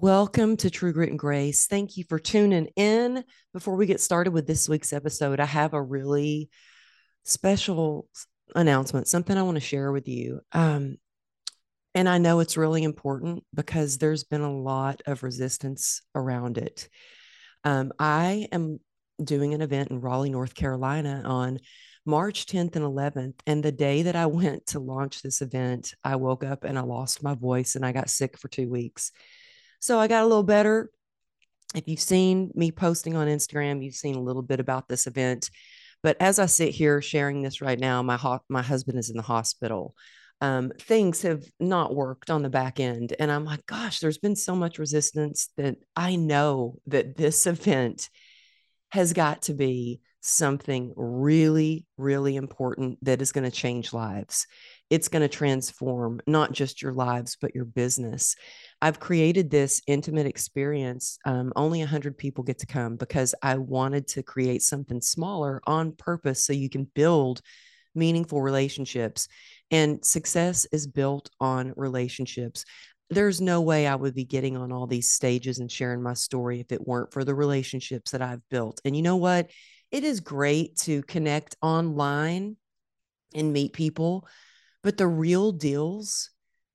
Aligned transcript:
Welcome 0.00 0.56
to 0.58 0.70
True 0.70 0.92
Grit 0.92 1.10
and 1.10 1.18
Grace. 1.18 1.66
Thank 1.66 1.96
you 1.96 2.04
for 2.08 2.20
tuning 2.20 2.68
in. 2.76 3.24
Before 3.52 3.74
we 3.74 3.84
get 3.84 4.00
started 4.00 4.30
with 4.30 4.46
this 4.46 4.68
week's 4.68 4.92
episode, 4.92 5.40
I 5.40 5.44
have 5.44 5.74
a 5.74 5.82
really 5.82 6.50
special 7.24 8.06
announcement, 8.54 9.08
something 9.08 9.36
I 9.36 9.42
want 9.42 9.56
to 9.56 9.60
share 9.60 9.90
with 9.90 10.06
you. 10.06 10.40
Um, 10.52 10.98
and 11.96 12.08
I 12.08 12.18
know 12.18 12.38
it's 12.38 12.56
really 12.56 12.84
important 12.84 13.42
because 13.52 13.98
there's 13.98 14.22
been 14.22 14.42
a 14.42 14.56
lot 14.56 15.02
of 15.04 15.24
resistance 15.24 16.00
around 16.14 16.58
it. 16.58 16.88
Um, 17.64 17.90
I 17.98 18.46
am 18.52 18.78
doing 19.24 19.52
an 19.52 19.62
event 19.62 19.90
in 19.90 20.00
Raleigh, 20.00 20.30
North 20.30 20.54
Carolina 20.54 21.22
on 21.24 21.58
March 22.06 22.46
10th 22.46 22.76
and 22.76 22.84
11th. 22.84 23.34
And 23.48 23.64
the 23.64 23.72
day 23.72 24.02
that 24.02 24.14
I 24.14 24.26
went 24.26 24.66
to 24.66 24.78
launch 24.78 25.22
this 25.22 25.42
event, 25.42 25.92
I 26.04 26.14
woke 26.14 26.44
up 26.44 26.62
and 26.62 26.78
I 26.78 26.82
lost 26.82 27.24
my 27.24 27.34
voice 27.34 27.74
and 27.74 27.84
I 27.84 27.90
got 27.90 28.10
sick 28.10 28.38
for 28.38 28.46
two 28.46 28.68
weeks. 28.68 29.10
So 29.80 29.98
I 29.98 30.08
got 30.08 30.22
a 30.22 30.26
little 30.26 30.42
better. 30.42 30.90
If 31.74 31.86
you've 31.86 32.00
seen 32.00 32.50
me 32.54 32.72
posting 32.72 33.14
on 33.14 33.28
Instagram, 33.28 33.84
you've 33.84 33.94
seen 33.94 34.16
a 34.16 34.22
little 34.22 34.42
bit 34.42 34.60
about 34.60 34.88
this 34.88 35.06
event. 35.06 35.50
But 36.02 36.16
as 36.20 36.38
I 36.38 36.46
sit 36.46 36.70
here 36.70 37.02
sharing 37.02 37.42
this 37.42 37.60
right 37.60 37.78
now, 37.78 38.02
my 38.02 38.16
ho- 38.16 38.42
my 38.48 38.62
husband 38.62 38.98
is 38.98 39.10
in 39.10 39.16
the 39.16 39.22
hospital. 39.22 39.94
Um, 40.40 40.72
things 40.80 41.22
have 41.22 41.42
not 41.58 41.94
worked 41.94 42.30
on 42.30 42.42
the 42.42 42.48
back 42.48 42.78
end, 42.78 43.14
and 43.18 43.30
I'm 43.30 43.44
like, 43.44 43.66
gosh, 43.66 43.98
there's 43.98 44.18
been 44.18 44.36
so 44.36 44.54
much 44.54 44.78
resistance 44.78 45.50
that 45.56 45.76
I 45.96 46.16
know 46.16 46.76
that 46.86 47.16
this 47.16 47.46
event 47.46 48.08
has 48.90 49.12
got 49.12 49.42
to 49.42 49.54
be 49.54 50.00
something 50.20 50.92
really, 50.96 51.86
really 51.96 52.36
important 52.36 52.98
that 53.04 53.22
is 53.22 53.32
going 53.32 53.44
to 53.44 53.56
change 53.56 53.92
lives. 53.92 54.46
It's 54.90 55.08
going 55.08 55.22
to 55.22 55.28
transform 55.28 56.20
not 56.26 56.52
just 56.52 56.82
your 56.82 56.92
lives, 56.92 57.36
but 57.40 57.54
your 57.54 57.64
business. 57.64 58.36
I've 58.80 59.00
created 59.00 59.50
this 59.50 59.82
intimate 59.86 60.26
experience. 60.26 61.18
Um, 61.24 61.52
only 61.56 61.80
100 61.80 62.16
people 62.16 62.44
get 62.44 62.58
to 62.60 62.66
come 62.66 62.96
because 62.96 63.34
I 63.42 63.56
wanted 63.56 64.06
to 64.08 64.22
create 64.22 64.62
something 64.62 65.00
smaller 65.00 65.60
on 65.66 65.92
purpose 65.92 66.44
so 66.44 66.52
you 66.52 66.70
can 66.70 66.84
build 66.94 67.40
meaningful 67.94 68.40
relationships. 68.40 69.26
And 69.70 70.04
success 70.04 70.66
is 70.70 70.86
built 70.86 71.28
on 71.40 71.74
relationships. 71.76 72.64
There's 73.10 73.40
no 73.40 73.62
way 73.62 73.86
I 73.86 73.96
would 73.96 74.14
be 74.14 74.24
getting 74.24 74.56
on 74.56 74.70
all 74.70 74.86
these 74.86 75.10
stages 75.10 75.58
and 75.58 75.72
sharing 75.72 76.02
my 76.02 76.14
story 76.14 76.60
if 76.60 76.70
it 76.70 76.86
weren't 76.86 77.12
for 77.12 77.24
the 77.24 77.34
relationships 77.34 78.12
that 78.12 78.22
I've 78.22 78.46
built. 78.48 78.80
And 78.84 78.94
you 78.94 79.02
know 79.02 79.16
what? 79.16 79.50
It 79.90 80.04
is 80.04 80.20
great 80.20 80.76
to 80.78 81.02
connect 81.02 81.56
online 81.62 82.56
and 83.34 83.52
meet 83.52 83.72
people, 83.72 84.28
but 84.82 84.96
the 84.96 85.06
real 85.06 85.52
deals 85.52 86.30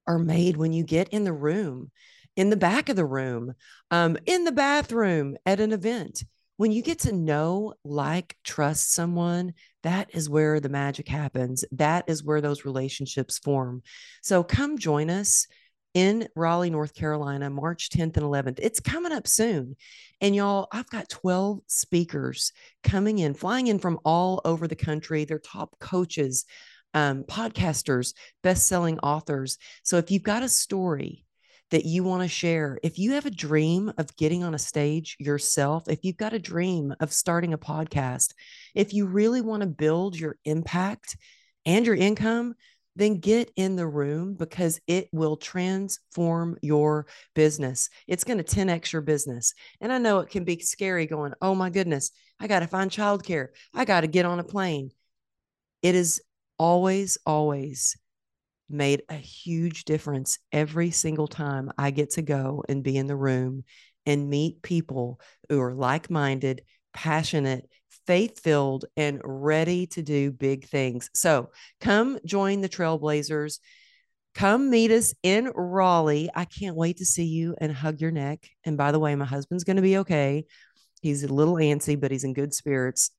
are 0.08 0.20
made 0.20 0.58
when 0.58 0.74
you 0.74 0.84
get 0.84 1.10
in 1.10 1.24
the 1.24 1.34
room, 1.34 1.92
in 2.36 2.50
the 2.50 2.58
back 2.58 2.90
of 2.90 2.96
the 2.96 3.06
room, 3.06 3.54
um, 3.92 4.18
in 4.26 4.44
the 4.44 4.52
bathroom 4.52 5.38
at 5.46 5.60
an 5.60 5.72
event. 5.72 6.24
When 6.58 6.72
you 6.72 6.82
get 6.84 7.00
to 7.00 7.12
know, 7.12 7.74
like, 7.84 8.38
trust 8.44 8.94
someone, 8.94 9.54
that 9.82 10.10
is 10.14 10.30
where 10.30 10.60
the 10.60 10.70
magic 10.70 11.08
happens. 11.08 11.66
That 11.72 12.06
is 12.08 12.24
where 12.24 12.42
those 12.42 12.64
relationships 12.64 13.40
form. 13.40 13.82
So 14.22 14.44
come 14.44 14.78
join 14.78 15.10
us 15.10 15.48
in 15.94 16.28
Raleigh, 16.36 16.70
North 16.70 16.94
Carolina, 16.96 17.50
March 17.50 17.90
10th 17.90 18.18
and 18.18 18.26
11th. 18.26 18.60
It's 18.62 18.80
coming 18.80 19.12
up 19.12 19.28
soon. 19.28 19.76
And 20.22 20.36
y'all, 20.36 20.68
I've 20.72 20.90
got 20.90 21.10
12 21.10 21.62
speakers 21.68 22.52
coming 22.84 23.20
in, 23.20 23.34
flying 23.34 23.68
in 23.68 23.80
from 23.80 24.00
all 24.04 24.42
over 24.46 24.68
the 24.68 24.76
country. 24.76 25.26
They're 25.26 25.40
top 25.40 25.78
coaches, 25.80 26.46
um, 26.94 27.24
podcasters, 27.24 28.14
best 28.42 28.68
selling 28.68 29.00
authors. 29.00 29.58
So 29.84 29.98
if 29.98 30.12
you've 30.12 30.24
got 30.24 30.44
a 30.44 30.50
story 30.50 31.26
that 31.72 31.86
you 31.86 32.04
want 32.04 32.22
to 32.22 32.28
share, 32.28 32.78
if 32.84 33.00
you 33.00 33.14
have 33.14 33.26
a 33.26 33.32
dream 33.32 33.92
of 33.98 34.16
getting 34.16 34.44
on 34.44 34.54
a 34.54 34.60
stage 34.60 35.16
yourself, 35.20 35.88
if 35.88 36.00
you've 36.04 36.18
got 36.18 36.34
a 36.34 36.40
dream 36.40 36.94
of 37.00 37.12
starting 37.12 37.54
a 37.54 37.58
podcast, 37.58 38.34
if 38.76 38.94
you 38.94 39.08
really 39.08 39.42
want 39.42 39.62
to 39.62 39.68
build 39.68 40.18
your 40.18 40.38
impact 40.46 41.18
and 41.66 41.86
your 41.86 41.96
income, 41.96 42.54
then 42.96 43.20
get 43.20 43.52
in 43.56 43.76
the 43.76 43.88
room 43.88 44.36
because 44.36 44.80
it 44.88 45.10
will 45.12 45.36
transform 45.36 46.58
your 46.62 47.08
business. 47.34 47.90
It's 48.08 48.24
going 48.24 48.38
to 48.38 48.44
10x 48.44 48.92
your 48.92 49.02
business. 49.02 49.54
And 49.82 49.92
I 49.92 49.98
know 49.98 50.20
it 50.20 50.30
can 50.30 50.44
be 50.44 50.60
scary 50.60 51.08
going, 51.08 51.34
oh 51.42 51.56
my 51.56 51.70
goodness, 51.70 52.12
I 52.40 52.48
got 52.48 52.60
to 52.60 52.68
find 52.68 52.92
childcare. 52.92 53.48
I 53.74 53.86
got 53.86 54.02
to 54.02 54.08
get 54.08 54.26
on 54.26 54.40
a 54.40 54.44
plane. 54.44 54.92
It 55.82 55.96
is 55.96 56.22
always, 56.64 57.18
always 57.26 57.98
made 58.70 59.04
a 59.10 59.16
huge 59.16 59.84
difference 59.84 60.40
every 60.54 60.92
single 60.92 61.28
time 61.28 61.70
I 61.78 61.92
get 61.92 62.12
to 62.12 62.22
go 62.22 62.64
and 62.70 62.82
be 62.82 62.96
in 62.96 63.06
the 63.06 63.18
room 63.18 63.66
and 64.06 64.30
meet 64.30 64.62
people 64.62 65.20
who 65.50 65.60
are 65.60 65.74
like 65.74 66.10
minded, 66.10 66.62
passionate, 66.94 67.68
faith 68.08 68.40
filled, 68.40 68.86
and 68.96 69.20
ready 69.26 69.88
to 69.88 70.02
do 70.02 70.32
big 70.32 70.66
things. 70.66 71.10
So 71.14 71.50
come 71.82 72.18
join 72.26 72.62
the 72.62 72.70
Trailblazers. 72.70 73.60
Come 74.34 74.70
meet 74.70 74.92
us 74.92 75.14
in 75.22 75.52
Raleigh. 75.54 76.30
I 76.34 76.46
can't 76.46 76.78
wait 76.78 76.96
to 77.00 77.06
see 77.06 77.26
you 77.26 77.56
and 77.60 77.74
hug 77.74 78.00
your 78.00 78.12
neck. 78.12 78.48
And 78.64 78.78
by 78.78 78.94
the 78.94 79.00
way, 79.00 79.14
my 79.16 79.26
husband's 79.26 79.66
going 79.66 79.76
to 79.76 79.82
be 79.82 79.98
okay. 79.98 80.46
He's 81.02 81.26
a 81.26 81.34
little 81.34 81.56
antsy, 81.56 82.00
but 82.00 82.12
he's 82.12 82.24
in 82.24 82.32
good 82.32 82.54
spirits. 82.54 83.12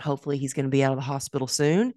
Hopefully, 0.00 0.38
he's 0.38 0.54
going 0.54 0.66
to 0.66 0.70
be 0.70 0.84
out 0.84 0.92
of 0.92 0.98
the 0.98 1.02
hospital 1.02 1.48
soon. 1.48 1.92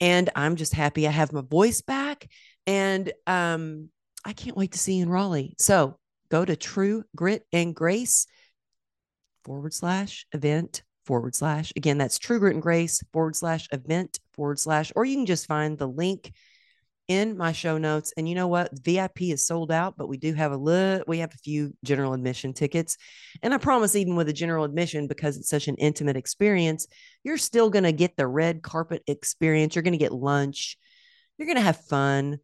And 0.00 0.30
I'm 0.34 0.56
just 0.56 0.74
happy 0.74 1.06
I 1.06 1.10
have 1.10 1.32
my 1.32 1.42
voice 1.42 1.80
back. 1.80 2.28
And 2.66 3.12
um, 3.26 3.88
I 4.24 4.32
can't 4.32 4.56
wait 4.56 4.72
to 4.72 4.78
see 4.78 4.94
you 4.94 5.04
in 5.04 5.10
Raleigh. 5.10 5.54
So 5.58 5.98
go 6.30 6.44
to 6.44 6.56
True 6.56 7.04
Grit 7.14 7.46
and 7.52 7.74
Grace 7.74 8.26
forward 9.44 9.74
slash 9.74 10.26
event 10.32 10.82
forward 11.06 11.34
slash. 11.34 11.72
Again, 11.76 11.98
that's 11.98 12.18
True 12.18 12.38
Grit 12.38 12.54
and 12.54 12.62
Grace 12.62 13.02
forward 13.12 13.36
slash 13.36 13.68
event 13.72 14.20
forward 14.32 14.58
slash, 14.58 14.92
or 14.94 15.04
you 15.04 15.16
can 15.16 15.26
just 15.26 15.46
find 15.46 15.76
the 15.76 15.88
link 15.88 16.32
in 17.08 17.36
my 17.36 17.52
show 17.52 17.78
notes. 17.78 18.12
And 18.16 18.28
you 18.28 18.34
know 18.34 18.48
what? 18.48 18.70
VIP 18.82 19.22
is 19.22 19.46
sold 19.46 19.70
out, 19.72 19.96
but 19.96 20.08
we 20.08 20.16
do 20.16 20.32
have 20.34 20.52
a 20.52 20.56
little, 20.56 21.04
we 21.06 21.18
have 21.18 21.34
a 21.34 21.38
few 21.38 21.74
general 21.84 22.14
admission 22.14 22.52
tickets. 22.52 22.96
And 23.42 23.52
I 23.52 23.58
promise, 23.58 23.96
even 23.96 24.16
with 24.16 24.28
a 24.28 24.32
general 24.32 24.64
admission, 24.64 25.08
because 25.08 25.36
it's 25.36 25.50
such 25.50 25.68
an 25.68 25.76
intimate 25.76 26.16
experience, 26.16 26.86
you're 27.24 27.38
still 27.38 27.70
going 27.70 27.84
to 27.84 27.92
get 27.92 28.16
the 28.16 28.26
red 28.26 28.62
carpet 28.62 29.02
experience. 29.06 29.74
You're 29.74 29.82
going 29.82 29.92
to 29.92 29.98
get 29.98 30.12
lunch. 30.12 30.76
You're 31.38 31.46
going 31.46 31.56
to 31.56 31.62
have 31.62 31.84
fun. 31.84 32.38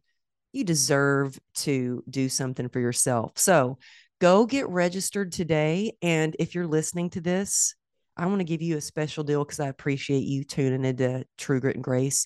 You 0.51 0.63
deserve 0.63 1.37
to 1.55 2.03
do 2.09 2.29
something 2.29 2.69
for 2.69 2.79
yourself. 2.79 3.33
So 3.35 3.77
go 4.19 4.45
get 4.45 4.67
registered 4.69 5.31
today. 5.31 5.93
And 6.01 6.35
if 6.39 6.55
you're 6.55 6.67
listening 6.67 7.09
to 7.11 7.21
this, 7.21 7.75
I 8.17 8.25
want 8.25 8.39
to 8.39 8.45
give 8.45 8.61
you 8.61 8.77
a 8.77 8.81
special 8.81 9.23
deal 9.23 9.43
because 9.43 9.59
I 9.59 9.67
appreciate 9.67 10.23
you 10.23 10.43
tuning 10.43 10.85
into 10.85 11.25
True 11.37 11.59
Grit 11.59 11.75
and 11.75 11.83
Grace. 11.83 12.25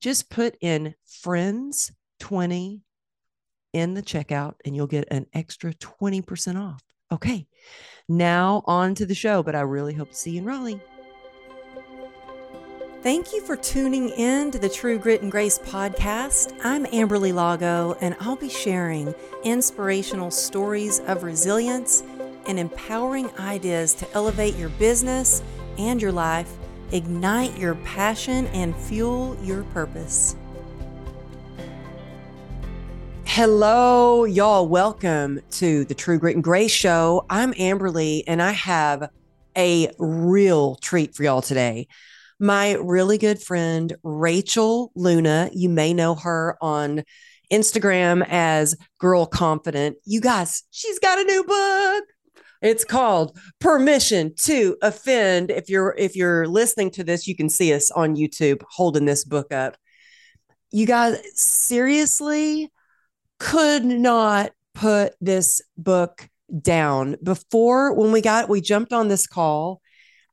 Just 0.00 0.30
put 0.30 0.56
in 0.60 0.94
friends 1.22 1.92
20 2.20 2.80
in 3.72 3.94
the 3.94 4.02
checkout 4.02 4.54
and 4.64 4.74
you'll 4.74 4.86
get 4.86 5.08
an 5.10 5.26
extra 5.32 5.72
20% 5.74 6.60
off. 6.60 6.82
Okay. 7.12 7.46
Now 8.08 8.62
on 8.66 8.94
to 8.96 9.06
the 9.06 9.14
show, 9.14 9.42
but 9.42 9.54
I 9.54 9.60
really 9.60 9.94
hope 9.94 10.10
to 10.10 10.16
see 10.16 10.32
you 10.32 10.38
in 10.38 10.44
Raleigh. 10.44 10.80
Thank 13.00 13.32
you 13.32 13.40
for 13.40 13.56
tuning 13.56 14.08
in 14.08 14.50
to 14.50 14.58
the 14.58 14.68
True 14.68 14.98
Grit 14.98 15.22
and 15.22 15.30
Grace 15.30 15.56
podcast. 15.56 16.52
I'm 16.64 16.84
Amberly 16.86 17.32
Lago, 17.32 17.96
and 18.00 18.16
I'll 18.18 18.34
be 18.34 18.48
sharing 18.48 19.14
inspirational 19.44 20.32
stories 20.32 20.98
of 21.06 21.22
resilience 21.22 22.02
and 22.46 22.58
empowering 22.58 23.30
ideas 23.38 23.94
to 23.94 24.12
elevate 24.14 24.56
your 24.56 24.70
business 24.70 25.44
and 25.78 26.02
your 26.02 26.10
life, 26.10 26.52
ignite 26.90 27.56
your 27.56 27.76
passion, 27.76 28.48
and 28.48 28.74
fuel 28.74 29.36
your 29.44 29.62
purpose. 29.62 30.34
Hello, 33.26 34.24
y'all. 34.24 34.66
Welcome 34.66 35.40
to 35.52 35.84
the 35.84 35.94
True 35.94 36.18
Grit 36.18 36.34
and 36.34 36.42
Grace 36.42 36.72
Show. 36.72 37.24
I'm 37.30 37.54
Amberly, 37.54 38.24
and 38.26 38.42
I 38.42 38.50
have 38.50 39.08
a 39.56 39.92
real 39.98 40.74
treat 40.74 41.14
for 41.14 41.22
y'all 41.22 41.42
today. 41.42 41.86
My 42.40 42.74
really 42.74 43.18
good 43.18 43.42
friend, 43.42 43.96
Rachel 44.02 44.92
Luna, 44.94 45.50
you 45.52 45.68
may 45.68 45.92
know 45.92 46.14
her 46.14 46.56
on 46.60 47.02
Instagram 47.52 48.24
as 48.28 48.76
Girl 48.98 49.26
Confident. 49.26 49.96
You 50.04 50.20
guys, 50.20 50.62
she's 50.70 50.98
got 51.00 51.18
a 51.18 51.24
new 51.24 51.42
book. 51.42 52.04
It's 52.62 52.84
called 52.84 53.36
Permission 53.60 54.34
to 54.42 54.76
Offend. 54.82 55.50
If 55.50 55.68
you're 55.68 55.94
if 55.98 56.16
you're 56.16 56.46
listening 56.46 56.90
to 56.92 57.04
this, 57.04 57.26
you 57.26 57.36
can 57.36 57.48
see 57.48 57.72
us 57.72 57.90
on 57.90 58.16
YouTube 58.16 58.62
holding 58.70 59.04
this 59.04 59.24
book 59.24 59.52
up. 59.52 59.76
You 60.70 60.86
guys 60.86 61.20
seriously 61.34 62.70
could 63.38 63.84
not 63.84 64.52
put 64.74 65.14
this 65.20 65.60
book 65.76 66.28
down. 66.60 67.16
Before 67.22 67.94
when 67.94 68.12
we 68.12 68.20
got 68.20 68.48
we 68.48 68.60
jumped 68.60 68.92
on 68.92 69.08
this 69.08 69.26
call, 69.26 69.80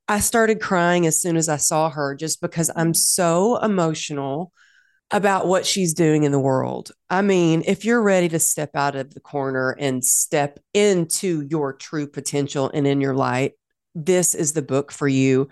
I 0.07 0.19
started 0.19 0.62
crying 0.62 1.07
as 1.07 1.19
soon 1.19 1.36
as 1.36 1.50
I 1.50 1.57
saw 1.57 1.90
her 1.90 2.16
just 2.16 2.42
because 2.42 2.69
I'm 2.75 2.94
so 2.94 3.57
emotional 3.57 4.52
about 5.12 5.48
what 5.48 5.66
she's 5.66 5.94
doing 5.94 6.24
in 6.24 6.31
the 6.31 6.40
world. 6.40 6.92
I 7.10 7.22
mean, 7.22 7.63
if 7.66 7.86
you're 7.86 8.02
ready 8.02 8.30
to 8.30 8.40
step 8.40 8.72
out 8.75 8.96
of 8.96 9.13
the 9.13 9.19
corner 9.19 9.72
and 9.80 10.04
step 10.04 10.60
into 10.74 11.42
your 11.50 11.74
true 11.74 12.07
potential 12.07 12.72
and 12.74 12.86
in 12.86 13.02
your 13.02 13.16
light, 13.16 13.54
this 13.94 14.36
is 14.36 14.54
the 14.54 14.62
book 14.62 14.92
for 14.92 15.07
you. 15.07 15.50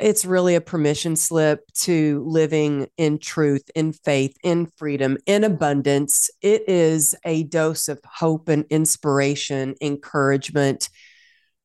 It's 0.00 0.24
really 0.24 0.54
a 0.54 0.60
permission 0.60 1.16
slip 1.16 1.60
to 1.82 2.24
living 2.26 2.88
in 2.96 3.18
truth, 3.18 3.70
in 3.74 3.92
faith, 3.92 4.36
in 4.42 4.66
freedom, 4.76 5.18
in 5.26 5.44
abundance. 5.44 6.30
It 6.40 6.68
is 6.68 7.14
a 7.24 7.44
dose 7.44 7.88
of 7.88 8.00
hope 8.04 8.48
and 8.48 8.64
inspiration, 8.70 9.74
encouragement. 9.80 10.88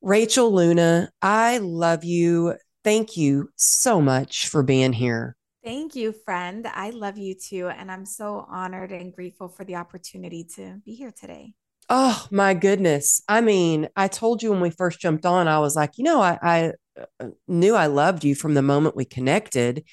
Rachel 0.01 0.53
Luna, 0.53 1.11
I 1.21 1.57
love 1.57 2.03
you. 2.03 2.55
Thank 2.83 3.17
you 3.17 3.49
so 3.55 4.01
much 4.01 4.47
for 4.47 4.63
being 4.63 4.94
here. 4.94 5.35
Thank 5.63 5.95
you, 5.95 6.13
friend. 6.13 6.65
I 6.67 6.91
love 6.91 7.17
you 7.17 7.35
too. 7.35 7.67
And 7.67 7.91
I'm 7.91 8.05
so 8.05 8.45
honored 8.49 8.91
and 8.91 9.13
grateful 9.13 9.49
for 9.49 9.65
the 9.65 9.75
opportunity 9.75 10.45
to 10.55 10.79
be 10.85 10.94
here 10.94 11.11
today. 11.11 11.53
Oh 11.89 12.25
my 12.31 12.53
goodness. 12.53 13.21
I 13.27 13.41
mean, 13.41 13.88
I 13.95 14.07
told 14.07 14.44
you 14.44 14.51
when 14.51 14.61
we 14.61 14.69
first 14.69 14.99
jumped 14.99 15.25
on, 15.25 15.47
I 15.47 15.59
was 15.59 15.75
like, 15.75 15.97
you 15.97 16.03
know, 16.03 16.21
I, 16.21 16.38
I 16.41 16.71
uh, 17.19 17.29
knew 17.47 17.75
I 17.75 17.88
loved 17.88 18.23
you 18.23 18.35
from 18.35 18.53
the 18.53 18.61
moment 18.61 18.95
we 18.95 19.05
connected. 19.05 19.83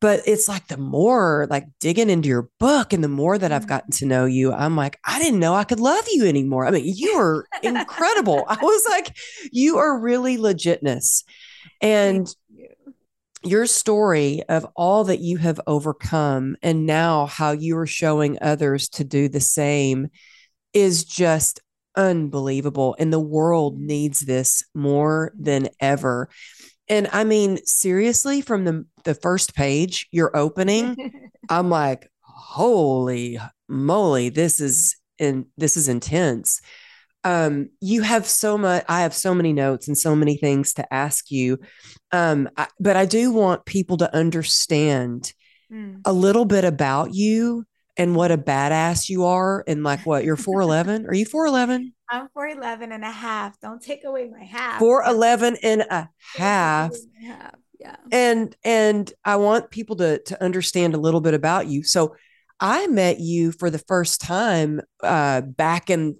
But 0.00 0.20
it's 0.26 0.46
like 0.46 0.68
the 0.68 0.76
more 0.76 1.46
like 1.48 1.64
digging 1.80 2.10
into 2.10 2.28
your 2.28 2.50
book 2.60 2.92
and 2.92 3.02
the 3.02 3.08
more 3.08 3.38
that 3.38 3.50
I've 3.50 3.62
mm-hmm. 3.62 3.68
gotten 3.68 3.90
to 3.92 4.06
know 4.06 4.26
you, 4.26 4.52
I'm 4.52 4.76
like, 4.76 4.98
I 5.04 5.18
didn't 5.18 5.40
know 5.40 5.54
I 5.54 5.64
could 5.64 5.80
love 5.80 6.04
you 6.10 6.26
anymore. 6.26 6.66
I 6.66 6.70
mean, 6.70 6.84
you 6.84 7.12
are 7.12 7.46
incredible. 7.62 8.44
I 8.46 8.58
was 8.62 8.86
like, 8.88 9.16
you 9.52 9.78
are 9.78 9.98
really 9.98 10.36
legitness. 10.36 11.24
And 11.80 12.26
your 13.42 13.66
story 13.66 14.42
of 14.48 14.66
all 14.74 15.04
that 15.04 15.20
you 15.20 15.38
have 15.38 15.60
overcome 15.66 16.56
and 16.62 16.84
now 16.84 17.26
how 17.26 17.52
you 17.52 17.78
are 17.78 17.86
showing 17.86 18.38
others 18.40 18.88
to 18.88 19.04
do 19.04 19.28
the 19.28 19.40
same 19.40 20.08
is 20.72 21.04
just 21.04 21.60
unbelievable. 21.96 22.96
And 22.98 23.12
the 23.12 23.20
world 23.20 23.78
needs 23.78 24.20
this 24.20 24.64
more 24.74 25.32
than 25.38 25.68
ever. 25.80 26.28
And 26.88 27.08
I 27.12 27.24
mean, 27.24 27.58
seriously, 27.64 28.40
from 28.40 28.64
the, 28.64 28.86
the 29.04 29.14
first 29.14 29.54
page, 29.54 30.06
you're 30.12 30.36
opening, 30.36 31.30
I'm 31.48 31.68
like, 31.68 32.10
holy 32.20 33.38
moly, 33.68 34.28
this 34.28 34.60
is 34.60 34.96
in 35.18 35.46
this 35.56 35.76
is 35.76 35.88
intense. 35.88 36.60
Um, 37.24 37.70
you 37.80 38.02
have 38.02 38.26
so 38.26 38.56
much, 38.56 38.84
I 38.88 39.02
have 39.02 39.14
so 39.14 39.34
many 39.34 39.52
notes 39.52 39.88
and 39.88 39.98
so 39.98 40.14
many 40.14 40.36
things 40.36 40.74
to 40.74 40.94
ask 40.94 41.30
you. 41.30 41.58
Um, 42.12 42.48
I, 42.56 42.68
but 42.78 42.96
I 42.96 43.04
do 43.04 43.32
want 43.32 43.64
people 43.64 43.96
to 43.96 44.14
understand 44.14 45.32
mm. 45.72 46.00
a 46.04 46.12
little 46.12 46.44
bit 46.44 46.64
about 46.64 47.14
you 47.14 47.64
and 47.96 48.14
what 48.14 48.30
a 48.30 48.38
badass 48.38 49.08
you 49.08 49.24
are. 49.24 49.64
And 49.66 49.82
like 49.82 50.04
what, 50.04 50.24
you're 50.24 50.36
4'11? 50.36 51.08
Are 51.08 51.14
you 51.14 51.26
4'11? 51.26 51.92
I'm 52.08 52.28
4'11 52.36 52.92
and 52.92 53.04
a 53.04 53.10
half. 53.10 53.58
Don't 53.60 53.82
take 53.82 54.04
away 54.04 54.28
my 54.28 54.44
half. 54.44 54.80
4'11 54.80 55.58
and 55.62 55.82
a 55.82 56.08
half. 56.36 56.92
Yeah. 57.78 57.96
And 58.10 58.56
and 58.64 59.12
I 59.24 59.36
want 59.36 59.70
people 59.70 59.96
to 59.96 60.18
to 60.22 60.42
understand 60.42 60.94
a 60.94 60.98
little 60.98 61.20
bit 61.20 61.34
about 61.34 61.66
you. 61.66 61.82
So 61.82 62.16
I 62.58 62.86
met 62.86 63.20
you 63.20 63.52
for 63.52 63.68
the 63.68 63.78
first 63.78 64.22
time 64.22 64.80
uh, 65.02 65.42
back 65.42 65.90
in 65.90 66.16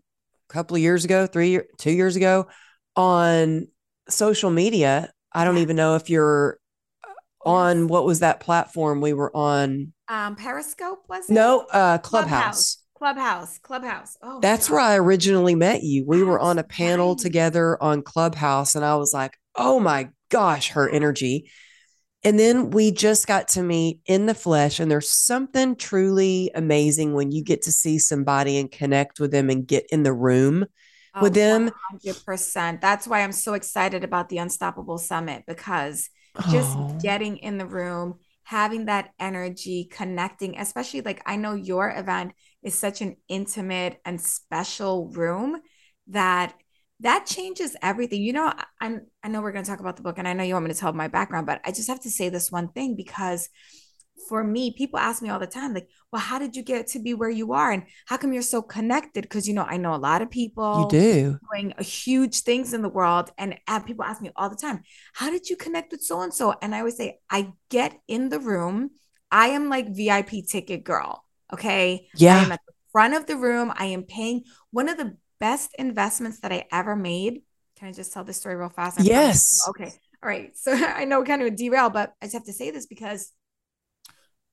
a 0.50 0.52
couple 0.52 0.76
of 0.76 0.82
years 0.82 1.04
ago, 1.04 1.26
three, 1.26 1.60
two 1.78 1.92
years 1.92 2.14
ago 2.14 2.48
on 2.94 3.68
social 4.08 4.50
media 4.50 5.10
I 5.36 5.44
don't 5.44 5.56
yeah. 5.56 5.62
even 5.62 5.76
know 5.76 5.96
if 5.96 6.08
you're 6.08 6.58
on 7.46 7.86
what 7.86 8.04
was 8.04 8.20
that 8.20 8.40
platform 8.40 9.00
we 9.00 9.12
were 9.12 9.34
on? 9.34 9.92
Um, 10.08 10.36
Periscope 10.36 11.04
was 11.08 11.30
it? 11.30 11.32
No, 11.32 11.60
uh, 11.72 11.98
Clubhouse. 11.98 12.78
Clubhouse. 12.96 13.58
Clubhouse. 13.58 14.16
Oh, 14.22 14.40
that's 14.40 14.68
where 14.68 14.80
I 14.80 14.96
originally 14.96 15.54
met 15.54 15.82
you. 15.82 16.04
We 16.06 16.18
that's 16.18 16.26
were 16.26 16.40
on 16.40 16.58
a 16.58 16.64
panel 16.64 17.10
right. 17.10 17.18
together 17.18 17.82
on 17.82 18.02
Clubhouse, 18.02 18.74
and 18.74 18.84
I 18.84 18.96
was 18.96 19.14
like, 19.14 19.38
"Oh 19.54 19.80
my 19.80 20.10
gosh, 20.30 20.70
her 20.70 20.88
energy!" 20.88 21.50
And 22.24 22.40
then 22.40 22.70
we 22.70 22.90
just 22.90 23.28
got 23.28 23.48
to 23.48 23.62
meet 23.62 24.00
in 24.06 24.26
the 24.26 24.34
flesh, 24.34 24.80
and 24.80 24.90
there's 24.90 25.10
something 25.10 25.76
truly 25.76 26.50
amazing 26.54 27.12
when 27.12 27.30
you 27.30 27.44
get 27.44 27.62
to 27.62 27.72
see 27.72 27.98
somebody 27.98 28.58
and 28.58 28.70
connect 28.70 29.20
with 29.20 29.30
them 29.30 29.48
and 29.50 29.66
get 29.66 29.86
in 29.92 30.02
the 30.02 30.12
room 30.12 30.66
oh, 31.14 31.22
with 31.22 31.34
them. 31.34 31.70
100%. 32.04 32.80
That's 32.80 33.06
why 33.06 33.22
I'm 33.22 33.32
so 33.32 33.54
excited 33.54 34.02
about 34.02 34.28
the 34.28 34.38
Unstoppable 34.38 34.98
Summit 34.98 35.44
because 35.46 36.10
just 36.50 36.76
oh. 36.76 36.98
getting 37.02 37.38
in 37.38 37.58
the 37.58 37.66
room, 37.66 38.18
having 38.44 38.86
that 38.86 39.10
energy, 39.18 39.88
connecting, 39.90 40.58
especially 40.58 41.02
like 41.02 41.22
I 41.26 41.36
know 41.36 41.54
your 41.54 41.90
event 41.90 42.32
is 42.62 42.78
such 42.78 43.00
an 43.00 43.16
intimate 43.28 44.00
and 44.04 44.20
special 44.20 45.08
room 45.10 45.60
that 46.08 46.54
that 47.00 47.26
changes 47.26 47.76
everything. 47.82 48.22
You 48.22 48.32
know, 48.32 48.52
I'm 48.80 49.02
I 49.22 49.28
know 49.28 49.42
we're 49.42 49.52
going 49.52 49.64
to 49.64 49.70
talk 49.70 49.80
about 49.80 49.96
the 49.96 50.02
book 50.02 50.18
and 50.18 50.26
I 50.26 50.32
know 50.32 50.44
you 50.44 50.54
want 50.54 50.66
me 50.66 50.72
to 50.72 50.78
tell 50.78 50.92
my 50.92 51.08
background, 51.08 51.46
but 51.46 51.60
I 51.64 51.72
just 51.72 51.88
have 51.88 52.00
to 52.00 52.10
say 52.10 52.28
this 52.28 52.50
one 52.50 52.68
thing 52.68 52.96
because 52.96 53.48
for 54.28 54.44
me, 54.44 54.72
people 54.72 54.98
ask 54.98 55.22
me 55.22 55.28
all 55.28 55.38
the 55.38 55.46
time, 55.46 55.74
like, 55.74 55.88
well, 56.12 56.22
how 56.22 56.38
did 56.38 56.56
you 56.56 56.62
get 56.62 56.88
to 56.88 56.98
be 56.98 57.14
where 57.14 57.30
you 57.30 57.52
are? 57.52 57.72
And 57.72 57.84
how 58.06 58.16
come 58.16 58.32
you're 58.32 58.42
so 58.42 58.62
connected? 58.62 59.22
Because, 59.22 59.46
you 59.48 59.54
know, 59.54 59.64
I 59.64 59.76
know 59.76 59.94
a 59.94 59.96
lot 59.96 60.22
of 60.22 60.30
people 60.30 60.88
you 60.92 60.98
do 61.00 61.38
doing 61.52 61.74
uh, 61.78 61.82
huge 61.82 62.40
things 62.40 62.72
in 62.74 62.82
the 62.82 62.88
world. 62.88 63.30
And 63.38 63.58
have 63.66 63.86
people 63.86 64.04
ask 64.04 64.20
me 64.22 64.30
all 64.36 64.50
the 64.50 64.56
time, 64.56 64.82
how 65.14 65.30
did 65.30 65.48
you 65.48 65.56
connect 65.56 65.92
with 65.92 66.02
so 66.02 66.20
and 66.22 66.32
so? 66.32 66.54
And 66.62 66.74
I 66.74 66.78
always 66.80 66.96
say, 66.96 67.18
I 67.30 67.52
get 67.70 67.98
in 68.08 68.28
the 68.28 68.40
room. 68.40 68.90
I 69.30 69.48
am 69.48 69.68
like 69.68 69.88
VIP 69.94 70.42
ticket 70.46 70.84
girl. 70.84 71.24
Okay. 71.52 72.08
Yeah. 72.16 72.38
I 72.38 72.44
am 72.44 72.52
at 72.52 72.60
the 72.66 72.72
front 72.92 73.14
of 73.14 73.26
the 73.26 73.36
room. 73.36 73.72
I 73.74 73.86
am 73.86 74.04
paying 74.04 74.44
one 74.70 74.88
of 74.88 74.96
the 74.96 75.16
best 75.38 75.70
investments 75.78 76.40
that 76.40 76.52
I 76.52 76.64
ever 76.72 76.96
made. 76.96 77.42
Can 77.78 77.88
I 77.88 77.92
just 77.92 78.12
tell 78.12 78.24
this 78.24 78.38
story 78.38 78.56
real 78.56 78.70
fast? 78.70 78.98
I 79.00 79.04
yes. 79.04 79.62
Okay. 79.68 79.92
All 80.22 80.28
right. 80.28 80.52
So 80.56 80.72
I 80.72 81.04
know 81.04 81.22
kind 81.24 81.42
of 81.42 81.48
a 81.48 81.50
derail, 81.50 81.90
but 81.90 82.14
I 82.20 82.26
just 82.26 82.34
have 82.34 82.44
to 82.44 82.52
say 82.52 82.70
this 82.70 82.86
because 82.86 83.32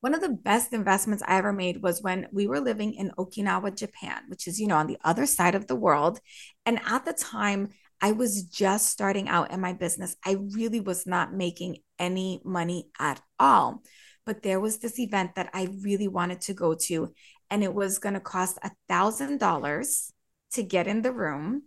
one 0.03 0.13
of 0.13 0.19
the 0.19 0.27
best 0.27 0.73
investments 0.73 1.23
I 1.25 1.37
ever 1.37 1.53
made 1.53 1.81
was 1.81 2.03
when 2.03 2.27
we 2.33 2.45
were 2.45 2.59
living 2.59 2.93
in 2.93 3.11
Okinawa, 3.17 3.73
Japan, 3.73 4.23
which 4.27 4.49
is, 4.49 4.59
you 4.59 4.67
know, 4.67 4.75
on 4.75 4.87
the 4.87 4.97
other 5.01 5.25
side 5.25 5.55
of 5.55 5.67
the 5.67 5.77
world. 5.77 6.19
And 6.65 6.81
at 6.85 7.05
the 7.05 7.13
time, 7.13 7.69
I 8.01 8.11
was 8.11 8.43
just 8.43 8.89
starting 8.89 9.29
out 9.29 9.51
in 9.51 9.61
my 9.61 9.71
business. 9.71 10.17
I 10.25 10.33
really 10.33 10.81
was 10.81 11.07
not 11.07 11.33
making 11.33 11.77
any 11.97 12.41
money 12.43 12.89
at 12.99 13.21
all. 13.39 13.81
But 14.25 14.43
there 14.43 14.59
was 14.59 14.79
this 14.79 14.99
event 14.99 15.35
that 15.35 15.49
I 15.53 15.69
really 15.79 16.09
wanted 16.09 16.41
to 16.41 16.53
go 16.53 16.73
to, 16.73 17.13
and 17.49 17.63
it 17.63 17.73
was 17.73 17.99
going 17.99 18.15
to 18.15 18.19
cost 18.19 18.59
a 18.61 18.71
$1,000 18.91 20.11
to 20.51 20.63
get 20.63 20.85
in 20.85 21.01
the 21.01 21.13
room, 21.13 21.63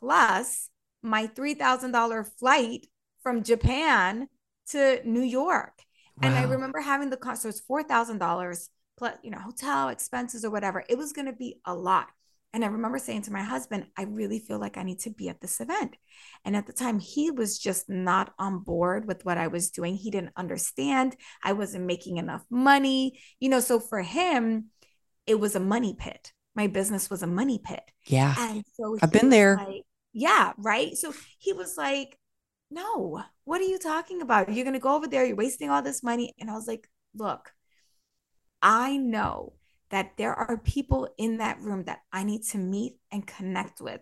plus 0.00 0.70
my 1.02 1.26
$3,000 1.26 2.30
flight 2.38 2.86
from 3.22 3.42
Japan 3.42 4.28
to 4.70 5.02
New 5.04 5.20
York. 5.20 5.82
Wow. 6.20 6.28
And 6.28 6.34
I 6.34 6.44
remember 6.44 6.80
having 6.80 7.10
the 7.10 7.16
cost, 7.16 7.42
so 7.42 7.48
it's 7.48 7.60
four 7.60 7.82
thousand 7.82 8.18
dollars 8.18 8.68
plus, 8.98 9.14
you 9.22 9.30
know, 9.30 9.38
hotel 9.38 9.88
expenses 9.88 10.44
or 10.44 10.50
whatever. 10.50 10.84
It 10.88 10.98
was 10.98 11.12
going 11.12 11.26
to 11.26 11.32
be 11.32 11.60
a 11.64 11.74
lot. 11.74 12.08
And 12.54 12.62
I 12.62 12.68
remember 12.68 12.98
saying 12.98 13.22
to 13.22 13.32
my 13.32 13.42
husband, 13.42 13.86
I 13.96 14.02
really 14.02 14.38
feel 14.38 14.58
like 14.58 14.76
I 14.76 14.82
need 14.82 14.98
to 15.00 15.10
be 15.10 15.30
at 15.30 15.40
this 15.40 15.58
event. 15.58 15.96
And 16.44 16.54
at 16.54 16.66
the 16.66 16.74
time, 16.74 16.98
he 16.98 17.30
was 17.30 17.58
just 17.58 17.88
not 17.88 18.34
on 18.38 18.58
board 18.58 19.06
with 19.08 19.24
what 19.24 19.38
I 19.38 19.46
was 19.46 19.70
doing. 19.70 19.94
He 19.94 20.10
didn't 20.10 20.34
understand. 20.36 21.16
I 21.42 21.54
wasn't 21.54 21.86
making 21.86 22.18
enough 22.18 22.44
money, 22.50 23.18
you 23.40 23.48
know. 23.48 23.60
So 23.60 23.80
for 23.80 24.02
him, 24.02 24.66
it 25.26 25.40
was 25.40 25.56
a 25.56 25.60
money 25.60 25.96
pit. 25.98 26.32
My 26.54 26.66
business 26.66 27.08
was 27.08 27.22
a 27.22 27.26
money 27.26 27.58
pit. 27.64 27.90
Yeah. 28.04 28.34
And 28.38 28.62
so 28.74 28.98
I've 29.00 29.10
been 29.12 29.30
there. 29.30 29.56
Like, 29.56 29.84
yeah. 30.12 30.52
Right. 30.58 30.94
So 30.94 31.14
he 31.38 31.54
was 31.54 31.78
like, 31.78 32.18
no, 32.72 33.22
what 33.44 33.60
are 33.60 33.64
you 33.64 33.78
talking 33.78 34.22
about? 34.22 34.52
You're 34.52 34.64
going 34.64 34.74
to 34.74 34.80
go 34.80 34.96
over 34.96 35.06
there, 35.06 35.24
you're 35.24 35.36
wasting 35.36 35.70
all 35.70 35.82
this 35.82 36.02
money. 36.02 36.34
And 36.38 36.50
I 36.50 36.54
was 36.54 36.66
like, 36.66 36.88
look, 37.14 37.52
I 38.60 38.96
know 38.96 39.54
that 39.90 40.12
there 40.16 40.34
are 40.34 40.56
people 40.56 41.08
in 41.18 41.38
that 41.38 41.60
room 41.60 41.84
that 41.84 42.00
I 42.12 42.24
need 42.24 42.44
to 42.44 42.58
meet 42.58 42.94
and 43.10 43.26
connect 43.26 43.80
with. 43.80 44.00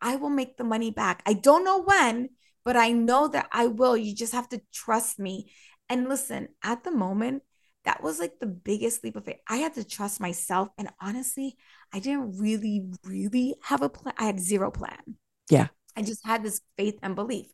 I 0.00 0.16
will 0.16 0.30
make 0.30 0.56
the 0.56 0.64
money 0.64 0.90
back. 0.90 1.22
I 1.24 1.32
don't 1.32 1.64
know 1.64 1.82
when, 1.82 2.28
but 2.64 2.76
I 2.76 2.92
know 2.92 3.28
that 3.28 3.48
I 3.50 3.68
will. 3.68 3.96
You 3.96 4.14
just 4.14 4.34
have 4.34 4.48
to 4.50 4.60
trust 4.72 5.18
me. 5.18 5.50
And 5.88 6.08
listen, 6.08 6.48
at 6.62 6.84
the 6.84 6.90
moment, 6.90 7.42
that 7.84 8.02
was 8.02 8.18
like 8.18 8.38
the 8.38 8.46
biggest 8.46 9.04
leap 9.04 9.16
of 9.16 9.24
faith. 9.24 9.38
I 9.48 9.56
had 9.56 9.74
to 9.74 9.84
trust 9.84 10.20
myself. 10.20 10.68
And 10.76 10.90
honestly, 11.00 11.56
I 11.92 12.00
didn't 12.00 12.38
really, 12.38 12.86
really 13.04 13.54
have 13.62 13.82
a 13.82 13.88
plan. 13.88 14.14
I 14.18 14.24
had 14.24 14.40
zero 14.40 14.70
plan. 14.70 15.16
Yeah. 15.50 15.68
I 15.96 16.02
just 16.02 16.26
had 16.26 16.42
this 16.42 16.60
faith 16.76 16.98
and 17.02 17.14
belief. 17.14 17.46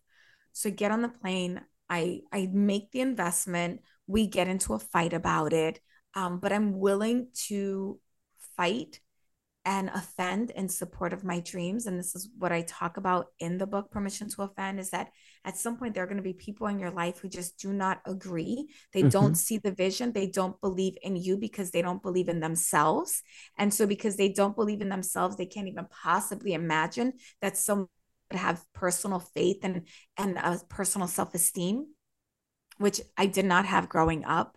So 0.52 0.70
get 0.70 0.90
on 0.90 1.02
the 1.02 1.08
plane. 1.08 1.60
I 1.88 2.20
I 2.32 2.48
make 2.52 2.90
the 2.90 3.00
investment. 3.00 3.80
We 4.06 4.26
get 4.26 4.48
into 4.48 4.74
a 4.74 4.78
fight 4.78 5.12
about 5.12 5.52
it. 5.52 5.80
Um, 6.14 6.40
but 6.40 6.52
I'm 6.52 6.78
willing 6.78 7.28
to 7.46 8.00
fight 8.56 9.00
and 9.66 9.90
offend 9.90 10.50
in 10.50 10.68
support 10.68 11.12
of 11.12 11.22
my 11.22 11.40
dreams 11.40 11.84
and 11.84 11.98
this 11.98 12.16
is 12.16 12.30
what 12.38 12.50
i 12.50 12.62
talk 12.62 12.96
about 12.96 13.26
in 13.40 13.58
the 13.58 13.66
book 13.66 13.90
permission 13.90 14.26
to 14.28 14.42
offend 14.42 14.80
is 14.80 14.88
that 14.90 15.10
at 15.44 15.56
some 15.56 15.76
point 15.76 15.92
there 15.92 16.02
are 16.02 16.06
going 16.06 16.16
to 16.16 16.22
be 16.22 16.32
people 16.32 16.66
in 16.66 16.78
your 16.78 16.90
life 16.90 17.18
who 17.18 17.28
just 17.28 17.58
do 17.58 17.70
not 17.72 18.00
agree 18.06 18.66
they 18.94 19.00
mm-hmm. 19.00 19.10
don't 19.10 19.34
see 19.34 19.58
the 19.58 19.70
vision 19.70 20.12
they 20.12 20.26
don't 20.26 20.58
believe 20.62 20.96
in 21.02 21.14
you 21.14 21.36
because 21.36 21.70
they 21.70 21.82
don't 21.82 22.02
believe 22.02 22.30
in 22.30 22.40
themselves 22.40 23.22
and 23.58 23.72
so 23.72 23.86
because 23.86 24.16
they 24.16 24.30
don't 24.30 24.56
believe 24.56 24.80
in 24.80 24.88
themselves 24.88 25.36
they 25.36 25.46
can't 25.46 25.68
even 25.68 25.86
possibly 26.02 26.54
imagine 26.54 27.12
that 27.42 27.58
someone 27.58 27.88
would 28.30 28.38
have 28.38 28.64
personal 28.72 29.20
faith 29.20 29.58
and 29.62 29.86
and 30.16 30.36
a 30.36 30.60
personal 30.68 31.08
self-esteem 31.08 31.86
which 32.78 33.00
i 33.16 33.26
did 33.26 33.44
not 33.44 33.66
have 33.66 33.88
growing 33.88 34.24
up 34.24 34.56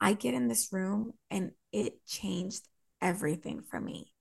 i 0.00 0.12
get 0.12 0.34
in 0.34 0.48
this 0.48 0.72
room 0.72 1.12
and 1.30 1.52
it 1.72 2.04
changed 2.06 2.68
everything 3.02 3.62
for 3.62 3.80
me. 3.80 4.12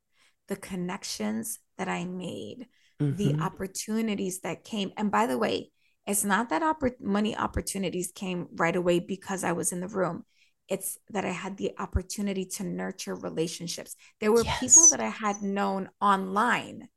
The 0.47 0.55
connections 0.57 1.59
that 1.77 1.87
I 1.87 2.03
made, 2.05 2.67
mm-hmm. 3.01 3.15
the 3.15 3.41
opportunities 3.41 4.41
that 4.41 4.65
came. 4.65 4.91
And 4.97 5.11
by 5.11 5.27
the 5.27 5.37
way, 5.37 5.71
it's 6.07 6.25
not 6.25 6.49
that 6.49 6.63
oppor- 6.63 6.99
money 6.99 7.37
opportunities 7.37 8.11
came 8.13 8.47
right 8.55 8.75
away 8.75 8.99
because 8.99 9.43
I 9.43 9.51
was 9.51 9.71
in 9.71 9.79
the 9.79 9.87
room. 9.87 10.25
It's 10.67 10.97
that 11.09 11.25
I 11.25 11.31
had 11.31 11.57
the 11.57 11.71
opportunity 11.77 12.45
to 12.57 12.63
nurture 12.63 13.15
relationships. 13.15 13.95
There 14.19 14.31
were 14.31 14.43
yes. 14.43 14.59
people 14.59 14.87
that 14.91 14.99
I 14.99 15.09
had 15.09 15.41
known 15.41 15.89
online 16.01 16.87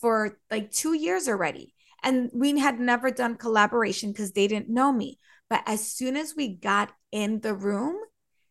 for 0.00 0.38
like 0.50 0.70
two 0.70 0.94
years 0.94 1.28
already. 1.28 1.74
And 2.02 2.30
we 2.32 2.58
had 2.58 2.78
never 2.78 3.10
done 3.10 3.36
collaboration 3.36 4.12
because 4.12 4.32
they 4.32 4.46
didn't 4.46 4.68
know 4.68 4.92
me. 4.92 5.18
But 5.48 5.62
as 5.66 5.86
soon 5.86 6.16
as 6.16 6.34
we 6.36 6.48
got 6.48 6.92
in 7.12 7.40
the 7.40 7.54
room, 7.54 7.96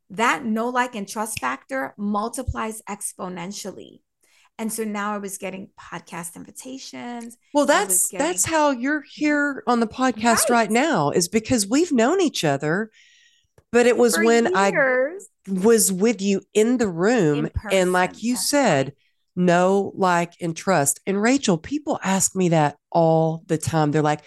that 0.09 0.45
no 0.45 0.69
like, 0.69 0.95
and 0.95 1.07
trust 1.07 1.39
factor 1.39 1.93
multiplies 1.97 2.81
exponentially. 2.89 4.01
And 4.57 4.71
so 4.71 4.83
now 4.83 5.13
I 5.13 5.17
was 5.17 5.37
getting 5.37 5.69
podcast 5.79 6.35
invitations. 6.35 7.37
Well, 7.53 7.65
that's 7.65 8.07
getting- 8.07 8.25
that's 8.25 8.45
how 8.45 8.71
you're 8.71 9.03
here 9.09 9.63
on 9.67 9.79
the 9.81 9.87
podcast 9.87 10.49
right. 10.49 10.51
right. 10.51 10.71
now, 10.71 11.09
is 11.09 11.27
because 11.27 11.67
we've 11.67 11.91
known 11.91 12.21
each 12.21 12.43
other, 12.45 12.89
but 13.71 13.85
it 13.85 13.97
was 13.97 14.15
For 14.15 14.23
when 14.23 14.45
years. 14.55 15.27
I 15.47 15.51
was 15.51 15.91
with 15.91 16.21
you 16.21 16.41
in 16.53 16.77
the 16.77 16.87
room. 16.87 17.45
In 17.45 17.51
and 17.71 17.93
like 17.93 18.23
you 18.23 18.35
said. 18.35 18.93
Know, 19.35 19.91
like, 19.95 20.33
and 20.41 20.55
trust. 20.55 20.99
And 21.05 21.21
Rachel, 21.21 21.57
people 21.57 21.99
ask 22.03 22.35
me 22.35 22.49
that 22.49 22.77
all 22.91 23.43
the 23.47 23.57
time. 23.57 23.91
They're 23.91 24.01
like, 24.01 24.21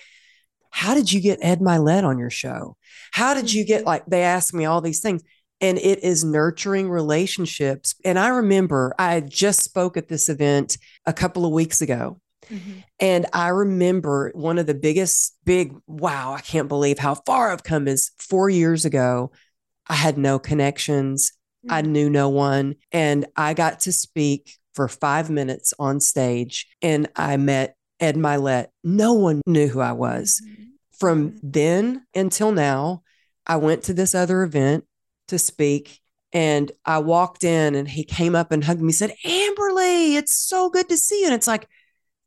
how 0.71 0.95
did 0.95 1.11
you 1.11 1.21
get 1.21 1.39
Ed 1.43 1.61
Mylett 1.61 2.05
on 2.05 2.19
your 2.19 2.31
show? 2.31 2.77
How 3.13 3.35
did 3.35 3.53
you 3.53 3.65
get 3.65 3.85
like 3.85 4.05
they 4.07 4.23
ask 4.23 4.53
me 4.53 4.65
all 4.65 4.81
these 4.81 5.01
things? 5.01 5.23
and 5.61 5.79
it 5.79 6.03
is 6.05 6.25
nurturing 6.25 6.89
relationships. 6.89 7.95
And 8.05 8.19
I 8.19 8.29
remember 8.29 8.95
I 8.99 9.21
just 9.21 9.63
spoke 9.63 9.97
at 9.97 10.09
this 10.09 10.29
event 10.29 10.79
a 11.07 11.13
couple 11.13 11.45
of 11.45 11.53
weeks 11.53 11.81
ago. 11.81 12.21
Mm-hmm. 12.51 12.79
And 13.01 13.27
I 13.33 13.49
remember 13.49 14.31
one 14.35 14.59
of 14.59 14.67
the 14.67 14.75
biggest, 14.75 15.37
big, 15.45 15.75
wow, 15.87 16.33
I 16.33 16.41
can't 16.41 16.69
believe 16.69 16.99
how 16.99 17.15
far 17.15 17.51
I've 17.51 17.65
come 17.65 17.89
is 17.89 18.13
four 18.19 18.49
years 18.49 18.85
ago. 18.85 19.33
I 19.87 19.95
had 19.95 20.17
no 20.17 20.39
connections, 20.39 21.33
mm-hmm. 21.65 21.75
I 21.75 21.83
knew 21.83 22.09
no 22.09 22.29
one. 22.29 22.77
And 22.93 23.27
I 23.37 23.55
got 23.55 23.81
to 23.81 23.93
speak 23.93 24.58
for 24.75 24.89
five 24.89 25.31
minutes 25.31 25.75
on 25.79 26.01
stage 26.01 26.67
and 26.83 27.09
I 27.17 27.37
met 27.37 27.77
Ed 28.01 28.17
Mylett. 28.17 28.69
No 28.85 29.15
one 29.15 29.43
knew 29.47 29.69
who 29.69 29.81
I 29.81 29.93
was. 29.93 30.41
Mm-hmm. 30.45 30.63
From 30.99 31.31
mm-hmm. 31.31 31.39
then 31.43 32.07
until 32.15 32.53
now, 32.53 33.03
I 33.47 33.57
went 33.57 33.85
to 33.85 33.95
this 33.95 34.15
other 34.15 34.43
event 34.43 34.85
to 35.29 35.39
speak. 35.39 36.01
And 36.33 36.71
I 36.85 36.99
walked 36.99 37.43
in 37.43 37.75
and 37.75 37.89
he 37.89 38.05
came 38.05 38.35
up 38.35 38.53
and 38.53 38.63
hugged 38.63 38.83
me, 38.83 38.93
said, 38.93 39.15
Amberly, 39.25 40.15
it's 40.15 40.35
so 40.35 40.69
good 40.69 40.89
to 40.91 40.99
see 40.99 41.21
you. 41.21 41.27
And 41.27 41.35
it's 41.35 41.47
like, 41.47 41.67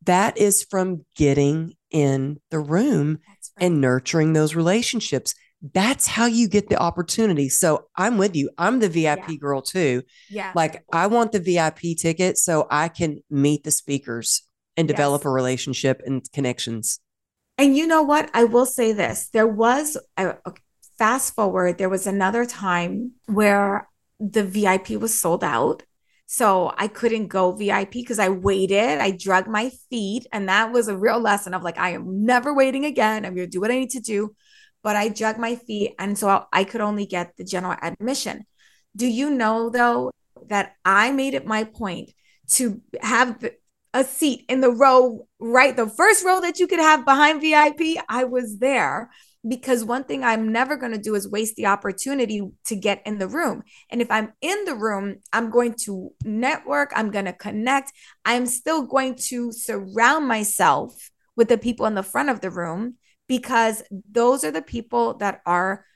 that 0.04 0.38
is 0.38 0.66
from 0.68 1.04
getting 1.14 1.74
in 1.92 2.40
the 2.50 2.58
room 2.58 3.18
right. 3.28 3.64
and 3.64 3.80
nurturing 3.80 4.32
those 4.32 4.56
relationships. 4.56 5.34
That's 5.72 6.08
how 6.08 6.26
you 6.26 6.48
get 6.48 6.68
the 6.68 6.78
opportunity. 6.78 7.48
So 7.48 7.86
I'm 7.96 8.18
with 8.18 8.34
you. 8.34 8.50
I'm 8.58 8.80
the 8.80 8.88
VIP 8.88 9.28
yeah. 9.28 9.36
girl 9.36 9.62
too. 9.62 10.02
Yeah. 10.28 10.52
Like 10.56 10.84
I 10.92 11.06
want 11.06 11.30
the 11.30 11.38
VIP 11.38 11.96
ticket 11.96 12.36
so 12.36 12.66
I 12.70 12.88
can 12.88 13.22
meet 13.30 13.62
the 13.62 13.70
speakers 13.70 14.42
and 14.76 14.88
develop 14.88 15.20
yes. 15.20 15.26
a 15.26 15.30
relationship 15.30 16.02
and 16.04 16.24
connections. 16.32 16.98
And 17.58 17.76
you 17.76 17.86
know 17.86 18.02
what? 18.02 18.30
I 18.34 18.44
will 18.44 18.66
say 18.66 18.92
this. 18.92 19.28
There 19.28 19.46
was 19.46 19.96
a, 20.16 20.34
fast 20.98 21.34
forward, 21.34 21.78
there 21.78 21.88
was 21.88 22.06
another 22.06 22.44
time 22.44 23.12
where 23.26 23.88
the 24.18 24.44
VIP 24.44 24.90
was 24.90 25.18
sold 25.18 25.44
out. 25.44 25.82
So 26.26 26.72
I 26.78 26.88
couldn't 26.88 27.26
go 27.26 27.52
VIP 27.52 27.92
because 27.92 28.18
I 28.18 28.30
waited. 28.30 29.00
I 29.00 29.10
drug 29.10 29.48
my 29.48 29.70
feet. 29.90 30.26
And 30.32 30.48
that 30.48 30.72
was 30.72 30.88
a 30.88 30.96
real 30.96 31.20
lesson 31.20 31.52
of 31.54 31.62
like, 31.62 31.78
I 31.78 31.90
am 31.90 32.24
never 32.24 32.54
waiting 32.54 32.84
again. 32.84 33.24
I'm 33.24 33.34
going 33.34 33.46
to 33.46 33.50
do 33.50 33.60
what 33.60 33.70
I 33.70 33.78
need 33.78 33.90
to 33.90 34.00
do. 34.00 34.34
But 34.82 34.96
I 34.96 35.08
drug 35.08 35.38
my 35.38 35.56
feet. 35.56 35.94
And 35.98 36.18
so 36.18 36.46
I 36.52 36.64
could 36.64 36.80
only 36.80 37.06
get 37.06 37.36
the 37.36 37.44
general 37.44 37.76
admission. 37.80 38.44
Do 38.96 39.06
you 39.06 39.30
know, 39.30 39.70
though, 39.70 40.10
that 40.48 40.74
I 40.84 41.12
made 41.12 41.34
it 41.34 41.46
my 41.46 41.64
point 41.64 42.10
to 42.52 42.80
have 43.00 43.42
a 43.94 44.04
seat 44.04 44.44
in 44.48 44.60
the 44.60 44.70
row, 44.70 45.26
right? 45.38 45.76
The 45.76 45.88
first 45.88 46.24
row 46.24 46.40
that 46.40 46.58
you 46.58 46.66
could 46.66 46.78
have 46.78 47.04
behind 47.04 47.40
VIP? 47.40 48.02
I 48.08 48.24
was 48.24 48.58
there 48.58 49.10
because 49.46 49.84
one 49.84 50.04
thing 50.04 50.22
I'm 50.22 50.52
never 50.52 50.76
going 50.76 50.92
to 50.92 50.98
do 50.98 51.14
is 51.14 51.28
waste 51.28 51.56
the 51.56 51.66
opportunity 51.66 52.42
to 52.66 52.76
get 52.76 53.02
in 53.04 53.18
the 53.18 53.28
room. 53.28 53.62
And 53.90 54.00
if 54.00 54.10
I'm 54.10 54.32
in 54.40 54.64
the 54.64 54.74
room, 54.74 55.16
I'm 55.32 55.50
going 55.50 55.74
to 55.84 56.12
network, 56.24 56.92
I'm 56.94 57.10
going 57.10 57.24
to 57.24 57.32
connect, 57.32 57.92
I'm 58.24 58.46
still 58.46 58.82
going 58.82 59.16
to 59.28 59.52
surround 59.52 60.28
myself 60.28 61.10
with 61.34 61.48
the 61.48 61.58
people 61.58 61.86
in 61.86 61.94
the 61.94 62.02
front 62.02 62.28
of 62.28 62.40
the 62.40 62.50
room 62.50 62.96
because 63.32 63.82
those 64.10 64.44
are 64.44 64.50
the 64.50 64.60
people 64.60 65.14
that 65.14 65.40
are 65.46 65.86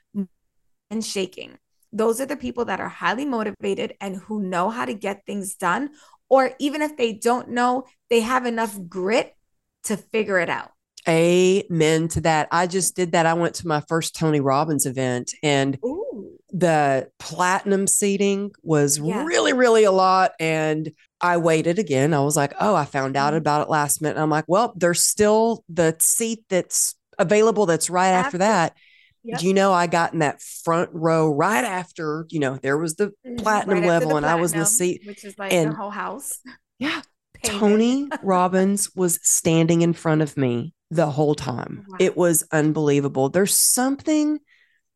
and 0.91 1.05
shaking. 1.05 1.59
Those 1.93 2.19
are 2.19 2.25
the 2.25 2.35
people 2.35 2.65
that 2.65 2.81
are 2.81 2.89
highly 2.89 3.27
motivated 3.27 3.93
and 4.01 4.17
who 4.17 4.41
know 4.43 4.71
how 4.71 4.87
to 4.87 4.95
get 4.95 5.27
things 5.27 5.55
done. 5.55 5.91
Or 6.31 6.53
even 6.59 6.81
if 6.81 6.97
they 6.97 7.13
don't 7.13 7.51
know, 7.51 7.85
they 8.09 8.21
have 8.21 8.47
enough 8.47 8.79
grit 8.89 9.37
to 9.85 9.99
figure 9.99 10.39
it 10.39 10.49
out. 10.49 10.71
Amen 11.07 12.09
to 12.09 12.23
that. 12.23 12.49
I 12.51 12.67
just 12.67 12.97
did 12.97 13.13
that. 13.13 13.27
I 13.27 13.35
went 13.35 13.57
to 13.57 13.69
my 13.69 13.83
first 13.87 14.17
Tony 14.17 14.41
Robbins 14.41 14.87
event 14.87 15.35
and 15.43 15.79
Ooh. 15.85 16.39
the 16.55 17.11
platinum 17.19 17.87
seating 17.87 18.53
was 18.63 18.99
yeah. 18.99 19.25
really, 19.25 19.53
really 19.53 19.85
a 19.85 19.93
lot. 19.93 20.33
And 20.41 20.91
I 21.21 21.37
waited 21.37 21.79
again. 21.79 22.13
I 22.13 22.21
was 22.21 22.37
like, 22.37 22.55
oh, 22.61 22.75
I 22.75 22.87
found 22.87 23.17
out 23.17 23.29
mm-hmm. 23.29 23.39
about 23.39 23.63
it 23.63 23.71
last 23.71 24.01
minute. 24.01 24.17
And 24.17 24.23
I'm 24.23 24.31
like, 24.31 24.47
well, 24.49 24.73
there's 24.77 25.05
still 25.05 25.65
the 25.69 25.95
seat 25.99 26.45
that's 26.49 26.96
available 27.19 27.67
that's 27.67 27.91
right 27.91 28.11
after, 28.11 28.27
after 28.27 28.39
that. 28.39 28.77
Yep. 29.25 29.41
Do 29.41 29.47
you 29.47 29.55
know 29.55 29.73
I 29.73 29.89
got 29.89 30.13
in 30.13 30.21
that 30.21 30.41
front 30.41 30.91
row 30.93 31.29
right 31.29 31.65
after, 31.65 32.27
you 32.31 32.39
know, 32.39 32.57
there 32.57 32.79
was 32.79 32.95
the 32.95 33.07
mm-hmm. 33.07 33.37
platinum 33.37 33.81
right 33.81 33.89
level 33.89 34.17
and 34.17 34.23
platinum, 34.23 34.39
I 34.39 34.41
was 34.41 34.53
in 34.53 34.61
the 34.61 34.67
seat. 34.67 35.03
Which 35.05 35.25
is 35.25 35.37
like 35.37 35.53
and, 35.53 35.73
the 35.73 35.77
whole 35.77 35.91
house. 35.91 36.39
Yeah. 36.79 37.03
Tony 37.43 38.09
Robbins 38.23 38.95
was 38.95 39.19
standing 39.23 39.83
in 39.83 39.93
front 39.93 40.23
of 40.23 40.37
me 40.37 40.75
the 40.91 41.11
whole 41.11 41.35
time. 41.35 41.85
Wow. 41.89 41.97
It 41.99 42.17
was 42.17 42.47
unbelievable. 42.53 43.29
There's 43.29 43.55
something 43.55 44.39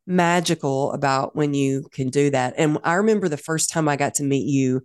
magical 0.07 0.93
about 0.93 1.35
when 1.35 1.55
you 1.55 1.87
can 1.93 2.09
do 2.09 2.31
that. 2.31 2.55
And 2.57 2.79
I 2.85 2.95
remember 2.95 3.29
the 3.29 3.37
first 3.37 3.71
time 3.71 3.89
I 3.89 3.97
got 3.97 4.15
to 4.15 4.23
meet 4.23 4.47
you 4.47 4.83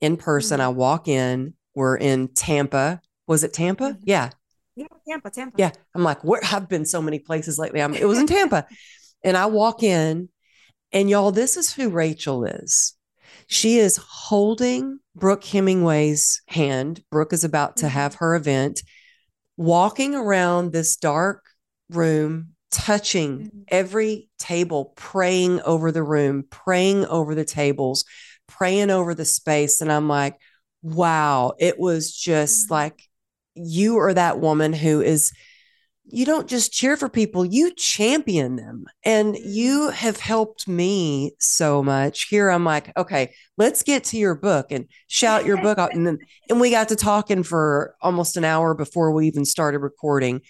in 0.00 0.16
person, 0.16 0.58
mm-hmm. 0.58 0.66
I 0.66 0.72
walk 0.72 1.08
in, 1.08 1.54
we're 1.74 1.96
in 1.96 2.28
Tampa. 2.28 3.00
Was 3.26 3.44
it 3.44 3.52
Tampa? 3.52 3.90
Mm-hmm. 3.92 4.02
Yeah. 4.04 4.30
Yeah, 4.78 4.86
Tampa, 5.08 5.30
Tampa. 5.30 5.56
Yeah. 5.58 5.72
I'm 5.94 6.04
like, 6.04 6.22
where 6.22 6.40
I've 6.52 6.68
been 6.68 6.84
so 6.84 7.02
many 7.02 7.18
places 7.18 7.58
lately. 7.58 7.82
I'm 7.82 7.94
it 7.94 8.06
was 8.06 8.18
in 8.18 8.26
Tampa. 8.28 8.66
and 9.24 9.36
I 9.36 9.46
walk 9.46 9.82
in, 9.82 10.28
and 10.92 11.10
y'all, 11.10 11.32
this 11.32 11.56
is 11.56 11.72
who 11.72 11.90
Rachel 11.90 12.44
is. 12.44 12.94
She 13.48 13.78
is 13.78 13.96
holding 13.96 15.00
Brooke 15.16 15.44
Hemingway's 15.44 16.42
hand. 16.48 17.02
Brooke 17.10 17.32
is 17.32 17.44
about 17.44 17.78
to 17.78 17.86
mm-hmm. 17.86 17.94
have 17.94 18.16
her 18.16 18.36
event 18.36 18.82
walking 19.56 20.14
around 20.14 20.70
this 20.70 20.96
dark 20.96 21.44
room, 21.90 22.50
touching 22.70 23.38
mm-hmm. 23.38 23.60
every 23.68 24.28
table, 24.38 24.92
praying 24.96 25.60
over 25.62 25.90
the 25.90 26.02
room, 26.04 26.44
praying 26.50 27.04
over 27.06 27.34
the 27.34 27.44
tables, 27.44 28.04
praying 28.46 28.90
over 28.90 29.14
the 29.14 29.24
space. 29.24 29.80
And 29.80 29.90
I'm 29.90 30.08
like, 30.08 30.36
wow, 30.82 31.54
it 31.58 31.78
was 31.80 32.14
just 32.14 32.66
mm-hmm. 32.66 32.74
like 32.74 33.07
you 33.60 33.98
are 33.98 34.14
that 34.14 34.40
woman 34.40 34.72
who 34.72 35.00
is 35.00 35.32
you 36.10 36.24
don't 36.24 36.48
just 36.48 36.72
cheer 36.72 36.96
for 36.96 37.08
people, 37.08 37.44
you 37.44 37.72
champion 37.74 38.56
them. 38.56 38.86
And 39.04 39.36
you 39.36 39.88
mm-hmm. 39.88 39.94
have 39.96 40.18
helped 40.18 40.66
me 40.66 41.32
so 41.38 41.82
much. 41.82 42.28
Here 42.28 42.50
I'm 42.50 42.64
like, 42.64 42.96
okay, 42.96 43.34
let's 43.56 43.82
get 43.82 44.04
to 44.04 44.16
your 44.16 44.34
book 44.34 44.66
and 44.70 44.86
shout 45.08 45.44
your 45.44 45.60
book 45.60 45.78
out. 45.78 45.94
And 45.94 46.06
then 46.06 46.18
and 46.48 46.60
we 46.60 46.70
got 46.70 46.88
to 46.88 46.96
talking 46.96 47.42
for 47.42 47.94
almost 48.00 48.36
an 48.36 48.44
hour 48.44 48.74
before 48.74 49.12
we 49.12 49.26
even 49.26 49.44
started 49.44 49.80
recording. 49.80 50.40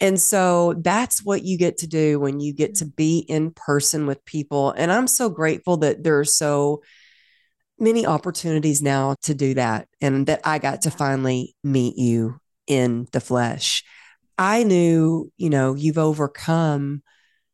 And 0.00 0.20
so 0.20 0.74
that's 0.78 1.24
what 1.24 1.42
you 1.42 1.58
get 1.58 1.78
to 1.78 1.88
do 1.88 2.20
when 2.20 2.38
you 2.38 2.52
get 2.52 2.76
to 2.76 2.84
be 2.84 3.18
in 3.18 3.50
person 3.50 4.06
with 4.06 4.24
people. 4.24 4.70
And 4.70 4.92
I'm 4.92 5.08
so 5.08 5.28
grateful 5.28 5.78
that 5.78 6.04
there 6.04 6.20
are 6.20 6.24
so 6.24 6.82
many 7.80 8.06
opportunities 8.06 8.82
now 8.82 9.16
to 9.22 9.34
do 9.34 9.54
that 9.54 9.88
and 10.00 10.26
that 10.26 10.40
I 10.44 10.58
got 10.58 10.82
to 10.82 10.90
finally 10.90 11.56
meet 11.64 11.96
you 11.96 12.38
in 12.68 13.08
the 13.12 13.20
flesh. 13.20 13.82
I 14.36 14.62
knew, 14.62 15.32
you 15.36 15.50
know, 15.50 15.74
you've 15.74 15.98
overcome 15.98 17.02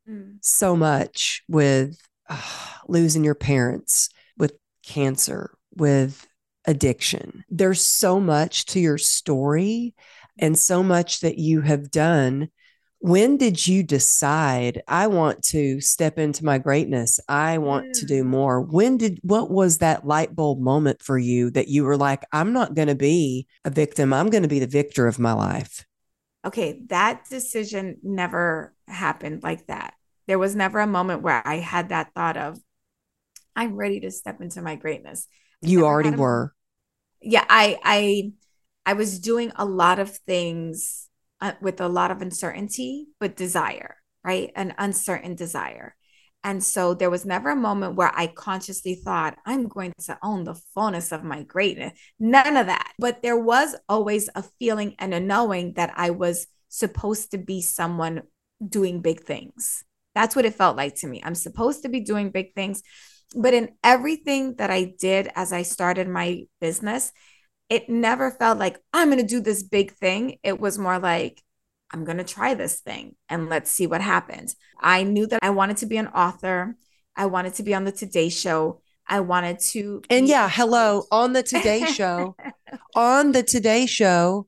mm. 0.09 0.37
so 0.42 0.76
much 0.76 1.42
with 1.49 1.99
uh, 2.28 2.40
losing 2.88 3.25
your 3.25 3.35
parents, 3.35 4.11
with 4.37 4.52
cancer, 4.85 5.56
with 5.75 6.26
addiction. 6.66 7.44
There's 7.49 7.87
so 7.87 8.21
much 8.21 8.66
to 8.66 8.80
your 8.80 8.99
story 8.99 9.94
and 10.38 10.59
so 10.59 10.83
much 10.83 11.21
that 11.21 11.38
you 11.38 11.62
have 11.62 11.90
done 11.90 12.49
when 13.04 13.37
did 13.37 13.66
you 13.66 13.82
decide 13.82 14.82
i 14.88 15.06
want 15.06 15.42
to 15.42 15.78
step 15.78 16.18
into 16.18 16.42
my 16.42 16.56
greatness. 16.56 17.20
I 17.28 17.58
want 17.58 17.94
to 17.96 18.06
do 18.06 18.25
mm. 18.25 18.28
more. 18.28 18.62
When 18.62 18.96
did 18.96 19.20
what 19.23 19.50
was 19.50 19.78
that 19.78 20.06
light 20.06 20.34
bulb 20.34 20.58
moment 20.58 21.02
for 21.02 21.18
you 21.18 21.50
that 21.50 21.68
you 21.68 21.84
were 21.84 21.99
like 21.99 22.25
i'm 22.32 22.54
not 22.54 22.75
going 22.75 22.88
to 22.88 22.94
be 22.94 23.46
a 23.66 23.68
victim. 23.70 24.14
I'm 24.14 24.30
going 24.30 24.42
to 24.42 24.49
be 24.49 24.58
the 24.58 24.66
victor 24.66 25.06
of 25.06 25.18
my 25.18 25.34
life 25.34 25.84
okay 26.46 26.80
that 26.87 27.28
decision 27.28 27.99
never 28.02 28.75
happened 28.88 29.42
like 29.42 29.66
that. 29.66 29.92
There 30.26 30.38
was 30.38 30.56
never 30.56 30.80
a 30.80 30.87
moment 30.87 31.20
where 31.20 31.46
i 31.46 31.56
had 31.56 31.90
that 31.90 32.14
thought 32.14 32.38
of 32.38 32.58
i'm 33.54 33.76
ready 33.76 34.00
to 34.00 34.11
step 34.11 34.40
into 34.40 34.62
my 34.62 34.76
greatness. 34.76 35.28
You 35.61 35.84
already 35.84 36.11
were. 36.11 36.54
Yeah 37.20 37.44
i 37.50 37.78
i 37.84 38.32
i 38.87 38.94
was 38.94 39.18
doing 39.18 39.52
a 39.56 39.66
lot 39.66 39.99
of 39.99 40.08
things 40.08 41.11
uh, 41.44 41.52
with 41.60 41.78
a 41.82 41.88
lot 41.88 42.10
of 42.10 42.22
uncertainty, 42.22 43.08
but 43.20 43.36
desire, 43.36 43.96
right? 44.24 44.50
An 44.56 44.72
uncertain 44.78 45.34
desire. 45.34 45.94
And 46.42 46.64
so 46.64 46.94
there 46.94 47.10
was 47.10 47.26
never 47.26 47.50
a 47.50 47.56
moment 47.56 47.96
where 47.96 48.10
I 48.14 48.28
consciously 48.28 48.94
thought, 48.94 49.36
I'm 49.44 49.68
going 49.68 49.92
to 50.06 50.18
own 50.22 50.44
the 50.44 50.58
fullness 50.72 51.12
of 51.12 51.22
my 51.22 51.42
greatness. 51.42 51.92
None 52.18 52.56
of 52.56 52.68
that. 52.68 52.92
But 52.98 53.22
there 53.22 53.38
was 53.38 53.76
always 53.90 54.30
a 54.34 54.42
feeling 54.58 54.94
and 54.98 55.12
a 55.12 55.20
knowing 55.20 55.74
that 55.74 55.92
I 55.96 56.10
was 56.10 56.46
supposed 56.70 57.32
to 57.32 57.38
be 57.38 57.60
someone 57.60 58.22
doing 58.66 59.02
big 59.02 59.20
things. 59.20 59.84
That's 60.14 60.34
what 60.34 60.46
it 60.46 60.54
felt 60.54 60.78
like 60.78 60.94
to 60.96 61.06
me. 61.06 61.20
I'm 61.22 61.34
supposed 61.34 61.82
to 61.82 61.90
be 61.90 62.00
doing 62.00 62.30
big 62.30 62.54
things. 62.54 62.82
But 63.36 63.52
in 63.52 63.70
everything 63.82 64.54
that 64.56 64.70
I 64.70 64.94
did 64.98 65.28
as 65.36 65.52
I 65.52 65.60
started 65.60 66.08
my 66.08 66.44
business, 66.58 67.12
it 67.68 67.88
never 67.88 68.30
felt 68.30 68.59
like 68.59 68.78
I'm 68.92 69.09
going 69.09 69.21
to 69.21 69.26
do 69.26 69.40
this 69.40 69.62
big 69.62 69.92
thing. 69.92 70.38
It 70.42 70.61
was 70.61 70.78
more 70.78 70.99
like, 70.99 71.42
I'm 71.90 72.04
going 72.04 72.18
to 72.18 72.25
try 72.25 72.54
this 72.54 72.80
thing 72.80 73.14
and 73.28 73.49
let's 73.49 73.71
see 73.71 73.87
what 73.87 74.00
happens. 74.00 74.56
I 74.80 75.02
knew 75.04 75.26
that 75.28 75.40
I 75.42 75.50
wanted 75.50 75.78
to 75.78 75.87
be 75.87 75.97
an 75.97 76.09
author. 76.09 76.76
I 77.16 77.26
wanted 77.26 77.54
to 77.54 77.62
be 77.62 77.75
on 77.75 77.85
the 77.85 77.92
Today 77.92 78.28
Show. 78.28 78.80
I 79.06 79.21
wanted 79.21 79.61
to. 79.71 80.02
And 80.11 80.26
yeah, 80.26 80.49
hello 80.50 81.04
on 81.11 81.33
the 81.33 81.42
Today 81.42 81.85
Show. 81.87 82.37
on 82.94 83.33
the 83.33 83.42
Today 83.42 83.87
Show. 83.87 84.47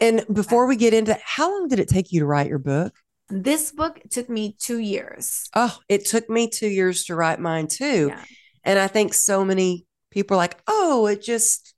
And 0.00 0.24
before 0.32 0.66
we 0.66 0.76
get 0.76 0.94
into 0.94 1.18
how 1.22 1.50
long 1.50 1.68
did 1.68 1.78
it 1.78 1.88
take 1.88 2.12
you 2.12 2.20
to 2.20 2.26
write 2.26 2.48
your 2.48 2.58
book? 2.58 2.94
This 3.28 3.72
book 3.72 4.00
took 4.10 4.28
me 4.28 4.56
two 4.58 4.78
years. 4.78 5.48
Oh, 5.54 5.76
it 5.88 6.06
took 6.06 6.30
me 6.30 6.48
two 6.48 6.68
years 6.68 7.04
to 7.04 7.14
write 7.14 7.40
mine 7.40 7.66
too. 7.66 8.08
Yeah. 8.08 8.24
And 8.64 8.78
I 8.78 8.86
think 8.86 9.14
so 9.14 9.44
many 9.44 9.86
people 10.10 10.36
are 10.36 10.38
like, 10.38 10.58
oh, 10.66 11.06
it 11.06 11.22
just 11.22 11.74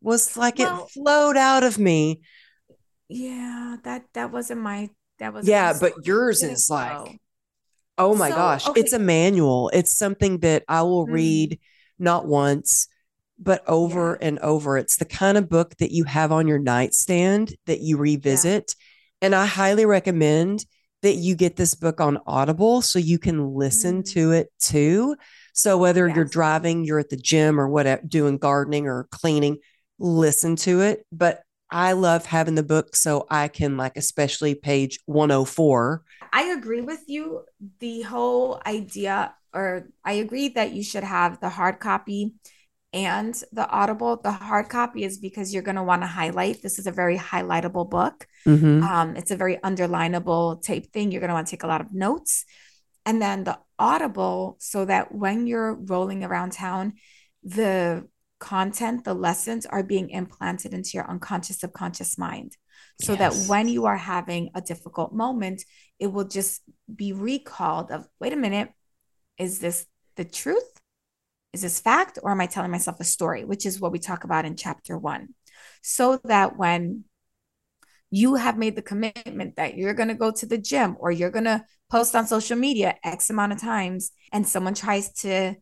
was 0.00 0.36
like 0.36 0.58
well, 0.58 0.84
it 0.84 0.90
flowed 0.90 1.36
out 1.36 1.64
of 1.64 1.78
me. 1.78 2.20
Yeah, 3.08 3.76
that 3.84 4.04
that 4.14 4.32
wasn't 4.32 4.60
my 4.60 4.90
that 5.18 5.32
was 5.32 5.48
yeah, 5.48 5.74
but 5.78 6.06
yours 6.06 6.42
is 6.42 6.68
like 6.70 7.18
oh 7.98 8.14
my 8.14 8.30
so, 8.30 8.36
gosh, 8.36 8.68
okay. 8.68 8.80
it's 8.80 8.92
a 8.92 8.98
manual. 8.98 9.70
It's 9.70 9.96
something 9.96 10.38
that 10.38 10.64
I 10.68 10.82
will 10.82 11.04
mm-hmm. 11.04 11.14
read 11.14 11.60
not 11.98 12.26
once, 12.26 12.88
but 13.38 13.62
over 13.66 14.16
yeah. 14.20 14.28
and 14.28 14.38
over. 14.38 14.78
It's 14.78 14.96
the 14.96 15.04
kind 15.04 15.36
of 15.36 15.48
book 15.48 15.76
that 15.78 15.92
you 15.92 16.04
have 16.04 16.32
on 16.32 16.46
your 16.46 16.58
nightstand 16.58 17.54
that 17.66 17.80
you 17.80 17.96
revisit. 17.98 18.74
Yeah. 18.76 19.26
And 19.26 19.34
I 19.34 19.46
highly 19.46 19.84
recommend 19.84 20.64
that 21.02 21.14
you 21.14 21.34
get 21.34 21.56
this 21.56 21.74
book 21.74 22.00
on 22.00 22.18
Audible 22.26 22.82
so 22.82 22.98
you 22.98 23.18
can 23.18 23.54
listen 23.54 24.02
mm-hmm. 24.02 24.12
to 24.20 24.32
it 24.32 24.48
too. 24.60 25.16
So 25.52 25.76
whether 25.76 26.06
yes. 26.06 26.16
you're 26.16 26.24
driving, 26.24 26.84
you're 26.84 27.00
at 27.00 27.10
the 27.10 27.16
gym 27.16 27.60
or 27.60 27.68
whatever, 27.68 28.02
doing 28.06 28.38
gardening 28.38 28.86
or 28.86 29.08
cleaning, 29.10 29.58
listen 29.98 30.56
to 30.56 30.80
it, 30.80 31.04
but 31.12 31.42
I 31.70 31.92
love 31.92 32.26
having 32.26 32.54
the 32.54 32.62
book 32.62 32.96
so 32.96 33.26
I 33.30 33.48
can 33.48 33.76
like 33.76 33.96
especially 33.96 34.54
page 34.54 34.98
104. 35.06 36.02
I 36.32 36.44
agree 36.44 36.80
with 36.80 37.04
you. 37.06 37.44
The 37.80 38.02
whole 38.02 38.60
idea 38.66 39.34
or 39.52 39.88
I 40.04 40.12
agree 40.14 40.50
that 40.50 40.72
you 40.72 40.82
should 40.82 41.04
have 41.04 41.40
the 41.40 41.48
hard 41.48 41.80
copy 41.80 42.34
and 42.92 43.34
the 43.52 43.68
audible. 43.68 44.16
The 44.16 44.32
hard 44.32 44.68
copy 44.68 45.04
is 45.04 45.18
because 45.18 45.52
you're 45.52 45.62
going 45.62 45.76
to 45.76 45.82
want 45.82 46.02
to 46.02 46.06
highlight. 46.06 46.62
This 46.62 46.78
is 46.78 46.86
a 46.86 46.92
very 46.92 47.18
highlightable 47.18 47.88
book. 47.88 48.26
Mm-hmm. 48.46 48.82
Um, 48.82 49.16
it's 49.16 49.30
a 49.30 49.36
very 49.36 49.56
underlinable 49.58 50.62
type 50.62 50.92
thing. 50.92 51.10
You're 51.10 51.20
going 51.20 51.28
to 51.28 51.34
want 51.34 51.46
to 51.46 51.50
take 51.50 51.62
a 51.62 51.68
lot 51.68 51.80
of 51.80 51.92
notes. 51.92 52.44
And 53.04 53.20
then 53.22 53.44
the 53.44 53.58
audible, 53.78 54.56
so 54.58 54.84
that 54.84 55.14
when 55.14 55.46
you're 55.46 55.74
rolling 55.74 56.24
around 56.24 56.52
town, 56.52 56.94
the 57.42 58.06
content, 58.38 59.04
the 59.04 59.14
lessons 59.14 59.66
are 59.66 59.82
being 59.82 60.10
implanted 60.10 60.72
into 60.72 60.90
your 60.94 61.08
unconscious, 61.10 61.60
subconscious 61.60 62.18
mind. 62.18 62.56
So 63.00 63.12
yes. 63.14 63.18
that 63.18 63.50
when 63.50 63.68
you 63.68 63.86
are 63.86 63.96
having 63.96 64.50
a 64.54 64.60
difficult 64.60 65.12
moment, 65.12 65.64
it 65.98 66.08
will 66.08 66.26
just 66.26 66.62
be 66.94 67.12
recalled 67.12 67.90
of, 67.90 68.06
wait 68.20 68.32
a 68.32 68.36
minute, 68.36 68.70
is 69.38 69.58
this 69.58 69.86
the 70.16 70.24
truth? 70.24 70.80
Is 71.52 71.62
this 71.62 71.80
fact? 71.80 72.18
Or 72.22 72.30
am 72.30 72.40
I 72.40 72.46
telling 72.46 72.70
myself 72.70 73.00
a 73.00 73.04
story? 73.04 73.44
Which 73.44 73.66
is 73.66 73.80
what 73.80 73.92
we 73.92 73.98
talk 73.98 74.24
about 74.24 74.44
in 74.44 74.56
chapter 74.56 74.98
one. 74.98 75.28
So 75.82 76.20
that 76.24 76.56
when 76.56 77.04
you 78.10 78.36
have 78.36 78.56
made 78.56 78.74
the 78.74 78.82
commitment 78.82 79.56
that 79.56 79.76
you're 79.76 79.94
going 79.94 80.08
to 80.08 80.14
go 80.14 80.30
to 80.30 80.46
the 80.46 80.58
gym 80.58 80.96
or 80.98 81.10
you're 81.10 81.30
going 81.30 81.44
to 81.44 81.64
post 81.90 82.14
on 82.14 82.26
social 82.26 82.56
media 82.56 82.96
X 83.04 83.30
amount 83.30 83.52
of 83.52 83.60
times, 83.60 84.10
and 84.32 84.46
someone 84.46 84.74
tries 84.74 85.12
to 85.12 85.54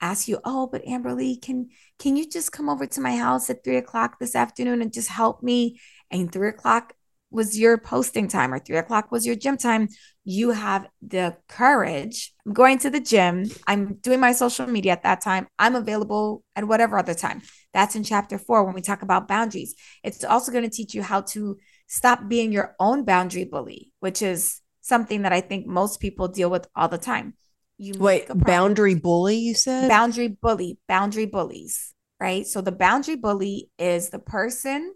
ask 0.00 0.28
you, 0.28 0.40
oh, 0.44 0.66
but 0.66 0.84
Amberly, 0.84 1.40
can 1.40 1.68
can 1.98 2.16
you 2.16 2.28
just 2.28 2.52
come 2.52 2.68
over 2.68 2.86
to 2.86 3.00
my 3.00 3.16
house 3.16 3.50
at 3.50 3.64
three 3.64 3.76
o'clock 3.76 4.18
this 4.18 4.36
afternoon 4.36 4.82
and 4.82 4.92
just 4.92 5.08
help 5.08 5.42
me? 5.42 5.80
And 6.10 6.32
three 6.32 6.48
o'clock 6.48 6.94
was 7.30 7.58
your 7.58 7.76
posting 7.76 8.28
time 8.28 8.54
or 8.54 8.58
three 8.58 8.78
o'clock 8.78 9.10
was 9.12 9.26
your 9.26 9.36
gym 9.36 9.56
time. 9.56 9.88
You 10.24 10.50
have 10.50 10.86
the 11.02 11.36
courage. 11.48 12.32
I'm 12.46 12.52
going 12.52 12.78
to 12.78 12.90
the 12.90 13.00
gym. 13.00 13.50
I'm 13.66 13.94
doing 13.94 14.20
my 14.20 14.32
social 14.32 14.66
media 14.66 14.92
at 14.92 15.02
that 15.02 15.20
time. 15.20 15.46
I'm 15.58 15.74
available 15.74 16.42
at 16.56 16.66
whatever 16.66 16.98
other 16.98 17.14
time. 17.14 17.42
That's 17.74 17.96
in 17.96 18.04
chapter 18.04 18.38
four 18.38 18.64
when 18.64 18.74
we 18.74 18.80
talk 18.80 19.02
about 19.02 19.28
boundaries. 19.28 19.74
It's 20.02 20.24
also 20.24 20.52
going 20.52 20.64
to 20.64 20.70
teach 20.70 20.94
you 20.94 21.02
how 21.02 21.22
to 21.32 21.58
stop 21.86 22.28
being 22.28 22.52
your 22.52 22.74
own 22.80 23.04
boundary 23.04 23.44
bully, 23.44 23.92
which 24.00 24.22
is 24.22 24.60
something 24.80 25.22
that 25.22 25.32
I 25.32 25.42
think 25.42 25.66
most 25.66 26.00
people 26.00 26.28
deal 26.28 26.48
with 26.48 26.66
all 26.74 26.88
the 26.88 26.98
time 26.98 27.34
you 27.78 27.94
wait 27.96 28.26
boundary 28.34 28.94
bully 28.94 29.38
you 29.38 29.54
said 29.54 29.88
boundary 29.88 30.28
bully 30.28 30.78
boundary 30.88 31.26
bullies 31.26 31.94
right 32.20 32.46
so 32.46 32.60
the 32.60 32.72
boundary 32.72 33.16
bully 33.16 33.70
is 33.78 34.10
the 34.10 34.18
person 34.18 34.92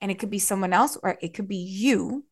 and 0.00 0.10
it 0.10 0.18
could 0.18 0.30
be 0.30 0.40
someone 0.40 0.72
else 0.72 0.98
or 1.02 1.16
it 1.22 1.32
could 1.32 1.48
be 1.48 1.56
you 1.56 2.24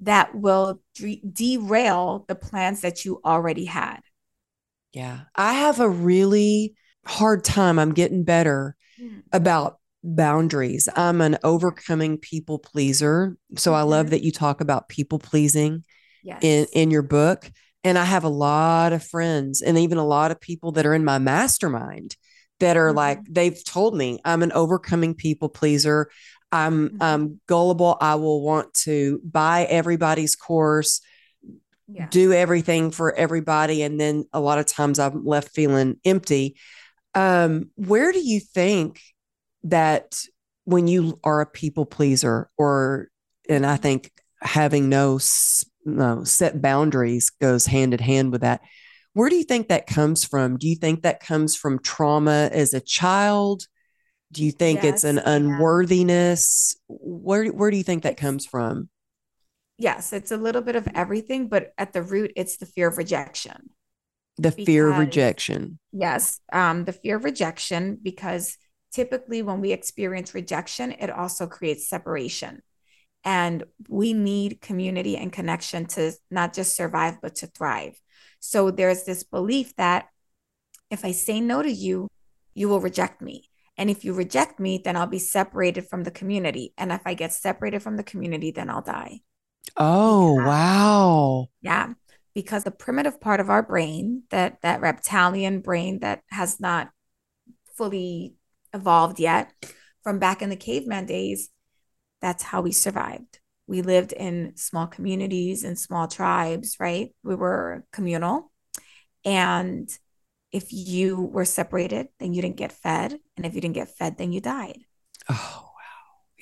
that 0.00 0.34
will 0.34 0.80
de- 0.94 1.22
derail 1.30 2.24
the 2.26 2.34
plans 2.34 2.80
that 2.80 3.04
you 3.04 3.20
already 3.24 3.66
had 3.66 4.00
yeah 4.92 5.20
i 5.36 5.52
have 5.52 5.78
a 5.78 5.88
really 5.88 6.74
hard 7.04 7.44
time 7.44 7.78
i'm 7.78 7.92
getting 7.92 8.24
better 8.24 8.76
mm. 9.00 9.22
about 9.32 9.78
boundaries 10.02 10.88
i'm 10.96 11.20
an 11.20 11.36
overcoming 11.44 12.16
people 12.16 12.58
pleaser 12.58 13.36
so 13.56 13.72
mm-hmm. 13.72 13.80
i 13.80 13.82
love 13.82 14.06
mm-hmm. 14.06 14.12
that 14.12 14.22
you 14.22 14.32
talk 14.32 14.62
about 14.62 14.88
people 14.88 15.18
pleasing 15.18 15.84
yes. 16.22 16.38
in 16.40 16.66
in 16.72 16.90
your 16.90 17.02
book 17.02 17.50
and 17.88 17.96
I 17.96 18.04
have 18.04 18.24
a 18.24 18.28
lot 18.28 18.92
of 18.92 19.02
friends 19.02 19.62
and 19.62 19.78
even 19.78 19.96
a 19.96 20.06
lot 20.06 20.30
of 20.30 20.42
people 20.42 20.72
that 20.72 20.84
are 20.84 20.92
in 20.92 21.06
my 21.06 21.18
mastermind 21.18 22.16
that 22.60 22.76
are 22.76 22.88
mm-hmm. 22.88 22.98
like, 22.98 23.20
they've 23.26 23.64
told 23.64 23.96
me 23.96 24.18
I'm 24.26 24.42
an 24.42 24.52
overcoming 24.52 25.14
people 25.14 25.48
pleaser. 25.48 26.10
I'm 26.52 26.90
mm-hmm. 26.90 27.02
um, 27.02 27.40
gullible. 27.46 27.96
I 27.98 28.16
will 28.16 28.42
want 28.42 28.74
to 28.84 29.22
buy 29.24 29.64
everybody's 29.64 30.36
course, 30.36 31.00
yeah. 31.86 32.08
do 32.10 32.34
everything 32.34 32.90
for 32.90 33.14
everybody. 33.14 33.82
And 33.82 33.98
then 33.98 34.26
a 34.34 34.40
lot 34.40 34.58
of 34.58 34.66
times 34.66 34.98
I'm 34.98 35.24
left 35.24 35.48
feeling 35.54 35.96
empty. 36.04 36.56
Um, 37.14 37.70
where 37.76 38.12
do 38.12 38.20
you 38.20 38.38
think 38.38 39.00
that 39.64 40.20
when 40.64 40.88
you 40.88 41.18
are 41.24 41.40
a 41.40 41.46
people 41.46 41.86
pleaser, 41.86 42.50
or, 42.58 43.08
and 43.48 43.64
I 43.64 43.76
mm-hmm. 43.76 43.82
think 43.82 44.12
having 44.42 44.90
no 44.90 45.16
no, 45.96 46.24
set 46.24 46.60
boundaries 46.60 47.30
goes 47.30 47.66
hand 47.66 47.94
in 47.94 48.00
hand 48.00 48.32
with 48.32 48.42
that. 48.42 48.60
Where 49.14 49.30
do 49.30 49.36
you 49.36 49.44
think 49.44 49.68
that 49.68 49.86
comes 49.86 50.24
from? 50.24 50.58
Do 50.58 50.68
you 50.68 50.76
think 50.76 51.02
that 51.02 51.20
comes 51.20 51.56
from 51.56 51.80
trauma 51.80 52.50
as 52.52 52.74
a 52.74 52.80
child? 52.80 53.66
Do 54.30 54.44
you 54.44 54.52
think 54.52 54.82
yes, 54.82 54.94
it's 54.94 55.04
an 55.04 55.18
unworthiness? 55.18 56.76
Yeah. 56.88 56.96
Where 57.00 57.46
where 57.46 57.70
do 57.70 57.76
you 57.76 57.82
think 57.82 58.02
that 58.02 58.16
comes 58.16 58.46
from? 58.46 58.90
Yes, 59.78 60.12
it's 60.12 60.32
a 60.32 60.36
little 60.36 60.62
bit 60.62 60.76
of 60.76 60.88
everything, 60.94 61.48
but 61.48 61.72
at 61.78 61.92
the 61.92 62.02
root, 62.02 62.32
it's 62.36 62.58
the 62.58 62.66
fear 62.66 62.88
of 62.88 62.98
rejection. 62.98 63.70
The 64.36 64.50
fear 64.52 64.90
of 64.90 64.98
rejection. 64.98 65.78
Yes. 65.92 66.40
Um, 66.52 66.84
the 66.84 66.92
fear 66.92 67.16
of 67.16 67.24
rejection, 67.24 67.98
because 68.00 68.56
typically 68.92 69.42
when 69.42 69.60
we 69.60 69.72
experience 69.72 70.34
rejection, 70.34 70.92
it 70.92 71.10
also 71.10 71.46
creates 71.46 71.88
separation. 71.88 72.62
And 73.24 73.64
we 73.88 74.12
need 74.12 74.60
community 74.60 75.16
and 75.16 75.32
connection 75.32 75.86
to 75.86 76.12
not 76.30 76.54
just 76.54 76.76
survive, 76.76 77.20
but 77.20 77.36
to 77.36 77.46
thrive. 77.46 78.00
So 78.40 78.70
there's 78.70 79.04
this 79.04 79.24
belief 79.24 79.74
that 79.76 80.06
if 80.90 81.04
I 81.04 81.12
say 81.12 81.40
no 81.40 81.62
to 81.62 81.70
you, 81.70 82.08
you 82.54 82.68
will 82.68 82.80
reject 82.80 83.20
me. 83.20 83.44
And 83.76 83.90
if 83.90 84.04
you 84.04 84.12
reject 84.12 84.58
me, 84.58 84.80
then 84.84 84.96
I'll 84.96 85.06
be 85.06 85.18
separated 85.18 85.88
from 85.88 86.04
the 86.04 86.10
community. 86.10 86.72
And 86.76 86.90
if 86.90 87.00
I 87.06 87.14
get 87.14 87.32
separated 87.32 87.82
from 87.82 87.96
the 87.96 88.02
community, 88.02 88.50
then 88.50 88.70
I'll 88.70 88.82
die. 88.82 89.20
Oh, 89.76 90.34
wow. 90.34 91.48
Yeah. 91.60 91.92
Because 92.34 92.64
the 92.64 92.70
primitive 92.70 93.20
part 93.20 93.40
of 93.40 93.50
our 93.50 93.62
brain, 93.62 94.24
that 94.30 94.60
that 94.62 94.80
reptilian 94.80 95.60
brain 95.60 96.00
that 96.00 96.22
has 96.30 96.58
not 96.58 96.90
fully 97.76 98.34
evolved 98.74 99.20
yet 99.20 99.52
from 100.02 100.18
back 100.18 100.42
in 100.42 100.50
the 100.50 100.56
caveman 100.56 101.06
days, 101.06 101.50
that's 102.20 102.42
how 102.42 102.62
we 102.62 102.72
survived. 102.72 103.40
We 103.66 103.82
lived 103.82 104.12
in 104.12 104.56
small 104.56 104.86
communities 104.86 105.62
and 105.64 105.78
small 105.78 106.08
tribes, 106.08 106.76
right? 106.80 107.14
We 107.22 107.34
were 107.34 107.84
communal. 107.92 108.50
And 109.24 109.90
if 110.52 110.72
you 110.72 111.20
were 111.20 111.44
separated, 111.44 112.08
then 112.18 112.32
you 112.32 112.40
didn't 112.40 112.56
get 112.56 112.72
fed. 112.72 113.18
And 113.36 113.44
if 113.44 113.54
you 113.54 113.60
didn't 113.60 113.74
get 113.74 113.96
fed, 113.96 114.16
then 114.16 114.32
you 114.32 114.40
died. 114.40 114.78
Oh, 115.28 115.34
wow. 115.34 115.70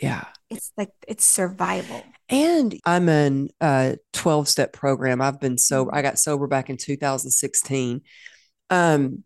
Yeah. 0.00 0.24
It's 0.50 0.72
like 0.76 0.90
it's 1.08 1.24
survival. 1.24 2.04
And 2.28 2.78
I'm 2.84 3.08
in 3.08 3.50
a 3.60 3.96
12 4.12 4.48
step 4.48 4.72
program. 4.72 5.20
I've 5.20 5.40
been 5.40 5.58
sober. 5.58 5.92
I 5.92 6.02
got 6.02 6.18
sober 6.18 6.46
back 6.46 6.70
in 6.70 6.76
2016. 6.76 8.02
Um, 8.70 9.24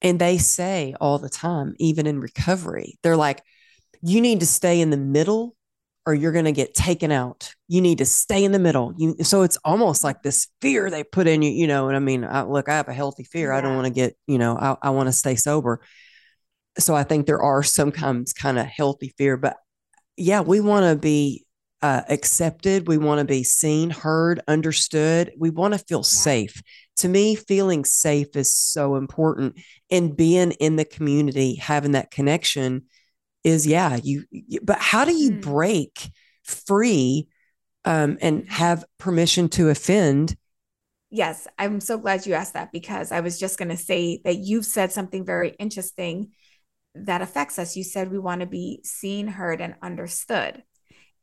and 0.00 0.18
they 0.18 0.38
say 0.38 0.94
all 1.00 1.18
the 1.18 1.28
time, 1.28 1.74
even 1.78 2.06
in 2.06 2.20
recovery, 2.20 2.98
they're 3.02 3.16
like, 3.16 3.42
you 4.02 4.20
need 4.20 4.40
to 4.40 4.46
stay 4.46 4.80
in 4.80 4.90
the 4.90 4.96
middle 4.96 5.56
or 6.04 6.14
you're 6.14 6.32
going 6.32 6.46
to 6.46 6.52
get 6.52 6.74
taken 6.74 7.12
out. 7.12 7.54
You 7.68 7.80
need 7.80 7.98
to 7.98 8.04
stay 8.04 8.44
in 8.44 8.52
the 8.52 8.58
middle. 8.58 8.92
You, 8.96 9.16
so 9.22 9.42
it's 9.42 9.58
almost 9.64 10.02
like 10.02 10.22
this 10.22 10.48
fear 10.60 10.90
they 10.90 11.04
put 11.04 11.26
in 11.26 11.42
you, 11.42 11.50
you 11.50 11.66
know. 11.66 11.88
And 11.88 11.96
I 11.96 12.00
mean, 12.00 12.24
I, 12.24 12.42
look, 12.42 12.68
I 12.68 12.76
have 12.76 12.88
a 12.88 12.92
healthy 12.94 13.24
fear. 13.24 13.52
Yeah. 13.52 13.58
I 13.58 13.60
don't 13.60 13.76
want 13.76 13.86
to 13.86 13.92
get, 13.92 14.16
you 14.26 14.38
know, 14.38 14.56
I, 14.56 14.76
I 14.82 14.90
want 14.90 15.08
to 15.08 15.12
stay 15.12 15.36
sober. 15.36 15.80
So 16.78 16.94
I 16.94 17.04
think 17.04 17.26
there 17.26 17.42
are 17.42 17.62
sometimes 17.62 18.32
kind 18.32 18.58
of 18.58 18.66
healthy 18.66 19.14
fear, 19.16 19.36
but 19.36 19.56
yeah, 20.16 20.40
we 20.40 20.60
want 20.60 20.86
to 20.86 20.96
be 20.96 21.44
uh, 21.82 22.02
accepted. 22.08 22.88
We 22.88 22.98
want 22.98 23.18
to 23.18 23.24
be 23.24 23.44
seen, 23.44 23.90
heard, 23.90 24.40
understood. 24.48 25.32
We 25.38 25.50
want 25.50 25.74
to 25.74 25.78
feel 25.78 25.98
yeah. 25.98 26.02
safe. 26.02 26.62
To 26.96 27.08
me, 27.08 27.34
feeling 27.34 27.84
safe 27.84 28.36
is 28.36 28.56
so 28.56 28.96
important. 28.96 29.60
And 29.90 30.16
being 30.16 30.52
in 30.52 30.76
the 30.76 30.84
community, 30.84 31.56
having 31.56 31.92
that 31.92 32.10
connection 32.10 32.86
is, 33.44 33.66
yeah, 33.66 33.98
you, 34.02 34.24
but 34.62 34.78
how 34.78 35.04
do 35.04 35.14
you 35.14 35.32
mm. 35.32 35.42
break 35.42 36.10
free 36.44 37.28
um, 37.84 38.18
and 38.20 38.42
mm-hmm. 38.42 38.52
have 38.52 38.84
permission 38.98 39.48
to 39.50 39.68
offend? 39.68 40.36
Yes, 41.10 41.46
I'm 41.58 41.80
so 41.80 41.98
glad 41.98 42.26
you 42.26 42.34
asked 42.34 42.54
that 42.54 42.72
because 42.72 43.12
I 43.12 43.20
was 43.20 43.38
just 43.38 43.58
going 43.58 43.68
to 43.68 43.76
say 43.76 44.20
that 44.24 44.38
you've 44.38 44.64
said 44.64 44.92
something 44.92 45.26
very 45.26 45.50
interesting 45.58 46.32
that 46.94 47.22
affects 47.22 47.58
us. 47.58 47.76
You 47.76 47.84
said 47.84 48.10
we 48.10 48.18
want 48.18 48.40
to 48.40 48.46
be 48.46 48.80
seen, 48.84 49.26
heard, 49.28 49.60
and 49.60 49.74
understood. 49.82 50.62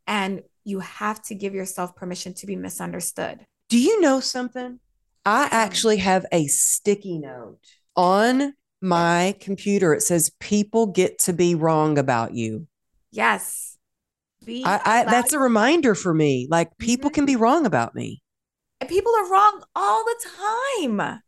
And 0.05 0.43
you 0.63 0.79
have 0.79 1.21
to 1.23 1.35
give 1.35 1.53
yourself 1.53 1.95
permission 1.95 2.33
to 2.35 2.45
be 2.45 2.55
misunderstood. 2.55 3.45
Do 3.69 3.79
you 3.79 4.01
know 4.01 4.19
something? 4.19 4.79
I 5.25 5.47
actually 5.51 5.97
have 5.97 6.25
a 6.31 6.47
sticky 6.47 7.19
note 7.19 7.59
on 7.95 8.53
my 8.81 9.35
computer. 9.39 9.93
It 9.93 10.01
says, 10.01 10.31
People 10.39 10.87
get 10.87 11.19
to 11.19 11.33
be 11.33 11.55
wrong 11.55 11.97
about 11.97 12.33
you. 12.33 12.67
Yes. 13.11 13.77
I, 14.47 14.81
I, 14.85 15.03
that's 15.03 15.33
a 15.33 15.39
reminder 15.39 15.93
for 15.93 16.13
me. 16.13 16.47
Like, 16.49 16.77
people 16.77 17.09
mm-hmm. 17.09 17.15
can 17.15 17.25
be 17.25 17.35
wrong 17.35 17.65
about 17.65 17.93
me. 17.93 18.23
And 18.79 18.89
people 18.89 19.13
are 19.15 19.29
wrong 19.29 19.63
all 19.75 20.03
the 20.03 20.25
time. 20.37 21.21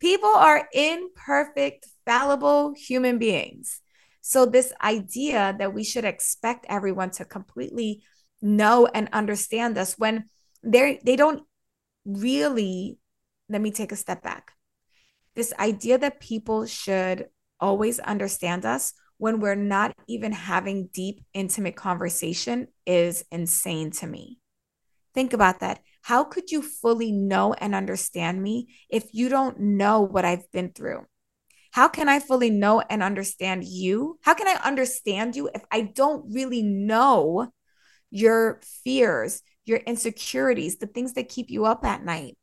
People 0.00 0.30
are 0.30 0.68
imperfect, 0.72 1.86
fallible 2.04 2.74
human 2.76 3.18
beings. 3.18 3.80
So, 4.20 4.46
this 4.46 4.72
idea 4.82 5.54
that 5.58 5.74
we 5.74 5.84
should 5.84 6.04
expect 6.04 6.66
everyone 6.68 7.10
to 7.12 7.24
completely 7.24 8.02
know 8.42 8.86
and 8.86 9.08
understand 9.12 9.78
us 9.78 9.94
when 9.98 10.28
they 10.62 11.00
they 11.04 11.16
don't 11.16 11.42
really 12.04 12.98
let 13.48 13.60
me 13.60 13.70
take 13.70 13.92
a 13.92 13.96
step 13.96 14.22
back. 14.22 14.52
This 15.36 15.52
idea 15.58 15.98
that 15.98 16.18
people 16.18 16.66
should 16.66 17.28
always 17.60 17.98
understand 18.00 18.64
us 18.64 18.94
when 19.18 19.38
we're 19.38 19.54
not 19.54 19.94
even 20.08 20.32
having 20.32 20.88
deep 20.92 21.20
intimate 21.34 21.76
conversation 21.76 22.68
is 22.86 23.24
insane 23.30 23.90
to 23.90 24.06
me. 24.06 24.38
Think 25.14 25.32
about 25.32 25.60
that. 25.60 25.80
How 26.02 26.24
could 26.24 26.50
you 26.50 26.62
fully 26.62 27.12
know 27.12 27.52
and 27.54 27.74
understand 27.74 28.42
me 28.42 28.68
if 28.88 29.12
you 29.12 29.28
don't 29.28 29.58
know 29.58 30.00
what 30.00 30.24
I've 30.24 30.50
been 30.52 30.72
through? 30.72 31.06
How 31.72 31.88
can 31.88 32.08
I 32.08 32.20
fully 32.20 32.50
know 32.50 32.80
and 32.80 33.02
understand 33.02 33.64
you? 33.64 34.18
How 34.22 34.34
can 34.34 34.48
I 34.48 34.60
understand 34.64 35.36
you 35.36 35.50
if 35.54 35.62
I 35.70 35.82
don't 35.82 36.32
really 36.32 36.62
know 36.62 37.50
your 38.10 38.60
fears, 38.84 39.42
your 39.66 39.78
insecurities, 39.78 40.78
the 40.78 40.86
things 40.86 41.14
that 41.14 41.28
keep 41.28 41.50
you 41.50 41.66
up 41.66 41.84
at 41.84 42.04
night, 42.04 42.38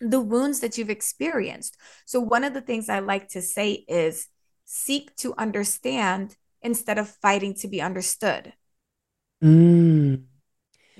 the 0.00 0.20
wounds 0.20 0.60
that 0.60 0.78
you've 0.78 0.90
experienced? 0.90 1.76
So, 2.04 2.20
one 2.20 2.44
of 2.44 2.54
the 2.54 2.60
things 2.60 2.88
I 2.88 3.00
like 3.00 3.28
to 3.30 3.42
say 3.42 3.84
is 3.88 4.28
seek 4.64 5.14
to 5.16 5.34
understand 5.38 6.36
instead 6.62 6.98
of 6.98 7.08
fighting 7.08 7.54
to 7.54 7.68
be 7.68 7.80
understood. 7.80 8.52
Mm. 9.42 10.24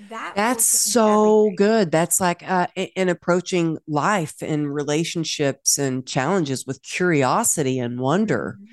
That 0.09 0.33
that's 0.35 0.65
so 0.65 1.47
everything. 1.47 1.55
good 1.55 1.91
that's 1.91 2.21
like 2.21 2.47
uh, 2.47 2.67
in 2.75 3.09
approaching 3.09 3.79
life 3.87 4.35
and 4.43 4.71
relationships 4.71 5.79
and 5.79 6.05
challenges 6.05 6.67
with 6.67 6.83
curiosity 6.83 7.79
and 7.79 7.99
wonder 7.99 8.57
mm-hmm. 8.61 8.71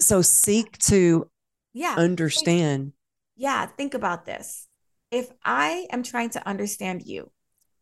so 0.00 0.22
seek 0.22 0.78
to 0.78 1.30
yeah 1.74 1.96
understand 1.98 2.84
think, 2.84 2.94
yeah 3.36 3.66
think 3.66 3.92
about 3.92 4.24
this 4.24 4.68
if 5.10 5.30
i 5.44 5.86
am 5.90 6.02
trying 6.02 6.30
to 6.30 6.48
understand 6.48 7.02
you 7.04 7.30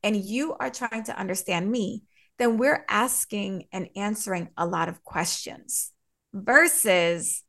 and 0.03 0.17
you 0.17 0.55
are 0.59 0.71
trying 0.71 1.05
to 1.05 1.19
understand 1.19 1.71
me 1.71 2.03
then 2.39 2.57
we're 2.57 2.85
asking 2.89 3.65
and 3.71 3.89
answering 3.97 4.49
a 4.57 4.67
lot 4.67 4.89
of 4.89 5.05
questions 5.05 5.93
versus 6.33 7.43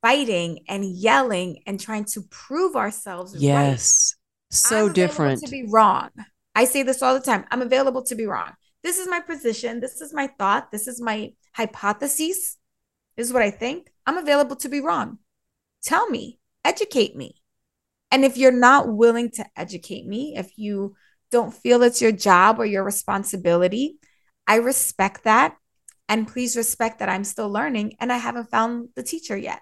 fighting 0.00 0.60
and 0.68 0.84
yelling 0.84 1.62
and 1.66 1.78
trying 1.78 2.04
to 2.04 2.22
prove 2.30 2.76
ourselves 2.76 3.34
yes. 3.36 4.16
Right. 4.50 4.56
so 4.56 4.86
I'm 4.86 4.92
different 4.94 5.42
to 5.42 5.50
be 5.50 5.66
wrong. 5.68 6.08
I 6.54 6.64
say 6.64 6.82
this 6.82 7.02
all 7.02 7.12
the 7.12 7.20
time. 7.20 7.44
I'm 7.50 7.60
available 7.60 8.02
to 8.04 8.14
be 8.14 8.24
wrong. 8.24 8.52
This 8.82 8.98
is 8.98 9.06
my 9.06 9.20
position. 9.20 9.80
This 9.80 10.00
is 10.00 10.14
my 10.14 10.28
thought. 10.38 10.72
This 10.72 10.88
is 10.88 10.98
my 11.02 11.34
hypothesis 11.52 12.56
this 13.20 13.26
is 13.26 13.34
what 13.34 13.42
i 13.42 13.50
think. 13.50 13.90
I'm 14.06 14.16
available 14.16 14.56
to 14.56 14.68
be 14.70 14.80
wrong. 14.80 15.18
Tell 15.82 16.08
me. 16.08 16.38
Educate 16.64 17.14
me. 17.14 17.34
And 18.10 18.24
if 18.24 18.38
you're 18.38 18.50
not 18.50 18.88
willing 18.88 19.30
to 19.32 19.44
educate 19.56 20.06
me 20.06 20.34
if 20.36 20.56
you 20.56 20.96
don't 21.30 21.54
feel 21.54 21.82
it's 21.82 22.02
your 22.02 22.12
job 22.12 22.58
or 22.58 22.64
your 22.64 22.84
responsibility 22.84 23.98
i 24.46 24.56
respect 24.56 25.24
that 25.24 25.56
and 26.08 26.28
please 26.28 26.56
respect 26.56 26.98
that 26.98 27.08
i'm 27.08 27.24
still 27.24 27.50
learning 27.50 27.94
and 28.00 28.12
i 28.12 28.16
haven't 28.16 28.50
found 28.50 28.88
the 28.96 29.02
teacher 29.02 29.36
yet 29.36 29.60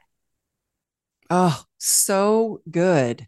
Oh, 1.31 1.63
so 1.79 2.63
good. 2.71 3.27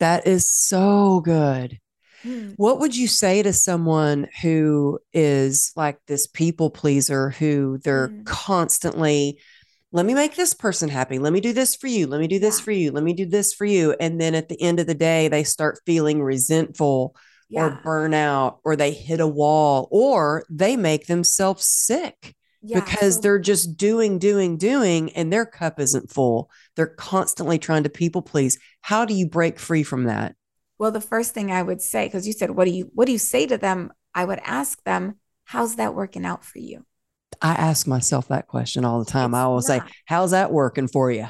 That 0.00 0.26
is 0.26 0.52
so 0.52 1.20
good. 1.20 1.78
Hmm. 2.22 2.50
What 2.56 2.80
would 2.80 2.96
you 2.96 3.08
say 3.08 3.42
to 3.42 3.52
someone 3.52 4.28
who 4.42 4.98
is 5.12 5.72
like 5.76 5.98
this 6.06 6.26
people 6.26 6.70
pleaser 6.70 7.30
who 7.30 7.78
they're 7.78 8.08
mm. 8.08 8.24
constantly, 8.24 9.38
let 9.92 10.06
me 10.06 10.14
make 10.14 10.36
this 10.36 10.54
person 10.54 10.88
happy. 10.88 11.18
Let 11.18 11.32
me 11.32 11.40
do 11.40 11.52
this 11.52 11.74
for 11.74 11.86
you. 11.86 12.06
Let 12.06 12.20
me 12.20 12.26
do 12.26 12.38
this 12.38 12.58
yeah. 12.58 12.64
for 12.64 12.72
you. 12.72 12.92
Let 12.92 13.04
me 13.04 13.12
do 13.12 13.26
this 13.26 13.52
for 13.52 13.64
you. 13.64 13.94
And 13.98 14.20
then 14.20 14.34
at 14.34 14.48
the 14.48 14.60
end 14.60 14.80
of 14.80 14.86
the 14.86 14.94
day, 14.94 15.28
they 15.28 15.44
start 15.44 15.80
feeling 15.86 16.22
resentful 16.22 17.16
yeah. 17.48 17.64
or 17.64 17.80
burn 17.82 18.14
out 18.14 18.60
or 18.64 18.76
they 18.76 18.92
hit 18.92 19.20
a 19.20 19.26
wall 19.26 19.88
or 19.90 20.44
they 20.50 20.76
make 20.76 21.06
themselves 21.06 21.66
sick 21.66 22.34
yeah, 22.62 22.80
because 22.80 23.16
so- 23.16 23.20
they're 23.20 23.38
just 23.38 23.76
doing, 23.76 24.18
doing, 24.18 24.56
doing, 24.56 25.12
and 25.12 25.32
their 25.32 25.46
cup 25.46 25.78
isn't 25.78 26.10
full. 26.10 26.50
They're 26.74 26.86
constantly 26.86 27.58
trying 27.58 27.84
to 27.84 27.90
people 27.90 28.22
please. 28.22 28.58
How 28.80 29.04
do 29.04 29.14
you 29.14 29.28
break 29.28 29.58
free 29.58 29.82
from 29.82 30.04
that? 30.04 30.34
Well, 30.78 30.90
the 30.90 31.00
first 31.00 31.32
thing 31.32 31.50
I 31.50 31.62
would 31.62 31.80
say, 31.80 32.06
because 32.06 32.26
you 32.26 32.32
said, 32.32 32.50
what 32.50 32.66
do 32.66 32.70
you 32.70 32.90
what 32.94 33.06
do 33.06 33.12
you 33.12 33.18
say 33.18 33.46
to 33.46 33.56
them? 33.56 33.92
I 34.14 34.24
would 34.24 34.40
ask 34.44 34.82
them, 34.84 35.16
how's 35.44 35.76
that 35.76 35.94
working 35.94 36.26
out 36.26 36.44
for 36.44 36.58
you? 36.58 36.84
I 37.40 37.52
ask 37.52 37.86
myself 37.86 38.28
that 38.28 38.46
question 38.46 38.84
all 38.84 38.98
the 38.98 39.10
time. 39.10 39.30
It's 39.30 39.36
I 39.38 39.42
always 39.42 39.68
not. 39.68 39.86
say, 39.86 39.92
how's 40.06 40.30
that 40.32 40.52
working 40.52 40.88
for 40.88 41.10
you? 41.10 41.28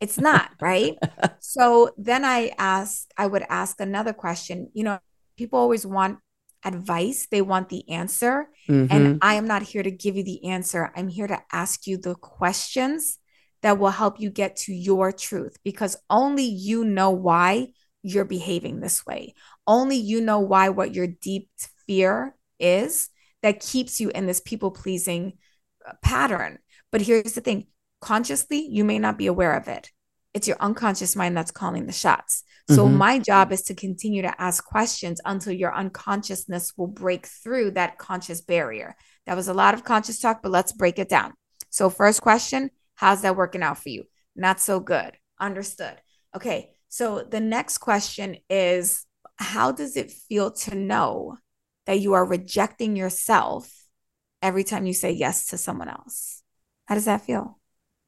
It's 0.00 0.18
not, 0.18 0.50
right? 0.60 0.96
so 1.40 1.90
then 1.96 2.24
I 2.24 2.52
ask, 2.58 3.08
I 3.16 3.26
would 3.26 3.44
ask 3.48 3.80
another 3.80 4.12
question. 4.12 4.70
You 4.74 4.84
know, 4.84 4.98
people 5.36 5.58
always 5.58 5.86
want 5.86 6.18
advice, 6.64 7.28
they 7.30 7.42
want 7.42 7.68
the 7.68 7.88
answer. 7.90 8.48
Mm-hmm. 8.68 8.92
And 8.94 9.18
I 9.22 9.34
am 9.34 9.46
not 9.46 9.62
here 9.62 9.82
to 9.82 9.90
give 9.90 10.16
you 10.16 10.24
the 10.24 10.46
answer. 10.46 10.92
I'm 10.96 11.08
here 11.08 11.26
to 11.26 11.40
ask 11.52 11.86
you 11.86 11.96
the 11.96 12.14
questions 12.14 13.18
that 13.62 13.78
will 13.78 13.90
help 13.90 14.20
you 14.20 14.30
get 14.30 14.56
to 14.56 14.72
your 14.72 15.12
truth 15.12 15.56
because 15.64 15.96
only 16.10 16.44
you 16.44 16.84
know 16.84 17.10
why 17.10 17.68
you're 18.02 18.24
behaving 18.24 18.80
this 18.80 19.04
way. 19.06 19.34
Only 19.66 19.96
you 19.96 20.20
know 20.20 20.40
why 20.40 20.68
what 20.68 20.94
your 20.94 21.06
deep 21.06 21.50
fear 21.86 22.36
is 22.58 23.08
that 23.42 23.60
keeps 23.60 24.00
you 24.00 24.10
in 24.10 24.26
this 24.26 24.40
people 24.40 24.70
pleasing 24.70 25.34
uh, 25.86 25.92
pattern. 26.02 26.58
But 26.92 27.02
here's 27.02 27.32
the 27.32 27.40
thing 27.40 27.66
consciously, 28.00 28.58
you 28.58 28.84
may 28.84 28.98
not 28.98 29.18
be 29.18 29.26
aware 29.26 29.56
of 29.56 29.68
it. 29.68 29.90
It's 30.36 30.46
your 30.46 30.58
unconscious 30.60 31.16
mind 31.16 31.34
that's 31.34 31.50
calling 31.50 31.86
the 31.86 31.94
shots. 31.94 32.44
So, 32.68 32.84
mm-hmm. 32.84 32.98
my 32.98 33.18
job 33.18 33.52
is 33.52 33.62
to 33.62 33.74
continue 33.74 34.20
to 34.20 34.40
ask 34.40 34.62
questions 34.62 35.18
until 35.24 35.54
your 35.54 35.74
unconsciousness 35.74 36.74
will 36.76 36.88
break 36.88 37.26
through 37.26 37.70
that 37.70 37.96
conscious 37.96 38.42
barrier. 38.42 38.96
That 39.24 39.34
was 39.34 39.48
a 39.48 39.54
lot 39.54 39.72
of 39.72 39.82
conscious 39.82 40.20
talk, 40.20 40.42
but 40.42 40.52
let's 40.52 40.72
break 40.72 40.98
it 40.98 41.08
down. 41.08 41.32
So, 41.70 41.88
first 41.88 42.20
question 42.20 42.70
How's 42.96 43.22
that 43.22 43.34
working 43.34 43.62
out 43.62 43.78
for 43.78 43.88
you? 43.88 44.04
Not 44.34 44.60
so 44.60 44.78
good. 44.78 45.12
Understood. 45.40 45.96
Okay. 46.34 46.70
So, 46.90 47.22
the 47.22 47.40
next 47.40 47.78
question 47.78 48.36
is 48.50 49.06
How 49.36 49.72
does 49.72 49.96
it 49.96 50.10
feel 50.10 50.50
to 50.50 50.74
know 50.74 51.38
that 51.86 52.00
you 52.00 52.12
are 52.12 52.26
rejecting 52.26 52.94
yourself 52.94 53.72
every 54.42 54.64
time 54.64 54.84
you 54.84 54.92
say 54.92 55.12
yes 55.12 55.46
to 55.46 55.56
someone 55.56 55.88
else? 55.88 56.42
How 56.84 56.94
does 56.94 57.06
that 57.06 57.24
feel? 57.24 57.58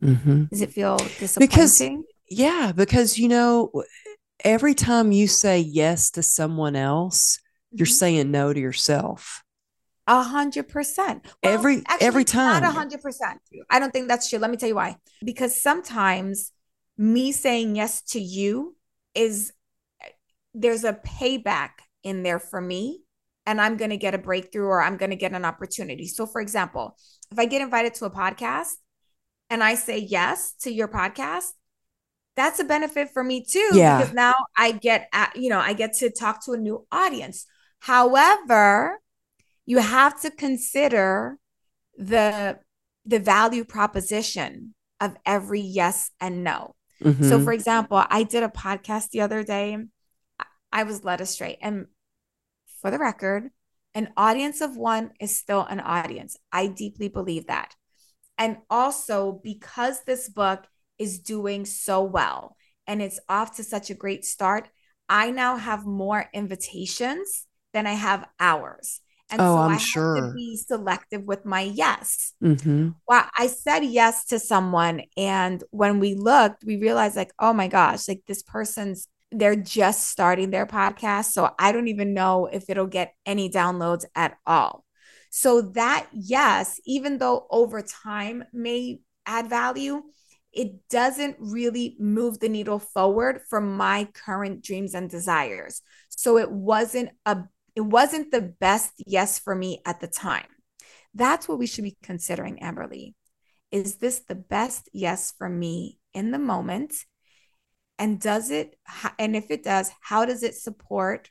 Mm-hmm. 0.02 0.44
Does 0.44 0.60
it 0.60 0.72
feel 0.72 0.96
disappointing? 0.96 1.48
Because, 1.48 1.82
yeah, 2.30 2.72
because 2.74 3.18
you 3.18 3.28
know, 3.28 3.70
every 4.44 4.74
time 4.74 5.12
you 5.12 5.26
say 5.26 5.60
yes 5.60 6.10
to 6.12 6.22
someone 6.22 6.76
else, 6.76 7.36
mm-hmm. 7.36 7.78
you're 7.78 7.86
saying 7.86 8.30
no 8.30 8.52
to 8.52 8.60
yourself. 8.60 9.42
A 10.06 10.22
hundred 10.22 10.68
percent. 10.68 11.26
Every 11.42 11.82
every 12.00 12.24
time. 12.24 12.62
Not 12.62 12.70
a 12.70 12.72
hundred 12.72 13.02
percent. 13.02 13.40
I 13.70 13.78
don't 13.78 13.92
think 13.92 14.08
that's 14.08 14.30
true. 14.30 14.38
Let 14.38 14.50
me 14.50 14.56
tell 14.56 14.68
you 14.68 14.74
why. 14.74 14.96
Because 15.22 15.60
sometimes 15.60 16.52
me 16.96 17.30
saying 17.30 17.76
yes 17.76 18.02
to 18.02 18.20
you 18.20 18.76
is 19.14 19.52
there's 20.54 20.84
a 20.84 20.94
payback 20.94 21.70
in 22.02 22.22
there 22.22 22.38
for 22.38 22.60
me 22.60 23.02
and 23.46 23.60
I'm 23.60 23.76
going 23.76 23.90
to 23.90 23.96
get 23.96 24.14
a 24.14 24.18
breakthrough 24.18 24.66
or 24.66 24.82
I'm 24.82 24.96
going 24.96 25.10
to 25.10 25.16
get 25.16 25.32
an 25.32 25.44
opportunity. 25.44 26.06
So, 26.06 26.26
for 26.26 26.40
example, 26.40 26.96
if 27.30 27.38
I 27.38 27.46
get 27.46 27.62
invited 27.62 27.94
to 27.94 28.04
a 28.04 28.10
podcast 28.10 28.72
and 29.48 29.62
I 29.62 29.74
say 29.74 29.98
yes 29.98 30.52
to 30.60 30.70
your 30.70 30.88
podcast, 30.88 31.52
that's 32.38 32.61
a 32.61 32.64
benefit 32.64 33.11
for 33.11 33.24
me 33.24 33.44
too. 33.44 33.70
Yeah. 33.72 33.98
Because 33.98 34.14
now 34.14 34.35
I 34.57 34.72
get, 34.72 35.09
at, 35.12 35.37
you 35.37 35.51
know, 35.51 35.59
I 35.59 35.72
get 35.72 35.94
to 35.98 36.11
talk 36.11 36.44
to 36.44 36.53
a 36.53 36.57
new 36.57 36.87
audience. 36.92 37.46
However, 37.81 39.01
you 39.66 39.79
have 39.79 40.20
to 40.22 40.31
consider 40.31 41.38
the 41.96 42.59
the 43.05 43.18
value 43.18 43.64
proposition 43.64 44.74
of 45.01 45.16
every 45.24 45.61
yes 45.61 46.11
and 46.20 46.44
no. 46.44 46.74
Mm-hmm. 47.03 47.29
So, 47.29 47.40
for 47.42 47.53
example, 47.53 48.05
I 48.09 48.22
did 48.22 48.42
a 48.42 48.48
podcast 48.48 49.11
the 49.11 49.22
other 49.22 49.42
day. 49.42 49.79
I 50.70 50.83
was 50.83 51.05
led 51.05 51.20
astray, 51.20 51.59
and 51.62 51.87
for 52.81 52.90
the 52.90 52.98
record, 52.98 53.51
an 53.94 54.12
audience 54.16 54.61
of 54.61 54.77
one 54.77 55.12
is 55.20 55.38
still 55.38 55.64
an 55.64 55.81
audience. 55.81 56.37
I 56.53 56.66
deeply 56.66 57.09
believe 57.09 57.46
that. 57.46 57.74
And 58.37 58.59
also, 58.68 59.40
because 59.42 60.05
this 60.05 60.29
book 60.29 60.66
is 60.98 61.18
doing 61.18 61.64
so 61.64 62.02
well 62.02 62.56
and 62.87 63.02
it's 63.02 63.20
off 63.28 63.56
to 63.56 63.64
such 63.64 63.90
a 63.90 63.94
great 63.94 64.24
start, 64.24 64.68
I 65.08 65.30
now 65.30 65.56
have 65.56 65.87
more 65.87 66.28
invitations 66.32 67.46
than 67.72 67.87
I 67.87 67.92
have 67.92 68.26
hours. 68.40 69.00
And 69.30 69.40
oh, 69.42 69.56
so 69.56 69.58
I'm 69.58 69.72
I 69.72 69.76
sure. 69.76 70.16
have 70.16 70.30
to 70.30 70.34
be 70.34 70.56
selective 70.56 71.22
with 71.24 71.44
my 71.44 71.61
yes. 71.61 72.32
Mm-hmm. 72.42 72.90
Well, 73.06 73.26
I 73.37 73.46
said 73.48 73.80
yes 73.80 74.24
to 74.26 74.38
someone. 74.38 75.02
And 75.18 75.62
when 75.70 76.00
we 76.00 76.14
looked, 76.14 76.64
we 76.64 76.76
realized, 76.78 77.14
like, 77.16 77.32
oh 77.38 77.52
my 77.52 77.68
gosh, 77.68 78.08
like 78.08 78.22
this 78.26 78.42
person's 78.42 79.06
they're 79.30 79.56
just 79.56 80.08
starting 80.08 80.50
their 80.50 80.66
podcast. 80.66 81.32
So 81.32 81.50
I 81.58 81.72
don't 81.72 81.88
even 81.88 82.14
know 82.14 82.46
if 82.46 82.70
it'll 82.70 82.87
get 82.87 83.12
any 83.26 83.50
downloads 83.50 84.04
at 84.14 84.38
all. 84.46 84.84
So 85.30 85.61
that, 85.61 86.06
yes, 86.12 86.80
even 86.87 87.18
though 87.18 87.46
over 87.50 87.82
time 87.82 88.44
may 88.52 89.00
add 89.26 89.48
value, 89.50 90.02
it 90.52 90.88
doesn't 90.88 91.37
really 91.38 91.96
move 91.98 92.40
the 92.40 92.48
needle 92.48 92.78
forward 92.78 93.42
for 93.48 93.61
my 93.61 94.08
current 94.12 94.62
dreams 94.62 94.94
and 94.94 95.08
desires. 95.11 95.82
So 96.08 96.38
it 96.38 96.50
wasn't 96.50 97.11
a 97.26 97.44
it 97.76 97.82
wasn't 97.82 98.32
the 98.32 98.40
best 98.40 98.92
yes 99.06 99.38
for 99.38 99.54
me 99.54 99.82
at 99.87 100.00
the 100.00 100.08
time. 100.08 100.48
That's 101.14 101.48
what 101.48 101.58
we 101.58 101.66
should 101.66 101.84
be 101.84 101.96
considering, 102.02 102.58
Amberly. 102.58 103.14
Is 103.70 103.96
this 103.96 104.20
the 104.20 104.34
best 104.34 104.88
yes 104.92 105.32
for 105.37 105.48
me 105.48 105.98
in 106.12 106.32
the 106.32 106.38
moment? 106.38 106.94
and 107.98 108.20
does 108.20 108.50
it 108.50 108.78
and 109.18 109.34
if 109.37 109.50
it 109.50 109.62
does 109.62 109.90
how 110.00 110.24
does 110.24 110.42
it 110.42 110.54
support 110.54 111.30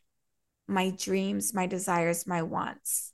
my 0.67 0.89
dreams 0.91 1.53
my 1.53 1.65
desires 1.65 2.27
my 2.27 2.41
wants 2.41 3.13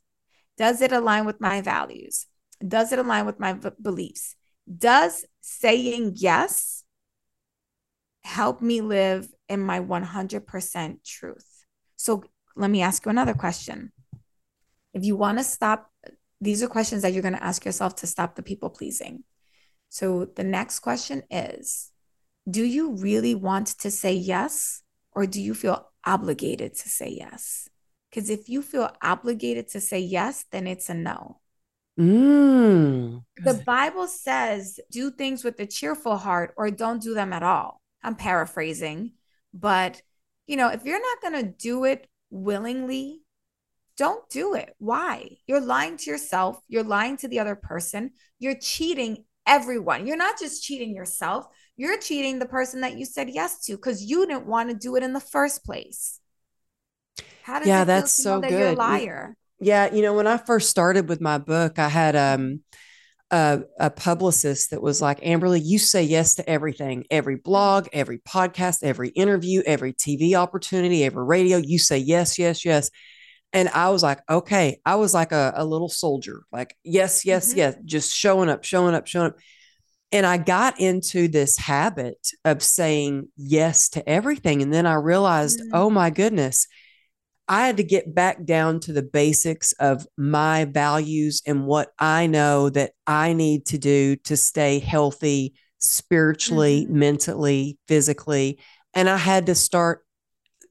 does 0.58 0.82
it 0.82 0.92
align 0.92 1.26
with 1.26 1.40
my 1.40 1.62
values 1.62 2.26
does 2.68 2.92
it 2.92 3.00
align 3.00 3.26
with 3.26 3.40
my 3.40 3.54
v- 3.54 3.70
beliefs 3.82 4.36
does 4.66 5.26
saying 5.42 6.14
yes 6.16 6.84
help 8.24 8.62
me 8.62 8.82
live 8.82 9.28
in 9.50 9.60
my 9.60 9.80
100% 9.80 11.04
truth 11.04 11.66
so 11.96 12.24
let 12.56 12.70
me 12.70 12.82
ask 12.82 13.06
you 13.06 13.10
another 13.10 13.34
question 13.34 13.92
if 14.94 15.04
you 15.04 15.16
want 15.16 15.38
to 15.38 15.44
stop 15.44 15.90
these 16.40 16.64
are 16.64 16.68
questions 16.68 17.02
that 17.02 17.14
you're 17.14 17.22
going 17.22 17.36
to 17.36 17.44
ask 17.44 17.66
yourself 17.66 17.96
to 17.96 18.08
stop 18.08 18.36
the 18.36 18.44
people 18.44 18.70
pleasing 18.70 19.24
so 19.90 20.26
the 20.36 20.44
next 20.44 20.80
question 20.80 21.24
is 21.30 21.92
do 22.50 22.64
you 22.64 22.94
really 22.96 23.36
want 23.36 23.68
to 23.68 23.92
say 23.92 24.14
yes 24.14 24.84
or 25.14 25.26
do 25.26 25.42
you 25.42 25.54
feel 25.54 25.90
obligated 26.06 26.76
to 26.76 26.90
say 26.90 27.10
yes? 27.10 27.70
Because 28.10 28.30
if 28.30 28.50
you 28.50 28.62
feel 28.62 28.92
obligated 29.02 29.70
to 29.70 29.82
say 29.82 30.00
yes, 30.00 30.46
then 30.52 30.68
it's 30.68 30.90
a 30.90 30.94
no. 30.94 31.40
Mm. 32.00 33.24
The 33.38 33.62
Bible 33.66 34.08
says 34.08 34.80
do 34.92 35.12
things 35.12 35.44
with 35.44 35.60
a 35.60 35.66
cheerful 35.66 36.18
heart 36.18 36.54
or 36.58 36.72
don't 36.72 37.02
do 37.02 37.14
them 37.14 37.34
at 37.34 37.44
all. 37.44 37.82
I'm 38.04 38.16
paraphrasing, 38.16 39.14
but 39.54 40.02
you 40.48 40.58
know, 40.58 40.70
if 40.70 40.84
you're 40.86 41.00
not 41.00 41.22
going 41.22 41.46
to 41.46 41.52
do 41.58 41.86
it 41.86 42.08
willingly, 42.30 43.22
don't 43.98 44.28
do 44.30 44.56
it. 44.56 44.76
Why? 44.80 45.38
You're 45.46 45.62
lying 45.62 45.98
to 45.98 46.10
yourself, 46.10 46.60
you're 46.68 46.84
lying 46.84 47.18
to 47.18 47.28
the 47.28 47.40
other 47.40 47.56
person, 47.56 48.12
you're 48.40 48.58
cheating 48.60 49.26
everyone. 49.46 50.08
You're 50.08 50.18
not 50.18 50.40
just 50.40 50.64
cheating 50.64 50.96
yourself, 50.96 51.46
you're 51.78 52.00
cheating 52.00 52.40
the 52.40 52.46
person 52.46 52.82
that 52.82 52.98
you 52.98 53.06
said 53.06 53.30
yes 53.30 53.64
to 53.66 53.76
because 53.76 54.04
you 54.04 54.26
didn't 54.26 54.48
want 54.48 54.70
to 54.70 54.76
do 54.76 54.96
it 54.96 55.04
in 55.04 55.14
the 55.14 55.20
first 55.20 55.64
place. 55.64 56.20
How 57.44 57.60
does 57.60 57.68
yeah, 57.68 57.84
that's 57.84 58.16
so 58.16 58.40
that 58.40 58.50
good. 58.50 58.60
You're 58.60 58.70
a 58.70 58.76
liar. 58.76 59.38
Yeah, 59.64 59.94
you 59.94 60.02
know, 60.02 60.14
when 60.14 60.28
I 60.28 60.38
first 60.38 60.70
started 60.70 61.08
with 61.10 61.22
my 61.22 61.38
book, 61.38 61.80
I 61.80 61.90
had 61.90 62.16
um 62.16 62.62
a, 63.34 63.64
a 63.80 63.90
publicist 63.90 64.70
that 64.70 64.82
was 64.82 65.02
like, 65.02 65.20
Amberly, 65.22 65.60
you 65.64 65.80
say 65.80 66.04
yes 66.04 66.36
to 66.36 66.48
everything, 66.48 67.06
every 67.10 67.36
blog, 67.36 67.88
every 67.92 68.20
podcast, 68.20 68.84
every 68.84 69.10
interview, 69.10 69.64
every 69.66 69.92
TV 69.92 70.36
opportunity, 70.36 71.04
every 71.04 71.24
radio. 71.26 71.58
You 71.58 71.80
say 71.80 71.98
yes, 71.98 72.38
yes, 72.38 72.64
yes. 72.64 72.92
And 73.52 73.70
I 73.70 73.90
was 73.90 74.04
like, 74.04 74.20
okay. 74.30 74.80
I 74.86 74.96
was 74.96 75.16
like 75.16 75.32
a, 75.32 75.54
a 75.56 75.66
little 75.66 75.90
soldier, 75.90 76.44
like, 76.52 76.78
yes, 76.84 77.26
yes, 77.26 77.50
mm-hmm. 77.50 77.58
yes, 77.58 77.76
just 77.86 78.14
showing 78.16 78.50
up, 78.50 78.64
showing 78.64 78.94
up, 78.94 79.08
showing 79.08 79.28
up. 79.28 79.38
And 80.12 80.28
I 80.28 80.38
got 80.38 80.80
into 80.80 81.28
this 81.28 81.58
habit 81.58 82.20
of 82.46 82.62
saying 82.62 83.30
yes 83.36 83.90
to 83.90 84.08
everything. 84.08 84.62
And 84.62 84.72
then 84.72 84.86
I 84.86 84.94
realized, 84.96 85.60
mm-hmm. 85.60 85.72
oh 85.74 85.90
my 85.90 86.12
goodness, 86.12 86.68
I 87.48 87.68
had 87.68 87.78
to 87.78 87.84
get 87.84 88.16
back 88.16 88.46
down 88.46 88.80
to 88.82 88.94
the 88.94 89.04
basics 89.04 89.74
of 89.74 90.08
my 90.18 90.66
values 90.66 91.42
and 91.46 91.66
what 91.66 91.92
I 92.00 92.28
know 92.28 92.70
that 92.70 92.92
I 93.06 93.34
need 93.34 93.66
to 93.68 93.78
do 93.78 94.16
to 94.18 94.38
stay 94.38 94.80
healthy 94.80 95.56
spiritually, 95.80 96.86
mm-hmm. 96.86 97.00
mentally, 97.00 97.78
physically. 97.88 98.60
And 98.94 99.10
I 99.10 99.18
had 99.18 99.48
to 99.48 99.56
start 99.56 100.06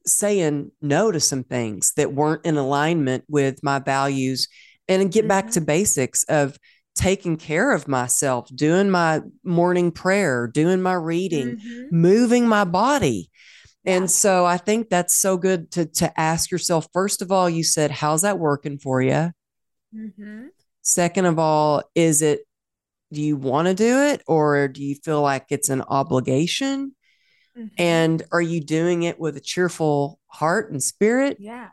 saying 0.05 0.71
no 0.81 1.11
to 1.11 1.19
some 1.19 1.43
things 1.43 1.93
that 1.95 2.13
weren't 2.13 2.45
in 2.45 2.57
alignment 2.57 3.23
with 3.29 3.63
my 3.63 3.79
values 3.79 4.47
and 4.87 5.11
get 5.11 5.21
mm-hmm. 5.21 5.27
back 5.27 5.51
to 5.51 5.61
basics 5.61 6.23
of 6.25 6.57
taking 6.95 7.37
care 7.37 7.71
of 7.71 7.87
myself, 7.87 8.47
doing 8.53 8.89
my 8.89 9.21
morning 9.43 9.91
prayer, 9.91 10.47
doing 10.47 10.81
my 10.81 10.93
reading, 10.93 11.57
mm-hmm. 11.57 11.95
moving 11.95 12.47
my 12.47 12.63
body. 12.63 13.29
And 13.85 14.09
so 14.09 14.45
I 14.45 14.57
think 14.57 14.89
that's 14.89 15.13
so 15.15 15.37
good 15.37 15.71
to 15.71 15.85
to 15.85 16.19
ask 16.19 16.51
yourself 16.51 16.87
first 16.93 17.21
of 17.21 17.31
all 17.31 17.49
you 17.49 17.63
said 17.63 17.91
how's 17.91 18.21
that 18.21 18.39
working 18.39 18.77
for 18.77 19.01
you? 19.01 19.31
Mm-hmm. 19.93 20.47
Second 20.81 21.25
of 21.25 21.39
all, 21.39 21.83
is 21.95 22.21
it 22.21 22.41
do 23.11 23.21
you 23.21 23.37
want 23.37 23.67
to 23.67 23.73
do 23.75 23.99
it 24.03 24.23
or 24.27 24.67
do 24.67 24.83
you 24.83 24.95
feel 24.95 25.21
like 25.21 25.45
it's 25.49 25.69
an 25.69 25.81
obligation? 25.81 26.95
Mm-hmm. 27.57 27.67
And 27.77 28.23
are 28.31 28.41
you 28.41 28.61
doing 28.61 29.03
it 29.03 29.19
with 29.19 29.37
a 29.37 29.41
cheerful 29.41 30.19
heart 30.27 30.71
and 30.71 30.81
spirit? 30.81 31.37
Yeah. 31.39 31.69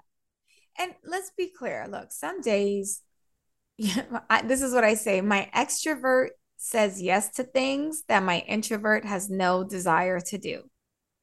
and 0.79 0.95
let's 1.05 1.31
be 1.37 1.49
clear. 1.49 1.87
Look, 1.89 2.13
some 2.13 2.41
days, 2.43 3.01
yeah, 3.79 4.03
I, 4.29 4.43
this 4.43 4.61
is 4.61 4.75
what 4.75 4.85
I 4.85 4.95
say. 4.95 5.21
My 5.23 5.49
extrovert 5.55 6.29
says 6.59 7.01
yes 7.01 7.31
to 7.37 7.45
things 7.45 8.03
that 8.09 8.23
my 8.23 8.41
introvert 8.41 9.07
has 9.07 9.31
no 9.31 9.65
desire 9.65 10.21
to 10.21 10.37
do. 10.37 10.63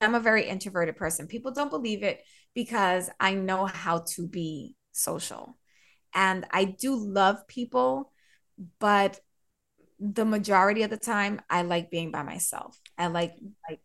I'm 0.02 0.16
a 0.16 0.20
very 0.20 0.48
introverted 0.48 0.96
person. 0.96 1.28
People 1.28 1.52
don't 1.52 1.70
believe 1.70 2.04
it 2.04 2.22
because 2.54 3.10
I 3.20 3.34
know 3.34 3.66
how 3.66 4.04
to 4.16 4.28
be 4.28 4.76
social. 4.92 5.58
And 6.14 6.46
I 6.52 6.66
do 6.66 6.96
love 6.96 7.48
people, 7.48 8.12
but 8.80 9.20
the 10.00 10.26
majority 10.26 10.84
of 10.84 10.90
the 10.90 10.98
time 10.98 11.42
I 11.50 11.64
like 11.64 11.90
being 11.90 12.12
by 12.12 12.24
myself. 12.24 12.80
I 12.98 13.08
like 13.08 13.36
like 13.70 13.80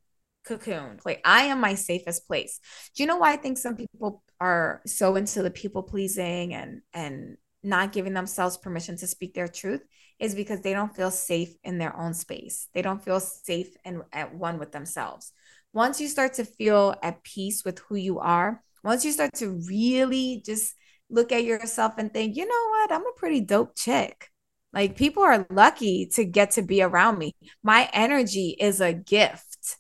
cocoon. 0.45 1.01
Like 1.05 1.21
I 1.25 1.45
am 1.45 1.61
my 1.61 1.75
safest 1.75 2.27
place. 2.27 2.61
Do 2.95 3.03
you 3.03 3.07
know 3.07 3.17
why 3.17 3.33
I 3.33 3.37
think 3.37 3.59
some 3.59 3.77
people 3.77 4.23
are 4.41 4.83
so 4.87 5.17
into 5.17 5.43
the 5.43 5.51
people 5.51 5.83
pleasing 5.83 6.55
and 6.55 6.83
and 6.93 7.37
not 7.63 7.93
giving 7.93 8.13
themselves 8.13 8.57
permission 8.57 8.97
to 8.97 9.07
speak 9.07 9.35
their 9.35 9.49
truth 9.49 9.83
is 10.19 10.35
because 10.35 10.61
they 10.61 10.73
don't 10.73 10.95
feel 10.95 11.11
safe 11.11 11.55
in 11.63 11.79
their 11.79 11.97
own 11.97 12.13
space. 12.13 12.69
They 12.75 12.83
don't 12.83 13.03
feel 13.03 13.21
safe 13.21 13.77
and 13.85 14.03
at 14.13 14.35
one 14.35 14.59
with 14.59 14.73
themselves. 14.73 15.33
Once 15.73 16.01
you 16.01 16.09
start 16.09 16.35
to 16.35 16.45
feel 16.45 16.95
at 17.03 17.23
peace 17.23 17.65
with 17.65 17.79
who 17.81 17.97
you 17.97 18.19
are, 18.19 18.63
once 18.85 19.05
you 19.05 19.13
start 19.13 19.33
to 19.35 19.61
really 19.69 20.43
just 20.45 20.75
look 21.09 21.33
at 21.33 21.45
yourself 21.45 21.95
and 21.99 22.13
think, 22.13 22.37
you 22.37 22.47
know 22.47 22.69
what, 22.71 22.93
I'm 22.93 23.07
a 23.07 23.13
pretty 23.17 23.41
dope 23.41 23.77
chick. 23.77 24.29
Like 24.73 24.97
people 24.97 25.23
are 25.23 25.47
lucky 25.51 26.07
to 26.15 26.25
get 26.25 26.53
to 26.53 26.63
be 26.63 26.83
around 26.83 27.19
me. 27.19 27.33
My 27.63 27.89
energy 27.93 28.57
is 28.59 28.81
a 28.81 28.93
gift. 28.93 29.77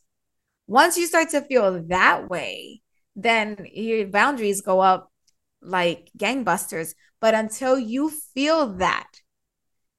Once 0.67 0.97
you 0.97 1.07
start 1.07 1.31
to 1.31 1.41
feel 1.41 1.83
that 1.89 2.29
way, 2.29 2.83
then 3.17 3.67
your 3.73 4.07
boundaries 4.07 4.61
go 4.61 4.81
up 4.81 5.11
like 5.61 6.11
gangbusters. 6.19 6.95
But 7.21 7.35
until 7.35 7.79
you 7.79 8.11
feel 8.11 8.75
that, 8.75 9.09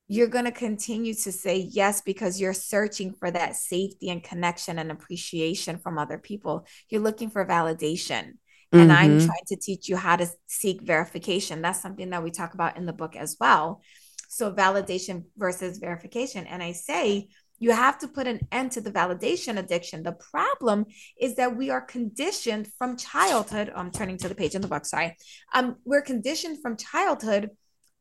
you're 0.07 0.27
going 0.27 0.45
to 0.45 0.51
continue 0.51 1.13
to 1.13 1.31
say 1.31 1.57
yes 1.57 2.01
because 2.01 2.39
you're 2.39 2.53
searching 2.53 3.13
for 3.13 3.31
that 3.31 3.55
safety 3.55 4.09
and 4.09 4.23
connection 4.23 4.77
and 4.79 4.91
appreciation 4.91 5.77
from 5.77 5.97
other 5.97 6.17
people. 6.17 6.67
You're 6.89 7.01
looking 7.01 7.29
for 7.29 7.45
validation. 7.45 8.33
And 8.71 8.89
mm-hmm. 8.89 8.91
I'm 8.91 9.19
trying 9.19 9.45
to 9.47 9.55
teach 9.55 9.87
you 9.87 9.95
how 9.95 10.15
to 10.15 10.27
seek 10.47 10.81
verification. 10.81 11.61
That's 11.61 11.81
something 11.81 12.09
that 12.09 12.23
we 12.23 12.31
talk 12.31 12.53
about 12.53 12.75
in 12.75 12.85
the 12.85 12.93
book 12.93 13.15
as 13.15 13.37
well. 13.39 13.81
So, 14.29 14.51
validation 14.51 15.25
versus 15.37 15.77
verification. 15.77 16.47
And 16.47 16.63
I 16.63 16.71
say, 16.71 17.27
you 17.59 17.71
have 17.71 17.99
to 17.99 18.07
put 18.07 18.27
an 18.27 18.41
end 18.51 18.71
to 18.73 18.81
the 18.81 18.91
validation 18.91 19.57
addiction. 19.57 20.01
The 20.03 20.17
problem 20.31 20.87
is 21.19 21.35
that 21.35 21.55
we 21.55 21.69
are 21.69 21.81
conditioned 21.81 22.67
from 22.77 22.97
childhood. 22.97 23.71
I'm 23.75 23.91
turning 23.91 24.17
to 24.17 24.27
the 24.27 24.35
page 24.35 24.55
in 24.55 24.61
the 24.61 24.67
book, 24.67 24.85
sorry. 24.85 25.15
Um, 25.53 25.77
we're 25.85 26.01
conditioned 26.01 26.61
from 26.61 26.75
childhood 26.75 27.51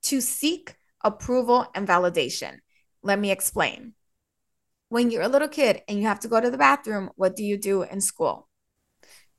to 0.04 0.20
seek 0.20 0.74
approval 1.04 1.66
and 1.74 1.86
validation. 1.86 2.58
Let 3.02 3.18
me 3.18 3.30
explain. 3.30 3.94
When 4.88 5.10
you're 5.10 5.22
a 5.22 5.28
little 5.28 5.48
kid 5.48 5.82
and 5.88 5.98
you 5.98 6.06
have 6.06 6.20
to 6.20 6.28
go 6.28 6.40
to 6.40 6.50
the 6.50 6.58
bathroom, 6.58 7.10
what 7.16 7.34
do 7.36 7.42
you 7.42 7.56
do 7.56 7.82
in 7.82 8.00
school? 8.00 8.48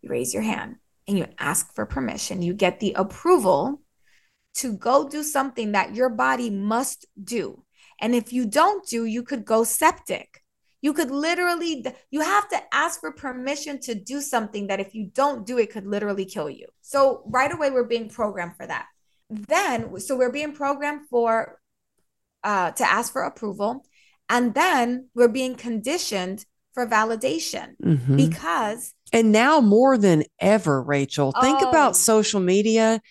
You 0.02 0.10
raise 0.10 0.34
your 0.34 0.44
hand 0.44 0.78
and 1.08 1.18
you 1.18 1.28
ask 1.38 1.74
for 1.76 1.86
permission. 1.86 2.42
You 2.42 2.54
get 2.54 2.80
the 2.80 2.94
approval 2.94 3.82
to 4.56 4.74
go 4.74 5.08
do 5.08 5.24
something 5.24 5.72
that 5.72 5.96
your 5.96 6.10
body 6.10 6.50
must 6.50 7.06
do. 7.24 7.64
And 8.00 8.14
if 8.14 8.34
you 8.34 8.46
don't 8.46 8.86
do, 8.88 9.06
you 9.06 9.24
could 9.24 9.46
go 9.46 9.64
septic. 9.64 10.44
You 10.82 10.94
could 10.94 11.12
literally, 11.12 11.86
you 12.12 12.22
have 12.22 12.50
to 12.50 12.62
ask 12.74 13.00
for 13.00 13.12
permission 13.12 13.80
to 13.82 13.96
do 13.96 14.20
something 14.20 14.68
that 14.68 14.82
if 14.82 14.94
you 14.94 15.10
don't 15.14 15.46
do, 15.46 15.58
it 15.58 15.72
could 15.72 15.88
literally 15.88 16.26
kill 16.26 16.50
you. 16.50 16.68
So 16.82 17.24
right 17.28 17.52
away, 17.52 17.72
we're 17.72 17.86
being 17.86 18.10
programmed 18.10 18.58
for 18.58 18.68
that. 18.68 18.88
Then, 19.34 20.00
so 20.00 20.18
we're 20.18 20.32
being 20.32 20.54
programmed 20.54 21.08
for, 21.10 21.60
uh, 22.44 22.72
to 22.72 22.92
ask 22.92 23.12
for 23.12 23.24
approval. 23.24 23.86
And 24.30 24.54
then 24.54 25.10
we're 25.14 25.28
being 25.28 25.56
conditioned 25.56 26.46
for 26.74 26.88
validation 26.88 27.76
mm-hmm. 27.84 28.16
because. 28.16 28.94
And 29.12 29.32
now 29.32 29.60
more 29.60 29.98
than 29.98 30.24
ever, 30.40 30.82
Rachel, 30.82 31.34
think 31.42 31.60
oh, 31.62 31.70
about 31.70 31.96
social 31.96 32.40
media 32.40 33.02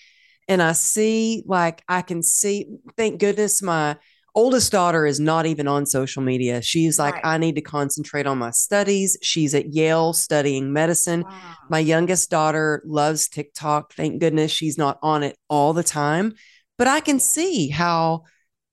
and 0.48 0.62
I 0.62 0.72
see 0.72 1.42
like 1.46 1.82
I 1.88 2.02
can 2.02 2.22
see 2.22 2.66
thank 2.96 3.20
goodness 3.20 3.62
my 3.62 3.96
oldest 4.34 4.72
daughter 4.72 5.06
is 5.06 5.20
not 5.20 5.46
even 5.46 5.68
on 5.68 5.86
social 5.86 6.22
media. 6.22 6.62
She's 6.62 6.98
like 6.98 7.14
right. 7.14 7.24
I 7.24 7.38
need 7.38 7.56
to 7.56 7.60
concentrate 7.60 8.26
on 8.26 8.38
my 8.38 8.50
studies. 8.50 9.16
She's 9.22 9.54
at 9.54 9.72
Yale 9.72 10.12
studying 10.12 10.72
medicine. 10.72 11.22
Wow. 11.22 11.54
My 11.70 11.78
youngest 11.78 12.30
daughter 12.30 12.82
loves 12.84 13.28
TikTok. 13.28 13.92
Thank 13.94 14.20
goodness 14.20 14.50
she's 14.50 14.78
not 14.78 14.98
on 15.02 15.22
it 15.22 15.36
all 15.48 15.72
the 15.72 15.84
time, 15.84 16.34
but 16.78 16.88
I 16.88 17.00
can 17.00 17.20
see 17.20 17.68
how 17.68 18.24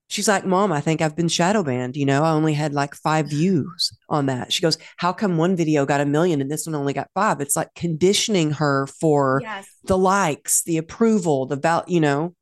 she's 0.07 0.27
like, 0.27 0.45
Mom, 0.45 0.71
I 0.71 0.81
think 0.81 1.01
I've 1.01 1.15
been 1.15 1.27
shadow 1.27 1.63
banned. 1.63 1.95
You 1.95 2.05
know, 2.05 2.23
I 2.23 2.31
only 2.31 2.53
had 2.53 2.73
like 2.73 2.95
five 2.95 3.29
views 3.29 3.91
on 4.09 4.25
that. 4.25 4.51
She 4.51 4.61
goes, 4.61 4.77
How 4.97 5.13
come 5.13 5.37
one 5.37 5.55
video 5.55 5.85
got 5.85 6.01
a 6.01 6.05
million 6.05 6.41
and 6.41 6.51
this 6.51 6.65
one 6.65 6.75
only 6.75 6.93
got 6.93 7.09
five? 7.13 7.41
It's 7.41 7.55
like 7.55 7.73
conditioning 7.75 8.51
her 8.51 8.87
for 8.87 9.39
yes. 9.43 9.67
the 9.85 9.97
likes, 9.97 10.63
the 10.63 10.77
approval, 10.77 11.45
the 11.45 11.55
val, 11.55 11.83
you 11.87 11.99
know, 11.99 12.35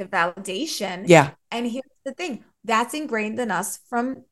the 0.00 0.06
validation. 0.06 1.04
Yeah. 1.06 1.30
And 1.50 1.66
here's 1.66 1.84
the 2.04 2.12
thing 2.12 2.44
that's 2.64 2.94
ingrained 2.94 3.38
in 3.38 3.50
us 3.50 3.78
from 3.88 4.24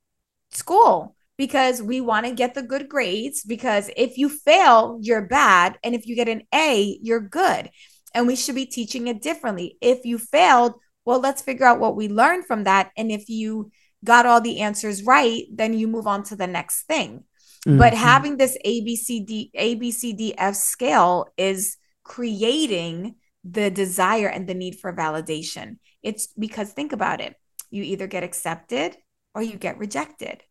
school 0.50 1.14
because 1.36 1.80
we 1.80 2.00
want 2.00 2.26
to 2.26 2.32
get 2.32 2.54
the 2.54 2.62
good 2.62 2.88
grades. 2.88 3.44
Because 3.44 3.90
if 3.96 4.18
you 4.18 4.28
fail, 4.28 4.98
you're 5.00 5.26
bad. 5.26 5.78
And 5.84 5.94
if 5.94 6.06
you 6.06 6.16
get 6.16 6.28
an 6.28 6.42
A, 6.52 6.98
you're 7.02 7.20
good. 7.20 7.70
And 8.14 8.26
we 8.26 8.36
should 8.36 8.54
be 8.54 8.66
teaching 8.66 9.06
it 9.06 9.22
differently. 9.22 9.76
If 9.80 10.04
you 10.04 10.18
failed, 10.18 10.74
well, 11.04 11.20
let's 11.20 11.42
figure 11.42 11.66
out 11.66 11.80
what 11.80 11.96
we 11.96 12.08
learned 12.08 12.46
from 12.46 12.64
that. 12.64 12.90
And 12.96 13.10
if 13.12 13.28
you 13.28 13.70
got 14.04 14.26
all 14.26 14.40
the 14.40 14.60
answers 14.60 15.04
right, 15.04 15.44
then 15.52 15.72
you 15.72 15.86
move 15.88 16.06
on 16.06 16.22
to 16.24 16.36
the 16.36 16.46
next 16.46 16.84
thing. 16.84 17.24
Mm-hmm. 17.66 17.78
But 17.78 17.94
having 17.94 18.36
this 18.36 18.56
ABCD, 18.64 19.50
ABCDF 19.52 20.54
scale 20.54 21.28
is 21.36 21.76
creating 22.02 23.16
the 23.48 23.70
desire 23.70 24.28
and 24.28 24.46
the 24.46 24.54
need 24.54 24.78
for 24.78 24.92
validation. 24.92 25.78
It's 26.02 26.28
because 26.28 26.72
think 26.72 26.92
about 26.92 27.20
it 27.20 27.36
you 27.70 27.82
either 27.82 28.06
get 28.06 28.24
accepted 28.24 28.96
or 29.34 29.42
you 29.42 29.56
get 29.56 29.78
rejected. 29.78 30.42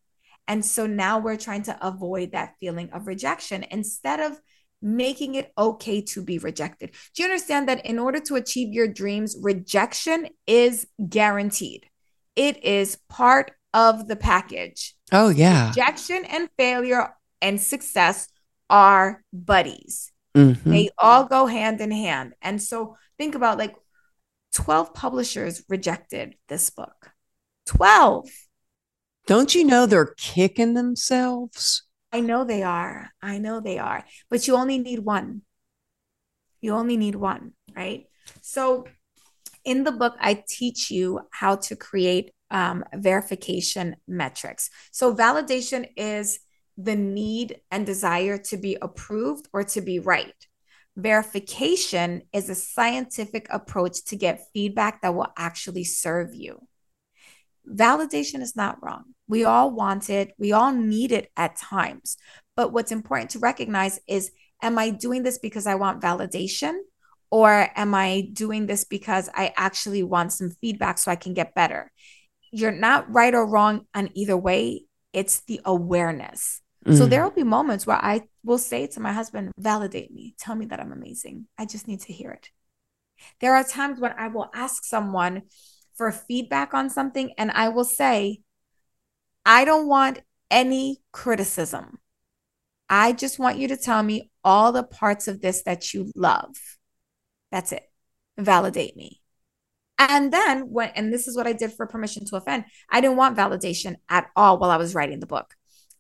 And 0.48 0.66
so 0.66 0.86
now 0.86 1.20
we're 1.20 1.38
trying 1.38 1.64
to 1.64 1.86
avoid 1.86 2.32
that 2.32 2.54
feeling 2.60 2.90
of 2.92 3.08
rejection 3.08 3.66
instead 3.70 4.20
of 4.20 4.40
making 4.82 5.36
it 5.36 5.52
okay 5.58 6.02
to 6.02 6.24
be 6.24 6.38
rejected. 6.38 6.92
Do 7.16 7.24
you 7.24 7.26
understand 7.26 7.68
that 7.68 7.86
in 7.86 8.00
order 8.00 8.20
to 8.22 8.36
achieve 8.36 8.74
your 8.74 8.88
dreams, 8.88 9.36
rejection 9.42 10.30
is 10.46 10.88
guaranteed? 11.10 11.88
It 12.36 12.64
is 12.64 12.98
part 13.10 13.52
of 13.74 14.08
the 14.08 14.16
package. 14.16 14.96
Oh, 15.12 15.30
yeah. 15.30 15.70
Rejection 15.70 16.24
and 16.26 16.50
failure 16.58 17.14
and 17.42 17.60
success 17.60 18.28
are 18.70 19.24
buddies. 19.34 20.12
Mm-hmm. 20.38 20.70
They 20.70 20.90
all 21.00 21.26
go 21.26 21.48
hand 21.48 21.82
in 21.82 21.90
hand. 21.90 22.34
And 22.42 22.62
so 22.62 22.96
think 23.18 23.34
about 23.34 23.58
like 23.58 23.76
12 24.54 24.94
publishers 24.94 25.64
rejected 25.68 26.36
this 26.48 26.70
book. 26.70 27.12
12. 27.66 28.30
Don't 29.26 29.56
you 29.56 29.66
know 29.66 29.86
they're 29.86 30.14
kicking 30.16 30.76
themselves? 30.76 31.84
I 32.12 32.20
know 32.20 32.44
they 32.44 32.62
are. 32.62 33.10
I 33.22 33.40
know 33.40 33.60
they 33.60 33.80
are. 33.80 34.06
But 34.30 34.48
you 34.48 34.56
only 34.56 34.78
need 34.78 35.00
one. 35.00 35.42
You 36.62 36.76
only 36.76 36.98
need 36.98 37.16
one, 37.16 37.54
right? 37.76 38.06
So 38.42 38.86
in 39.66 39.84
the 39.84 39.92
book, 39.92 40.16
I 40.20 40.44
teach 40.48 40.92
you 40.92 41.22
how 41.32 41.56
to 41.56 41.76
create 41.76 42.32
um, 42.52 42.86
verification 42.94 43.96
metrics. 44.08 44.70
So 44.92 45.14
validation 45.14 45.88
is 45.98 46.40
the 46.78 46.96
need 46.96 47.60
and 47.72 47.86
desire 47.86 48.38
to 48.38 48.58
be 48.58 48.78
approved 48.82 49.48
or 49.52 49.64
to 49.64 49.82
be 49.82 50.00
right. 50.00 50.48
Verification 50.96 52.22
is 52.34 52.50
a 52.50 52.56
scientific 52.56 53.48
approach 53.50 54.04
to 54.06 54.16
get 54.16 54.48
feedback 54.54 55.02
that 55.02 55.16
will 55.16 55.32
actually 55.38 55.84
serve 55.84 56.34
you. 56.34 56.68
Validation 57.68 58.42
is 58.42 58.56
not 58.56 58.82
wrong. 58.82 59.04
We 59.28 59.44
all 59.44 59.72
want 59.72 60.10
it, 60.10 60.34
we 60.38 60.54
all 60.54 60.72
need 60.72 61.12
it 61.12 61.32
at 61.36 61.58
times. 61.58 62.18
But 62.56 62.72
what's 62.72 62.92
important 62.92 63.32
to 63.32 63.40
recognize 63.40 64.00
is 64.08 64.32
am 64.62 64.78
I 64.80 64.90
doing 64.90 65.24
this 65.24 65.38
because 65.38 65.68
I 65.68 65.76
want 65.76 66.02
validation? 66.02 66.80
Or 67.30 67.70
am 67.76 67.94
I 67.94 68.30
doing 68.32 68.68
this 68.68 68.86
because 68.86 69.30
I 69.34 69.54
actually 69.58 70.02
want 70.02 70.32
some 70.32 70.52
feedback 70.62 70.98
so 70.98 71.12
I 71.12 71.18
can 71.18 71.34
get 71.34 71.54
better? 71.54 71.92
You're 72.52 72.72
not 72.72 73.14
right 73.14 73.36
or 73.36 73.46
wrong 73.46 73.86
on 73.94 74.12
either 74.14 74.38
way. 74.38 74.86
It's 75.12 75.42
the 75.42 75.60
awareness. 75.66 76.62
Mm. 76.88 76.98
So 76.98 77.06
there 77.06 77.24
will 77.24 77.32
be 77.32 77.44
moments 77.44 77.86
where 77.86 78.04
I 78.04 78.22
will 78.44 78.58
say 78.58 78.88
to 78.88 79.00
my 79.00 79.12
husband, 79.14 79.52
validate 79.58 80.12
me, 80.12 80.36
tell 80.40 80.56
me 80.56 80.66
that 80.68 80.80
I'm 80.80 80.92
amazing. 80.92 81.48
I 81.58 81.66
just 81.66 81.88
need 81.88 82.02
to 82.02 82.14
hear 82.14 82.32
it. 82.32 82.50
There 83.42 83.56
are 83.56 83.64
times 83.64 84.00
when 84.00 84.14
I 84.18 84.28
will 84.28 84.50
ask 84.54 84.84
someone, 84.86 85.44
for 85.98 86.12
feedback 86.12 86.74
on 86.74 86.90
something 86.90 87.32
and 87.38 87.52
I 87.52 87.70
will 87.70 87.84
say, 87.84 88.42
I 89.46 89.66
don't 89.66 89.88
want 89.88 90.22
any 90.50 91.02
criticism. 91.12 91.98
I 92.90 93.12
just 93.12 93.40
want 93.40 93.58
you 93.58 93.68
to 93.70 93.78
tell 93.78 94.02
me 94.04 94.30
all 94.44 94.72
the 94.72 94.84
parts 94.84 95.28
of 95.28 95.42
this 95.42 95.64
that 95.64 95.94
you 95.94 96.12
love. 96.16 96.56
That's 97.52 97.72
it. 97.72 97.84
validate 98.38 98.96
me. 98.96 99.22
And 100.00 100.32
then 100.32 100.70
when, 100.70 100.90
and 100.90 101.12
this 101.12 101.28
is 101.28 101.36
what 101.36 101.48
I 101.48 101.54
did 101.54 101.74
for 101.74 101.88
permission 101.88 102.24
to 102.28 102.36
offend, 102.36 102.66
I 102.90 103.02
didn't 103.02 103.18
want 103.18 103.36
validation 103.36 103.96
at 104.08 104.28
all 104.36 104.60
while 104.60 104.70
I 104.70 104.78
was 104.78 104.94
writing 104.94 105.20
the 105.20 105.26
book. 105.26 105.56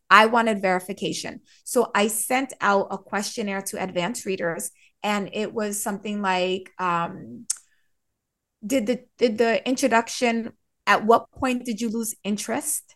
I 0.10 0.28
wanted 0.28 0.62
verification. 0.62 1.41
So 1.64 1.91
I 1.93 2.08
sent 2.08 2.53
out 2.62 2.88
a 2.91 2.97
questionnaire 2.97 3.62
to 3.64 3.84
advanced 3.84 4.26
readers, 4.26 4.72
and 5.03 5.30
it 5.34 5.53
was 5.53 5.82
something 5.82 6.22
like, 6.22 6.72
um, 6.80 7.45
did 8.66 8.88
the 8.88 9.05
did 9.18 9.38
the 9.38 9.68
introduction 9.68 10.53
at 10.86 11.05
what 11.05 11.32
point 11.32 11.66
did 11.66 11.82
you 11.82 11.89
lose 11.89 12.16
interest? 12.24 12.95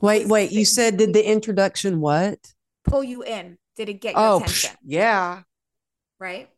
Wait, 0.00 0.26
wait, 0.26 0.52
you 0.52 0.64
said 0.64 0.96
did 0.96 1.12
the 1.12 1.24
introduction 1.28 2.00
what? 2.00 2.38
Pull 2.84 3.04
you 3.04 3.22
in. 3.22 3.58
Did 3.76 3.88
it 3.88 4.00
get 4.00 4.14
your 4.14 4.24
Oh, 4.24 4.36
attention? 4.36 4.70
yeah. 4.84 5.42
Right? 6.18 6.48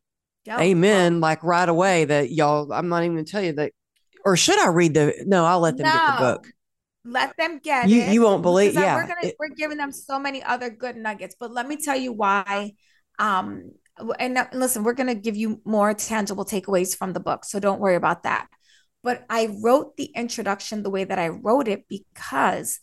Yep. 0.45 0.61
Amen. 0.61 1.21
Like 1.21 1.43
right 1.43 1.69
away 1.69 2.05
that 2.05 2.31
y'all, 2.31 2.73
I'm 2.73 2.89
not 2.89 3.03
even 3.03 3.17
gonna 3.17 3.25
tell 3.25 3.43
you 3.43 3.53
that, 3.55 3.73
or 4.25 4.37
should 4.37 4.59
I 4.59 4.69
read 4.69 4.95
the, 4.95 5.25
no, 5.27 5.45
I'll 5.45 5.61
let 5.61 5.77
them 5.77 5.87
get 5.87 6.07
the 6.07 6.13
book. 6.19 6.53
Let 7.05 7.37
them 7.37 7.59
get 7.63 7.89
You- 7.89 8.03
it. 8.03 8.13
you 8.13 8.23
won't 8.23 8.43
believe- 8.43 8.75
yeah, 8.75 8.97
we're 8.97 9.07
gonna 9.07 9.29
it- 9.29 9.37
we're 9.39 9.49
giving 9.49 9.77
them 9.77 9.93
so 9.93 10.19
many 10.19 10.43
other 10.43 10.71
good 10.71 10.97
nuggets. 10.97 11.37
But 11.39 11.53
let 11.53 11.69
me 11.69 11.77
tell 11.77 11.97
you 11.97 12.13
why. 12.13 12.73
Um, 13.19 13.73
and 14.19 14.39
uh, 14.39 14.47
listen, 14.53 14.83
we're 14.85 14.95
gonna 14.95 15.15
give 15.15 15.37
you 15.37 15.61
more 15.65 15.93
tangible 15.95 16.45
takeaways 16.45 16.97
from 16.97 17.13
the 17.13 17.21
book, 17.21 17.45
so 17.45 17.61
don't 17.61 17.81
worry 17.81 17.95
about 17.97 18.23
that. 18.23 18.49
But 19.03 19.27
I 19.29 19.55
wrote 19.63 19.97
the 19.97 20.07
introduction 20.07 20.83
the 20.83 20.91
way 20.91 21.05
that 21.05 21.19
I 21.19 21.29
wrote 21.29 21.69
it 21.69 21.87
because 21.89 22.81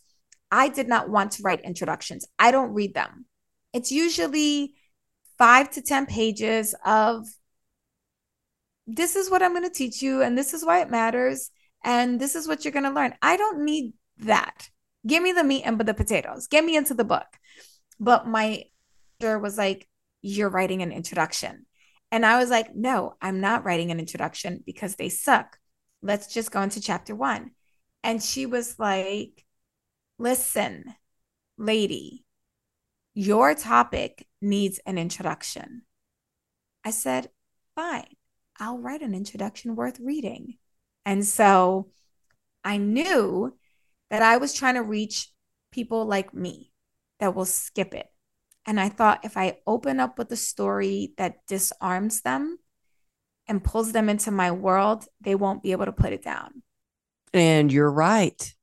I 0.52 0.68
did 0.68 0.86
not 0.86 1.08
want 1.10 1.32
to 1.32 1.42
write 1.42 1.62
introductions. 1.62 2.26
I 2.38 2.50
don't 2.52 2.74
read 2.74 2.94
them. 2.94 3.26
It's 3.72 3.90
usually 3.90 4.74
five 5.36 5.70
to 5.72 5.82
ten 5.82 6.06
pages 6.06 6.74
of 6.84 7.26
this 8.86 9.16
is 9.16 9.30
what 9.30 9.42
I'm 9.42 9.52
going 9.52 9.64
to 9.64 9.70
teach 9.70 10.02
you, 10.02 10.22
and 10.22 10.36
this 10.36 10.54
is 10.54 10.64
why 10.64 10.80
it 10.80 10.90
matters, 10.90 11.50
and 11.84 12.20
this 12.20 12.34
is 12.34 12.46
what 12.46 12.64
you're 12.64 12.72
going 12.72 12.84
to 12.84 12.90
learn. 12.90 13.14
I 13.22 13.36
don't 13.36 13.64
need 13.64 13.94
that. 14.24 14.70
Give 15.06 15.22
me 15.22 15.32
the 15.32 15.44
meat 15.44 15.64
and 15.64 15.78
the 15.78 15.94
potatoes. 15.94 16.46
Get 16.46 16.64
me 16.64 16.76
into 16.76 16.94
the 16.94 17.04
book. 17.04 17.26
But 17.98 18.26
my 18.26 18.64
editor 19.20 19.38
was 19.38 19.58
like, 19.58 19.88
You're 20.20 20.48
writing 20.48 20.82
an 20.82 20.92
introduction. 20.92 21.66
And 22.10 22.26
I 22.26 22.38
was 22.38 22.50
like, 22.50 22.74
No, 22.74 23.14
I'm 23.20 23.40
not 23.40 23.64
writing 23.64 23.90
an 23.90 23.98
introduction 23.98 24.62
because 24.64 24.96
they 24.96 25.08
suck. 25.08 25.58
Let's 26.02 26.32
just 26.32 26.50
go 26.50 26.62
into 26.62 26.80
chapter 26.80 27.14
one. 27.14 27.52
And 28.04 28.22
she 28.22 28.46
was 28.46 28.78
like, 28.78 29.44
Listen, 30.18 30.94
lady, 31.58 32.24
your 33.14 33.54
topic 33.54 34.26
needs 34.40 34.80
an 34.86 34.98
introduction. 34.98 35.82
I 36.84 36.90
said, 36.90 37.30
Fine. 37.74 38.14
I'll 38.58 38.78
write 38.78 39.02
an 39.02 39.14
introduction 39.14 39.74
worth 39.74 39.98
reading. 39.98 40.58
And 41.04 41.24
so 41.24 41.90
I 42.64 42.76
knew 42.76 43.56
that 44.12 44.22
I 44.22 44.36
was 44.36 44.52
trying 44.52 44.74
to 44.74 44.82
reach 44.82 45.32
people 45.72 46.04
like 46.04 46.34
me 46.34 46.70
that 47.18 47.34
will 47.34 47.46
skip 47.46 47.94
it. 47.94 48.06
And 48.66 48.78
I 48.78 48.90
thought 48.90 49.24
if 49.24 49.38
I 49.38 49.56
open 49.66 49.98
up 49.98 50.18
with 50.18 50.30
a 50.30 50.36
story 50.36 51.14
that 51.16 51.38
disarms 51.48 52.20
them 52.20 52.58
and 53.48 53.64
pulls 53.64 53.92
them 53.92 54.10
into 54.10 54.30
my 54.30 54.52
world, 54.52 55.06
they 55.22 55.34
won't 55.34 55.62
be 55.62 55.72
able 55.72 55.86
to 55.86 55.92
put 55.92 56.12
it 56.12 56.22
down. 56.22 56.62
And 57.32 57.72
you're 57.72 57.90
right. 57.90 58.54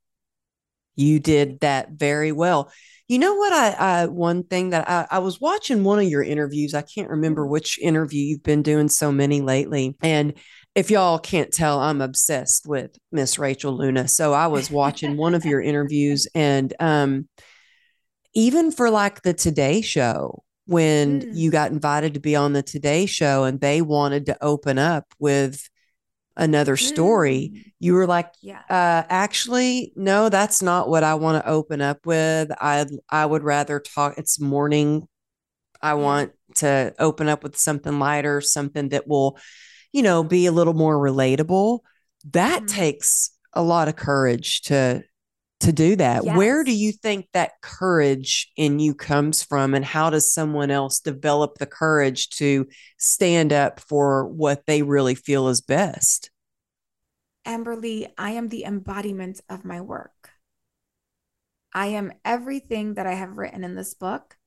You 0.96 1.20
did 1.20 1.62
that 1.62 1.94
very 1.94 2.32
well. 2.32 2.72
You 3.08 3.18
know 3.18 3.34
what? 3.34 3.52
I, 3.52 3.72
I 3.72 4.06
one 4.06 4.44
thing 4.44 4.70
that 4.70 4.88
I, 4.88 5.08
I 5.10 5.20
was 5.20 5.42
watching 5.42 5.84
one 5.84 5.98
of 5.98 6.06
your 6.06 6.22
interviews. 6.22 6.76
I 6.76 6.84
can't 6.84 7.10
remember 7.10 7.48
which 7.48 7.80
interview 7.80 8.22
you've 8.22 8.44
been 8.44 8.62
doing 8.62 8.88
so 8.88 9.12
many 9.12 9.42
lately. 9.42 9.98
And 10.04 10.36
if 10.80 10.90
y'all 10.90 11.20
can't 11.20 11.52
tell, 11.52 11.80
I'm 11.80 12.00
obsessed 12.00 12.66
with 12.66 12.98
Miss 13.12 13.38
Rachel 13.38 13.74
Luna. 13.76 14.08
So 14.08 14.32
I 14.32 14.48
was 14.48 14.72
watching 14.72 15.18
one 15.18 15.36
of 15.36 15.44
your 15.44 15.60
interviews, 15.60 16.26
and 16.34 16.74
um, 16.80 17.28
even 18.34 18.72
for 18.72 18.90
like 18.90 19.22
the 19.24 19.34
Today 19.34 19.82
Show, 19.82 20.42
when 20.68 21.22
Mm. 21.22 21.36
you 21.36 21.52
got 21.52 21.72
invited 21.72 22.14
to 22.14 22.22
be 22.22 22.34
on 22.34 22.54
the 22.54 22.64
Today 22.64 23.06
Show, 23.08 23.44
and 23.44 23.60
they 23.60 23.82
wanted 23.82 24.28
to 24.28 24.42
open 24.42 24.78
up 24.78 25.06
with 25.20 25.68
another 26.38 26.78
story, 26.78 27.52
Mm. 27.54 27.74
you 27.82 27.94
were 27.94 28.08
like, 28.08 28.32
Yeah. 28.42 28.62
uh, 28.70 29.04
actually, 29.10 29.92
no, 29.98 30.30
that's 30.30 30.62
not 30.62 30.88
what 30.88 31.04
I 31.04 31.16
want 31.16 31.44
to 31.44 31.50
open 31.50 31.82
up 31.82 32.06
with. 32.06 32.52
I 32.62 32.86
I 33.10 33.26
would 33.26 33.44
rather 33.44 33.82
talk. 33.82 34.18
It's 34.18 34.40
morning. 34.40 35.10
I 35.82 35.96
want 35.96 36.32
to 36.56 36.94
open 37.00 37.28
up 37.28 37.44
with 37.44 37.58
something 37.58 38.00
lighter, 38.00 38.40
something 38.40 38.90
that 38.90 39.08
will, 39.10 39.38
you 39.92 40.02
know, 40.02 40.24
be 40.24 40.46
a 40.46 40.52
little 40.52 40.74
more 40.74 40.98
relatable. 40.98 41.80
That 42.32 42.64
Mhm. 42.64 42.68
takes 42.68 43.32
a 43.54 43.62
lot 43.64 43.88
of 43.88 43.96
courage 43.96 44.62
to 44.64 45.04
to 45.62 45.74
do 45.74 45.98
that. 45.98 46.24
Where 46.24 46.64
do 46.64 46.72
you 46.72 46.94
think 46.94 47.28
that 47.34 47.52
courage 47.62 48.50
in 48.56 48.80
you 48.80 48.96
comes 48.96 49.44
from, 49.44 49.74
and 49.74 49.84
how 49.84 50.10
does 50.10 50.34
someone 50.34 50.72
else 50.72 51.02
develop 51.02 51.58
the 51.58 51.66
courage 51.66 52.30
to 52.38 52.66
stand 52.98 53.52
up 53.52 53.82
for 53.82 54.26
what 54.26 54.66
they 54.68 54.84
really 54.84 55.16
feel 55.16 55.50
is 55.50 55.60
best? 55.60 56.32
Amberly, 57.46 58.10
I 58.18 58.32
am 58.32 58.48
the 58.48 58.64
embodiment 58.64 59.42
of 59.50 59.66
my 59.66 59.82
work. 59.82 60.32
I 61.74 61.88
am 61.88 62.14
everything 62.24 62.94
that 62.94 63.06
I 63.06 63.14
have 63.14 63.38
written 63.38 63.64
in 63.66 63.76
this 63.76 63.94
book. 63.94 64.38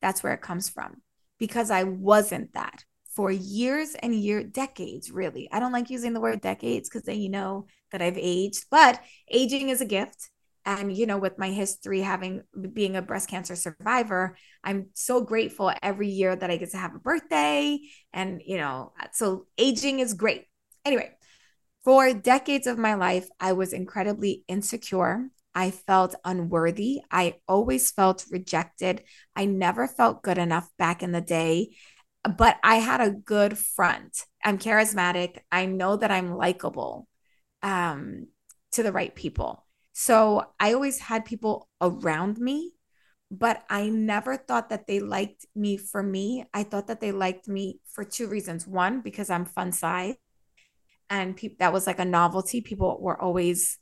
That's 0.00 0.22
where 0.22 0.34
it 0.34 0.40
comes 0.40 0.68
from 0.68 1.02
because 1.38 1.70
I 1.70 1.82
wasn't 1.84 2.54
that 2.54 2.84
for 3.14 3.30
years 3.30 3.94
and 3.94 4.14
years, 4.14 4.46
decades, 4.52 5.10
really. 5.10 5.48
I 5.50 5.60
don't 5.60 5.72
like 5.72 5.90
using 5.90 6.12
the 6.12 6.20
word 6.20 6.40
decades 6.40 6.88
because 6.88 7.02
then 7.02 7.20
you 7.20 7.28
know 7.28 7.66
that 7.92 8.02
I've 8.02 8.18
aged, 8.18 8.66
but 8.70 9.00
aging 9.30 9.68
is 9.68 9.80
a 9.80 9.86
gift. 9.86 10.30
And, 10.66 10.94
you 10.94 11.06
know, 11.06 11.16
with 11.16 11.38
my 11.38 11.48
history 11.48 12.02
having 12.02 12.42
being 12.72 12.94
a 12.94 13.02
breast 13.02 13.30
cancer 13.30 13.56
survivor, 13.56 14.36
I'm 14.62 14.90
so 14.92 15.22
grateful 15.22 15.72
every 15.82 16.08
year 16.08 16.36
that 16.36 16.50
I 16.50 16.58
get 16.58 16.70
to 16.72 16.76
have 16.76 16.94
a 16.94 16.98
birthday. 16.98 17.80
And, 18.12 18.42
you 18.44 18.58
know, 18.58 18.92
so 19.12 19.46
aging 19.56 20.00
is 20.00 20.12
great. 20.12 20.44
Anyway, 20.84 21.10
for 21.82 22.12
decades 22.12 22.66
of 22.66 22.78
my 22.78 22.94
life, 22.94 23.28
I 23.40 23.54
was 23.54 23.72
incredibly 23.72 24.44
insecure. 24.48 25.30
I 25.54 25.70
felt 25.70 26.14
unworthy. 26.24 27.00
I 27.10 27.36
always 27.48 27.90
felt 27.90 28.26
rejected. 28.30 29.02
I 29.34 29.46
never 29.46 29.88
felt 29.88 30.22
good 30.22 30.38
enough 30.38 30.68
back 30.78 31.02
in 31.02 31.12
the 31.12 31.20
day, 31.22 31.74
but 32.24 32.58
I 32.62 32.76
had 32.76 33.00
a 33.00 33.10
good 33.10 33.56
front. 33.56 34.24
I'm 34.44 34.58
charismatic. 34.58 35.38
I 35.50 35.66
know 35.66 35.96
that 35.96 36.10
I'm 36.10 36.34
likable 36.34 37.08
um, 37.62 38.28
to 38.72 38.82
the 38.82 38.92
right 38.92 39.14
people. 39.14 39.66
So 39.92 40.44
I 40.58 40.72
always 40.72 40.98
had 40.98 41.24
people 41.24 41.68
around 41.80 42.38
me, 42.38 42.72
but 43.30 43.62
I 43.68 43.88
never 43.88 44.36
thought 44.36 44.70
that 44.70 44.86
they 44.86 45.00
liked 45.00 45.46
me 45.54 45.76
for 45.76 46.02
me. 46.02 46.44
I 46.54 46.62
thought 46.62 46.86
that 46.88 47.00
they 47.00 47.12
liked 47.12 47.48
me 47.48 47.80
for 47.92 48.04
two 48.04 48.28
reasons. 48.28 48.66
One, 48.66 49.00
because 49.00 49.30
I'm 49.30 49.44
fun 49.44 49.72
size 49.72 50.14
and 51.10 51.36
pe- 51.36 51.56
that 51.58 51.72
was 51.72 51.86
like 51.86 51.98
a 51.98 52.04
novelty. 52.04 52.60
People 52.60 52.98
were 53.00 53.20
always, 53.20 53.78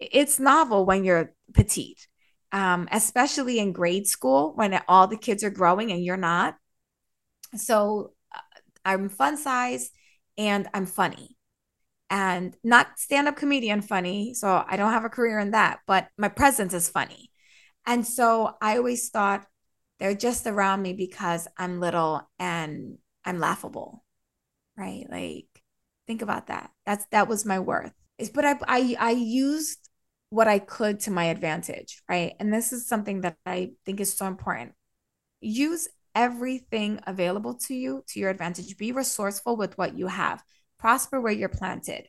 it's 0.00 0.38
novel 0.38 0.84
when 0.84 1.04
you're 1.04 1.32
petite, 1.54 2.08
um, 2.52 2.88
especially 2.90 3.58
in 3.58 3.72
grade 3.72 4.06
school 4.06 4.52
when 4.56 4.78
all 4.88 5.06
the 5.06 5.16
kids 5.16 5.44
are 5.44 5.50
growing 5.50 5.92
and 5.92 6.04
you're 6.04 6.16
not. 6.16 6.56
So 7.58 8.12
uh, 8.34 8.40
I'm 8.84 9.08
fun 9.08 9.36
size 9.36 9.90
and 10.38 10.68
I'm 10.74 10.86
funny 10.86 11.36
and 12.10 12.56
not 12.62 12.98
stand 12.98 13.28
up 13.28 13.36
comedian 13.36 13.82
funny. 13.82 14.34
So 14.34 14.64
I 14.66 14.76
don't 14.76 14.92
have 14.92 15.04
a 15.04 15.10
career 15.10 15.38
in 15.38 15.52
that, 15.52 15.80
but 15.86 16.08
my 16.18 16.28
presence 16.28 16.74
is 16.74 16.88
funny. 16.88 17.30
And 17.86 18.06
so 18.06 18.54
I 18.60 18.76
always 18.76 19.10
thought 19.10 19.46
they're 19.98 20.14
just 20.14 20.46
around 20.46 20.82
me 20.82 20.92
because 20.92 21.48
I'm 21.56 21.80
little 21.80 22.28
and 22.38 22.98
I'm 23.24 23.38
laughable, 23.40 24.04
right? 24.76 25.06
Like, 25.10 25.46
think 26.06 26.22
about 26.22 26.48
that. 26.48 26.70
That's 26.84 27.06
that 27.12 27.28
was 27.28 27.44
my 27.44 27.60
worth. 27.60 27.92
Is 28.18 28.30
but 28.30 28.44
I 28.44 28.56
I 28.66 28.96
I 28.98 29.10
used 29.12 29.88
what 30.30 30.48
I 30.48 30.58
could 30.58 31.00
to 31.00 31.10
my 31.10 31.26
advantage, 31.26 32.02
right? 32.08 32.34
And 32.40 32.52
this 32.52 32.72
is 32.72 32.88
something 32.88 33.22
that 33.22 33.36
I 33.46 33.72
think 33.84 34.00
is 34.00 34.14
so 34.14 34.26
important. 34.26 34.72
Use 35.40 35.88
everything 36.16 36.98
available 37.06 37.54
to 37.54 37.74
you 37.74 38.02
to 38.08 38.18
your 38.18 38.30
advantage. 38.30 38.76
Be 38.76 38.90
resourceful 38.90 39.56
with 39.56 39.76
what 39.78 39.96
you 39.96 40.08
have. 40.08 40.42
Prosper 40.78 41.20
where 41.20 41.32
you're 41.32 41.48
planted. 41.48 42.08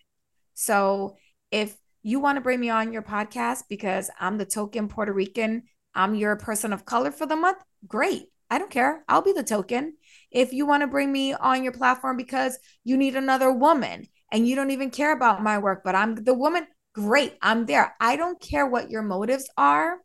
So 0.56 1.18
if 1.52 1.76
you 2.02 2.20
want 2.20 2.38
to 2.38 2.42
bring 2.42 2.60
me 2.60 2.70
on 2.70 2.94
your 2.94 3.02
podcast 3.04 3.64
because 3.70 4.10
I'm 4.20 4.38
the 4.38 4.46
token 4.46 4.88
Puerto 4.88 5.12
Rican, 5.12 5.64
I'm 5.94 6.16
your 6.16 6.38
person 6.38 6.72
of 6.72 6.86
color 6.86 7.12
for 7.12 7.26
the 7.26 7.36
month, 7.36 7.58
great. 7.86 8.28
I 8.50 8.60
don't 8.60 8.72
care. 8.72 9.04
I'll 9.10 9.22
be 9.22 9.34
the 9.34 9.44
token. 9.44 9.98
If 10.32 10.54
you 10.54 10.66
want 10.66 10.82
to 10.82 10.88
bring 10.88 11.12
me 11.12 11.34
on 11.34 11.64
your 11.64 11.74
platform 11.74 12.16
because 12.16 12.58
you 12.86 12.96
need 12.96 13.18
another 13.18 13.52
woman 13.52 14.08
and 14.32 14.48
you 14.48 14.56
don't 14.56 14.72
even 14.72 14.90
care 14.90 15.12
about 15.12 15.44
my 15.44 15.58
work, 15.58 15.82
but 15.84 15.96
I'm 15.96 16.16
the 16.16 16.34
woman, 16.34 16.66
great. 16.94 17.34
I'm 17.42 17.66
there. 17.66 17.94
I 18.00 18.16
don't 18.16 18.40
care 18.40 18.66
what 18.66 18.90
your 18.90 19.02
motives 19.02 19.50
are. 19.58 19.98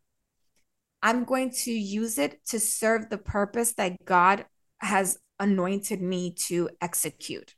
I'm 1.02 1.24
going 1.24 1.50
to 1.64 1.72
use 1.72 2.18
it 2.18 2.44
to 2.46 2.60
serve 2.60 3.10
the 3.10 3.18
purpose 3.18 3.74
that 3.74 4.04
God 4.04 4.46
has 4.78 5.18
anointed 5.38 6.00
me 6.00 6.34
to 6.46 6.70
execute. 6.80 7.54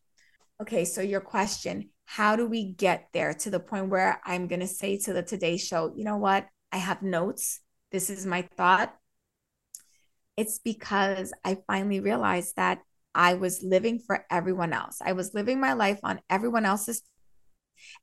okay, 0.60 0.84
so 0.84 1.02
your 1.02 1.20
question, 1.20 1.90
how 2.06 2.36
do 2.36 2.46
we 2.46 2.72
get 2.72 3.08
there 3.12 3.34
to 3.34 3.50
the 3.50 3.60
point 3.60 3.88
where 3.88 4.20
I'm 4.24 4.46
going 4.46 4.60
to 4.60 4.66
say 4.66 4.96
to 4.98 5.12
the 5.12 5.22
Today 5.22 5.56
Show, 5.56 5.92
you 5.96 6.04
know 6.04 6.16
what? 6.16 6.46
I 6.72 6.78
have 6.78 7.02
notes. 7.02 7.60
This 7.90 8.08
is 8.08 8.24
my 8.24 8.42
thought. 8.56 8.94
It's 10.36 10.58
because 10.58 11.32
I 11.44 11.58
finally 11.66 12.00
realized 12.00 12.56
that 12.56 12.80
I 13.14 13.34
was 13.34 13.62
living 13.62 13.98
for 13.98 14.24
everyone 14.30 14.72
else. 14.72 14.98
I 15.04 15.12
was 15.12 15.34
living 15.34 15.60
my 15.60 15.74
life 15.74 16.00
on 16.02 16.20
everyone 16.28 16.64
else's, 16.64 17.02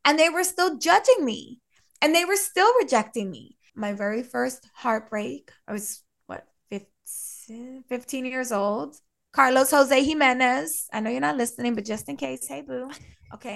and 0.06 0.18
they 0.18 0.30
were 0.30 0.44
still 0.44 0.78
judging 0.78 1.26
me 1.26 1.60
and 2.02 2.16
they 2.16 2.26
were 2.26 2.36
still 2.36 2.72
rejecting 2.80 3.30
me. 3.30 3.58
My 3.76 3.94
very 3.94 4.24
first 4.24 4.70
heartbreak, 4.74 5.52
I 5.68 5.72
was 5.72 6.04
what, 6.28 6.46
15, 6.70 7.84
15 7.88 8.26
years 8.26 8.52
old. 8.52 8.98
Carlos 9.34 9.72
Jose 9.72 10.04
Jimenez. 10.04 10.88
I 10.92 11.00
know 11.00 11.10
you're 11.10 11.22
not 11.22 11.38
listening, 11.38 11.76
but 11.76 11.86
just 11.86 12.10
in 12.10 12.18
case, 12.18 12.48
hey 12.48 12.62
boo. 12.62 12.92
Okay. 13.34 13.56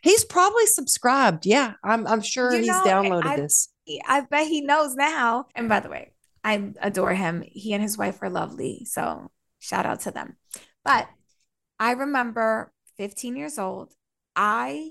he's 0.00 0.24
probably 0.24 0.66
subscribed. 0.66 1.44
Yeah, 1.44 1.72
I'm 1.82 2.06
I'm 2.06 2.22
sure 2.22 2.52
you 2.52 2.58
he's 2.58 2.68
know, 2.68 2.84
downloaded 2.86 3.24
I, 3.24 3.36
this. 3.36 3.68
I 4.06 4.20
bet 4.20 4.46
he 4.46 4.60
knows 4.60 4.94
now. 4.94 5.46
And 5.56 5.68
by 5.68 5.80
the 5.80 5.88
way, 5.88 6.12
I 6.44 6.70
adore 6.80 7.14
him. 7.14 7.42
He 7.44 7.72
and 7.72 7.82
his 7.82 7.98
wife 7.98 8.22
are 8.22 8.30
lovely. 8.30 8.84
So 8.84 9.32
shout 9.58 9.86
out 9.86 10.02
to 10.02 10.12
them. 10.12 10.36
But 10.84 11.08
I 11.80 11.92
remember 11.92 12.72
15 12.96 13.34
years 13.34 13.58
old, 13.58 13.92
I 14.36 14.90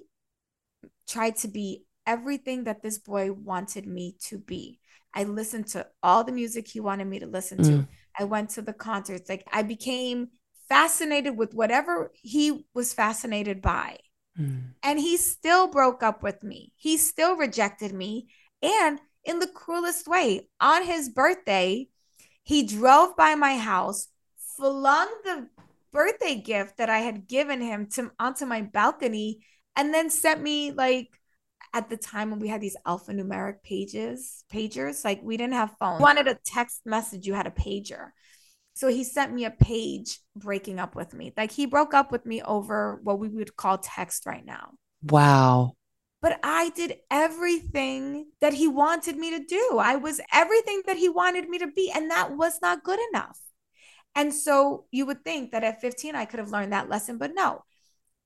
tried 1.07 1.37
to 1.37 1.47
be 1.47 1.85
everything 2.07 2.63
that 2.63 2.81
this 2.81 2.97
boy 2.97 3.31
wanted 3.31 3.85
me 3.85 4.15
to 4.21 4.39
be. 4.39 4.79
I 5.13 5.25
listened 5.25 5.67
to 5.67 5.85
all 6.01 6.23
the 6.23 6.31
music 6.31 6.67
he 6.67 6.79
wanted 6.79 7.05
me 7.05 7.19
to 7.19 7.27
listen 7.27 7.57
to. 7.59 7.71
Mm. 7.71 7.87
I 8.17 8.23
went 8.23 8.51
to 8.51 8.61
the 8.61 8.73
concerts. 8.73 9.29
Like 9.29 9.45
I 9.51 9.61
became 9.61 10.29
fascinated 10.69 11.37
with 11.37 11.53
whatever 11.53 12.11
he 12.13 12.65
was 12.73 12.93
fascinated 12.93 13.61
by. 13.61 13.97
Mm. 14.39 14.73
And 14.83 14.99
he 14.99 15.17
still 15.17 15.67
broke 15.67 16.01
up 16.01 16.23
with 16.23 16.43
me. 16.43 16.73
He 16.77 16.97
still 16.97 17.35
rejected 17.35 17.93
me. 17.93 18.29
And 18.61 18.99
in 19.23 19.39
the 19.39 19.47
cruelest 19.47 20.07
way, 20.07 20.47
on 20.59 20.85
his 20.85 21.09
birthday, 21.09 21.89
he 22.43 22.63
drove 22.63 23.15
by 23.17 23.35
my 23.35 23.57
house, 23.57 24.07
flung 24.55 25.09
the 25.23 25.47
birthday 25.91 26.35
gift 26.35 26.77
that 26.77 26.89
I 26.89 26.99
had 26.99 27.27
given 27.27 27.59
him 27.59 27.87
to 27.95 28.11
onto 28.19 28.45
my 28.45 28.61
balcony, 28.61 29.39
and 29.75 29.93
then 29.93 30.09
sent 30.09 30.41
me 30.41 30.71
like 30.71 31.09
at 31.73 31.89
the 31.89 31.97
time 31.97 32.31
when 32.31 32.39
we 32.39 32.47
had 32.47 32.61
these 32.61 32.77
alphanumeric 32.85 33.63
pages, 33.63 34.43
pagers, 34.51 35.03
like 35.03 35.21
we 35.23 35.37
didn't 35.37 35.53
have 35.53 35.75
phones. 35.79 35.95
Mm-hmm. 35.95 36.03
wanted 36.03 36.27
a 36.27 36.37
text 36.45 36.81
message, 36.85 37.25
you 37.25 37.33
had 37.33 37.47
a 37.47 37.51
pager. 37.51 38.09
So 38.73 38.89
he 38.89 39.03
sent 39.03 39.33
me 39.33 39.45
a 39.45 39.51
page 39.51 40.19
breaking 40.35 40.79
up 40.79 40.95
with 40.95 41.13
me. 41.13 41.33
Like 41.35 41.51
he 41.51 41.65
broke 41.65 41.93
up 41.93 42.11
with 42.11 42.25
me 42.25 42.41
over 42.43 42.99
what 43.03 43.19
we 43.19 43.27
would 43.27 43.55
call 43.55 43.79
text 43.79 44.25
right 44.25 44.45
now. 44.45 44.71
Wow. 45.01 45.73
But 46.21 46.39
I 46.43 46.69
did 46.69 46.95
everything 47.09 48.27
that 48.41 48.53
he 48.53 48.67
wanted 48.67 49.17
me 49.17 49.31
to 49.31 49.43
do. 49.43 49.77
I 49.79 49.95
was 49.95 50.21
everything 50.33 50.83
that 50.85 50.97
he 50.97 51.09
wanted 51.09 51.49
me 51.49 51.59
to 51.59 51.67
be. 51.67 51.91
And 51.93 52.11
that 52.11 52.35
was 52.35 52.59
not 52.61 52.83
good 52.83 52.99
enough. 53.11 53.39
And 54.15 54.33
so 54.33 54.85
you 54.91 55.05
would 55.05 55.23
think 55.23 55.51
that 55.51 55.63
at 55.63 55.81
15, 55.81 56.15
I 56.15 56.25
could 56.25 56.39
have 56.39 56.51
learned 56.51 56.73
that 56.73 56.89
lesson, 56.89 57.17
but 57.17 57.31
no. 57.35 57.63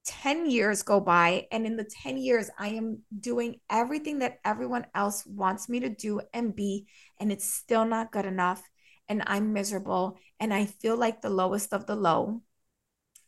10 0.06 0.50
years 0.50 0.82
go 0.82 1.00
by 1.00 1.48
and 1.52 1.66
in 1.66 1.78
the 1.78 1.84
10 1.84 2.18
years 2.18 2.50
i 2.58 2.70
am 2.70 3.00
doing 3.20 3.60
everything 3.70 4.20
that 4.20 4.40
everyone 4.44 4.86
else 4.96 5.26
wants 5.26 5.70
me 5.70 5.80
to 5.80 5.90
do 5.90 6.20
and 6.34 6.56
be 6.56 6.88
and 7.20 7.32
it's 7.32 7.54
still 7.54 7.86
not 7.86 8.12
good 8.12 8.26
enough 8.26 8.64
and 9.10 9.24
i'm 9.28 9.54
miserable 9.54 10.18
and 10.40 10.54
i 10.54 10.66
feel 10.66 10.98
like 10.98 11.22
the 11.22 11.30
lowest 11.30 11.74
of 11.74 11.86
the 11.86 11.96
low. 11.96 12.42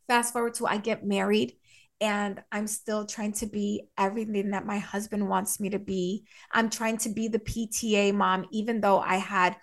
Fast 0.07 0.34
forward 0.34 0.55
to 0.55 0.65
i 0.65 0.78
get 0.78 1.05
married 1.05 1.53
and 2.01 2.41
i'm 2.51 2.67
still 2.67 3.05
trying 3.05 3.34
to 3.34 3.45
be 3.45 3.84
everything 3.97 4.51
that 4.51 4.65
my 4.65 4.80
husband 4.80 5.30
wants 5.30 5.59
me 5.59 5.69
to 5.69 5.80
be. 5.80 6.26
I'm 6.51 6.69
trying 6.69 6.97
to 6.97 7.09
be 7.09 7.28
the 7.28 7.39
pta 7.39 8.13
mom 8.13 8.47
even 8.51 8.82
though 8.82 8.99
i 8.99 9.17
had 9.17 9.55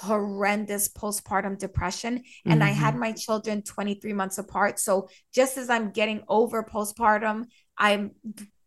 horrendous 0.00 0.88
postpartum 0.88 1.58
depression 1.58 2.22
and 2.44 2.60
mm-hmm. 2.60 2.62
I 2.62 2.70
had 2.70 2.92
mm-hmm. 2.92 3.00
my 3.00 3.12
children 3.12 3.62
23 3.62 4.12
months 4.12 4.38
apart. 4.38 4.78
So 4.78 5.08
just 5.34 5.58
as 5.58 5.68
I'm 5.68 5.90
getting 5.90 6.22
over 6.28 6.62
postpartum, 6.62 7.46
I'm 7.76 8.12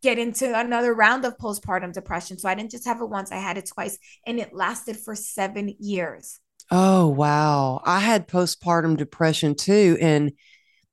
get 0.01 0.17
into 0.17 0.57
another 0.57 0.93
round 0.93 1.25
of 1.25 1.37
postpartum 1.37 1.93
depression. 1.93 2.37
So 2.37 2.49
I 2.49 2.55
didn't 2.55 2.71
just 2.71 2.85
have 2.85 3.01
it 3.01 3.09
once, 3.09 3.31
I 3.31 3.37
had 3.37 3.57
it 3.57 3.69
twice 3.73 3.97
and 4.25 4.39
it 4.39 4.53
lasted 4.53 4.97
for 4.97 5.15
7 5.15 5.75
years. 5.79 6.39
Oh, 6.69 7.07
wow. 7.07 7.81
I 7.85 7.99
had 7.99 8.27
postpartum 8.27 8.97
depression 8.97 9.55
too 9.55 9.97
and 10.01 10.33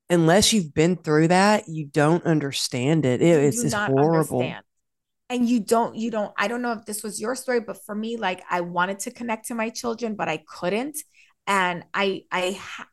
unless 0.09 0.53
you've 0.53 0.73
been 0.73 0.95
through 0.95 1.27
that, 1.27 1.67
you 1.67 1.85
don't 1.85 2.25
understand 2.25 3.05
it. 3.05 3.21
it 3.21 3.43
it's 3.43 3.61
just 3.61 3.75
horrible. 3.75 4.39
Understand 4.39 4.63
and 5.29 5.47
you 5.47 5.59
don't 5.59 5.95
you 5.95 6.11
don't 6.11 6.33
i 6.37 6.47
don't 6.47 6.61
know 6.61 6.71
if 6.71 6.85
this 6.85 7.03
was 7.03 7.21
your 7.21 7.35
story 7.35 7.59
but 7.59 7.83
for 7.85 7.95
me 7.95 8.17
like 8.17 8.41
i 8.49 8.61
wanted 8.61 8.99
to 8.99 9.11
connect 9.11 9.47
to 9.47 9.55
my 9.55 9.69
children 9.69 10.15
but 10.15 10.27
i 10.27 10.37
couldn't. 10.47 10.97
And 11.47 11.85
i 11.93 12.23
i 12.31 12.59
ha- 12.59 12.87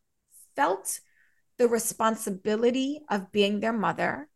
felt 0.54 1.00
the 1.58 1.68
responsibility 1.68 3.00
of 3.10 3.32
being 3.32 3.60
their 3.60 3.72
mother. 3.72 4.28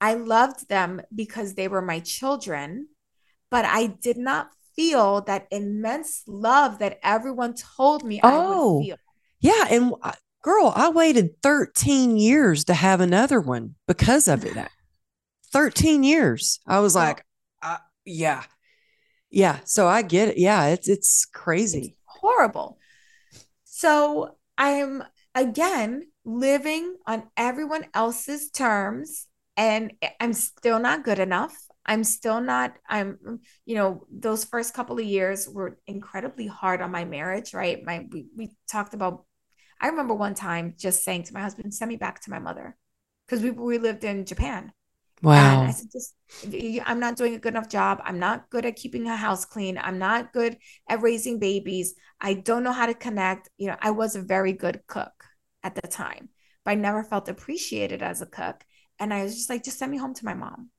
I 0.00 0.14
loved 0.14 0.68
them 0.68 1.02
because 1.12 1.54
they 1.54 1.68
were 1.68 1.82
my 1.82 2.00
children 2.00 2.88
but 3.50 3.64
i 3.64 3.86
did 3.86 4.16
not 4.16 4.50
feel 4.74 5.20
that 5.22 5.46
immense 5.50 6.22
love 6.26 6.78
that 6.78 6.98
everyone 7.02 7.54
told 7.54 8.02
me 8.02 8.20
oh. 8.22 8.82
yeah 9.40 9.66
and 9.70 9.92
girl 10.42 10.72
i 10.74 10.88
waited 10.88 11.40
13 11.42 12.16
years 12.16 12.64
to 12.64 12.74
have 12.74 13.00
another 13.00 13.40
one 13.40 13.74
because 13.86 14.26
of 14.28 14.44
it. 14.44 14.56
13 15.52 16.02
years. 16.02 16.60
I 16.66 16.80
was 16.80 16.94
like 16.94 17.24
yeah. 18.04 18.42
Yeah. 19.30 19.60
So 19.64 19.88
I 19.88 20.02
get 20.02 20.28
it. 20.28 20.38
Yeah. 20.38 20.66
It's, 20.66 20.88
it's 20.88 21.24
crazy. 21.24 21.96
It's 21.96 22.20
horrible. 22.20 22.78
So 23.64 24.36
I'm 24.58 25.02
again 25.34 26.02
living 26.24 26.96
on 27.06 27.24
everyone 27.36 27.86
else's 27.94 28.50
terms 28.50 29.26
and 29.56 29.92
I'm 30.20 30.32
still 30.32 30.78
not 30.78 31.04
good 31.04 31.18
enough. 31.18 31.56
I'm 31.84 32.04
still 32.04 32.40
not, 32.40 32.74
I'm, 32.88 33.40
you 33.64 33.74
know, 33.74 34.06
those 34.10 34.44
first 34.44 34.72
couple 34.72 34.98
of 34.98 35.04
years 35.04 35.48
were 35.48 35.78
incredibly 35.86 36.46
hard 36.46 36.80
on 36.80 36.92
my 36.92 37.04
marriage, 37.04 37.54
right? 37.54 37.82
My, 37.84 38.06
we, 38.10 38.26
we 38.36 38.50
talked 38.70 38.94
about, 38.94 39.24
I 39.80 39.88
remember 39.88 40.14
one 40.14 40.34
time 40.34 40.74
just 40.78 41.02
saying 41.02 41.24
to 41.24 41.34
my 41.34 41.40
husband, 41.40 41.74
send 41.74 41.88
me 41.88 41.96
back 41.96 42.20
to 42.22 42.30
my 42.30 42.38
mother 42.38 42.76
because 43.26 43.42
we, 43.42 43.50
we 43.50 43.78
lived 43.78 44.04
in 44.04 44.26
Japan. 44.26 44.72
Wow. 45.22 45.60
And 45.60 45.68
I 45.68 45.72
said, 45.72 45.88
just, 45.92 46.14
I'm 46.84 46.98
not 46.98 47.16
doing 47.16 47.34
a 47.34 47.38
good 47.38 47.54
enough 47.54 47.68
job. 47.68 48.02
I'm 48.04 48.18
not 48.18 48.50
good 48.50 48.66
at 48.66 48.76
keeping 48.76 49.06
a 49.06 49.16
house 49.16 49.44
clean. 49.44 49.78
I'm 49.78 49.98
not 49.98 50.32
good 50.32 50.56
at 50.88 51.00
raising 51.00 51.38
babies. 51.38 51.94
I 52.20 52.34
don't 52.34 52.64
know 52.64 52.72
how 52.72 52.86
to 52.86 52.94
connect. 52.94 53.48
You 53.56 53.68
know, 53.68 53.76
I 53.80 53.92
was 53.92 54.16
a 54.16 54.22
very 54.22 54.52
good 54.52 54.80
cook 54.86 55.12
at 55.62 55.76
the 55.76 55.86
time, 55.86 56.28
but 56.64 56.72
I 56.72 56.74
never 56.74 57.04
felt 57.04 57.28
appreciated 57.28 58.02
as 58.02 58.20
a 58.20 58.26
cook. 58.26 58.64
And 58.98 59.14
I 59.14 59.22
was 59.22 59.34
just 59.34 59.48
like, 59.48 59.62
just 59.62 59.78
send 59.78 59.92
me 59.92 59.98
home 59.98 60.14
to 60.14 60.24
my 60.24 60.34
mom. 60.34 60.70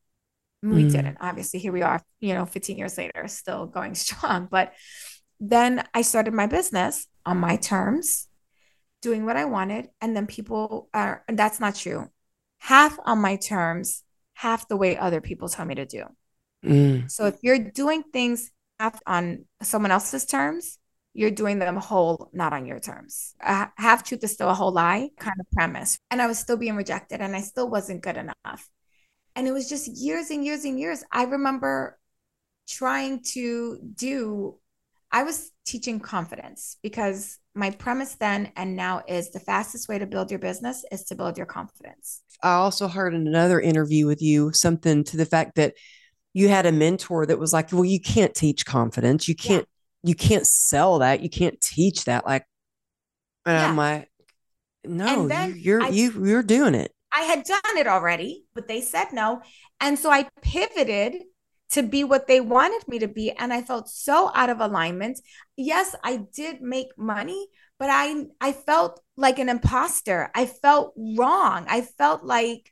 And 0.61 0.73
we 0.73 0.83
mm. 0.83 0.91
didn't. 0.91 1.17
Obviously, 1.21 1.59
here 1.59 1.73
we 1.73 1.81
are, 1.81 2.01
you 2.19 2.33
know, 2.33 2.45
15 2.45 2.77
years 2.77 2.97
later, 2.97 3.27
still 3.27 3.65
going 3.65 3.95
strong. 3.95 4.49
But 4.51 4.73
then 5.39 5.85
I 5.93 6.01
started 6.01 6.33
my 6.33 6.47
business 6.47 7.07
on 7.25 7.37
my 7.37 7.55
terms, 7.55 8.27
doing 9.01 9.25
what 9.25 9.37
I 9.37 9.45
wanted. 9.45 9.87
And 10.01 10.15
then 10.15 10.27
people 10.27 10.89
are, 10.93 11.23
and 11.29 11.39
that's 11.39 11.61
not 11.61 11.75
true. 11.75 12.09
Half 12.59 12.97
on 13.05 13.19
my 13.19 13.37
terms 13.37 14.02
half 14.33 14.67
the 14.67 14.77
way 14.77 14.97
other 14.97 15.21
people 15.21 15.49
tell 15.49 15.65
me 15.65 15.75
to 15.75 15.85
do. 15.85 16.03
Mm. 16.65 17.11
So 17.11 17.25
if 17.27 17.35
you're 17.41 17.59
doing 17.59 18.03
things 18.03 18.51
half 18.79 18.99
on 19.05 19.45
someone 19.61 19.91
else's 19.91 20.25
terms, 20.25 20.79
you're 21.13 21.31
doing 21.31 21.59
them 21.59 21.75
whole, 21.75 22.29
not 22.33 22.53
on 22.53 22.65
your 22.65 22.79
terms. 22.79 23.35
A 23.39 23.69
half 23.77 24.03
truth 24.03 24.23
is 24.23 24.31
still 24.31 24.49
a 24.49 24.53
whole 24.53 24.71
lie 24.71 25.09
kind 25.19 25.39
of 25.39 25.45
premise. 25.51 25.97
And 26.09 26.21
I 26.21 26.27
was 26.27 26.39
still 26.39 26.57
being 26.57 26.75
rejected 26.75 27.21
and 27.21 27.35
I 27.35 27.41
still 27.41 27.69
wasn't 27.69 28.01
good 28.01 28.17
enough. 28.17 28.69
And 29.35 29.47
it 29.47 29.51
was 29.51 29.69
just 29.69 29.87
years 29.87 30.31
and 30.31 30.43
years 30.43 30.65
and 30.65 30.79
years. 30.79 31.03
I 31.11 31.25
remember 31.25 31.99
trying 32.67 33.21
to 33.33 33.79
do, 33.95 34.57
I 35.11 35.23
was 35.23 35.51
teaching 35.65 35.99
confidence 35.99 36.77
because 36.81 37.37
my 37.55 37.69
premise 37.69 38.15
then 38.15 38.51
and 38.55 38.75
now 38.75 39.03
is 39.07 39.29
the 39.31 39.39
fastest 39.39 39.87
way 39.87 39.99
to 39.99 40.05
build 40.05 40.31
your 40.31 40.39
business 40.39 40.83
is 40.91 41.03
to 41.05 41.15
build 41.15 41.37
your 41.37 41.45
confidence. 41.45 42.21
I 42.41 42.53
also 42.53 42.87
heard 42.87 43.13
in 43.13 43.27
another 43.27 43.61
interview 43.61 44.07
with 44.07 44.21
you 44.21 44.51
something 44.53 45.03
to 45.05 45.17
the 45.17 45.25
fact 45.25 45.55
that 45.55 45.75
you 46.33 46.49
had 46.49 46.65
a 46.65 46.71
mentor 46.71 47.25
that 47.25 47.37
was 47.37 47.53
like, 47.53 47.71
well, 47.71 47.85
you 47.85 48.01
can't 48.01 48.33
teach 48.33 48.65
confidence. 48.65 49.27
You 49.27 49.35
can't, 49.35 49.67
yeah. 50.03 50.09
you 50.09 50.15
can't 50.15 50.47
sell 50.47 50.99
that. 50.99 51.21
You 51.21 51.29
can't 51.29 51.61
teach 51.61 52.05
that. 52.05 52.25
Like, 52.25 52.45
and 53.45 53.55
yeah. 53.55 53.67
I'm 53.67 53.77
like, 53.77 54.09
no, 54.83 55.27
you're, 55.55 55.83
I, 55.83 55.89
you, 55.89 56.25
you're 56.25 56.43
doing 56.43 56.73
it. 56.73 56.91
I 57.13 57.21
had 57.21 57.43
done 57.43 57.77
it 57.77 57.85
already, 57.85 58.45
but 58.55 58.67
they 58.67 58.81
said 58.81 59.07
no. 59.13 59.41
And 59.79 59.99
so 59.99 60.09
I 60.09 60.27
pivoted 60.41 61.21
to 61.73 61.83
be 61.83 62.03
what 62.03 62.27
they 62.27 62.41
wanted 62.41 62.87
me 62.87 62.99
to 62.99 63.07
be. 63.07 63.31
And 63.31 63.53
I 63.53 63.61
felt 63.61 63.89
so 63.89 64.31
out 64.33 64.49
of 64.49 64.59
alignment. 64.59 65.19
Yes, 65.57 65.95
I 66.03 66.25
did 66.35 66.61
make 66.61 66.97
money, 66.97 67.47
but 67.79 67.89
I 67.91 68.25
I 68.41 68.51
felt 68.53 69.01
like 69.17 69.39
an 69.39 69.49
imposter. 69.49 70.31
I 70.35 70.45
felt 70.45 70.93
wrong. 70.97 71.65
I 71.67 71.81
felt 71.81 72.23
like 72.23 72.71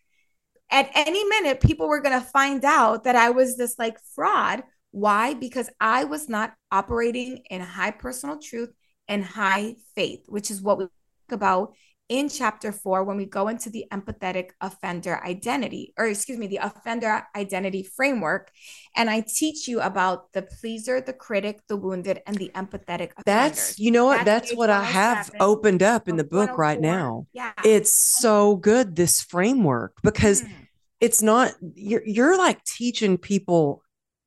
at 0.72 0.89
any 0.93 1.24
minute, 1.26 1.60
people 1.62 1.88
were 1.88 1.99
going 2.02 2.20
to 2.20 2.26
find 2.26 2.64
out 2.64 3.04
that 3.04 3.16
I 3.16 3.32
was 3.32 3.58
this 3.58 3.78
like 3.78 3.97
fraud. 4.16 4.64
Why? 4.91 5.34
Because 5.34 5.70
I 5.80 6.06
was 6.06 6.30
not 6.30 6.54
operating 6.72 7.43
in 7.49 7.62
high 7.62 7.91
personal 7.91 8.39
truth 8.39 8.72
and 9.08 9.24
high 9.24 9.76
faith, 9.95 10.22
which 10.28 10.49
is 10.49 10.62
what 10.62 10.78
we 10.78 10.86
talk 10.86 10.91
about 11.32 11.74
in 12.12 12.28
chapter 12.28 12.74
four 12.74 13.05
when 13.05 13.16
we 13.16 13.26
go 13.26 13.47
into 13.47 13.70
the 13.70 13.86
empathetic 13.89 14.49
offender 14.59 15.24
identity, 15.24 15.93
or 15.97 16.07
excuse 16.07 16.38
me, 16.38 16.45
the 16.45 16.57
offender 16.57 17.26
identity 17.38 17.84
framework. 17.84 18.51
And 18.97 19.09
I 19.09 19.24
teach 19.26 19.66
you 19.66 19.80
about 19.80 20.34
the 20.34 20.41
pleaser, 20.41 20.99
the 20.99 21.14
critic, 21.14 21.62
the 21.70 21.78
wounded, 21.78 22.22
and 22.28 22.36
the 22.36 22.51
empathetic 22.53 23.12
Offender. 23.12 23.24
That's, 23.26 23.80
you 23.80 23.91
know 23.91 24.03
what? 24.03 24.26
That's, 24.26 24.49
That's 24.49 24.57
what 24.57 24.70
I 24.70 24.84
have 24.84 25.32
opened 25.39 25.82
up 25.82 26.09
in 26.09 26.18
the 26.18 26.26
book 26.26 26.57
right 26.57 26.82
now. 26.82 27.28
Yeah. 27.32 27.53
It's 27.64 27.93
so 27.93 28.57
good, 28.57 28.97
this 28.97 29.22
framework, 29.22 29.93
because 30.03 30.41
mm. 30.41 30.51
it's 30.99 31.22
not, 31.22 31.53
you're, 31.76 32.05
you're 32.05 32.38
like 32.38 32.62
teaching 32.66 33.18
people 33.18 33.84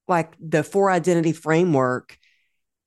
like 0.09 0.35
the 0.41 0.62
four 0.62 0.91
identity 0.91 1.32
framework 1.32 2.16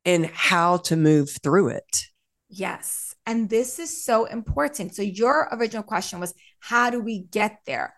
and 0.05 0.25
how 0.25 0.77
to 0.77 0.95
move 0.95 1.29
through 1.43 1.67
it. 1.67 2.05
Yes. 2.49 3.13
And 3.27 3.49
this 3.49 3.77
is 3.77 4.03
so 4.03 4.25
important. 4.25 4.95
So, 4.95 5.01
your 5.01 5.49
original 5.51 5.83
question 5.83 6.19
was 6.19 6.33
how 6.59 6.89
do 6.89 7.01
we 7.01 7.19
get 7.19 7.59
there? 7.65 7.93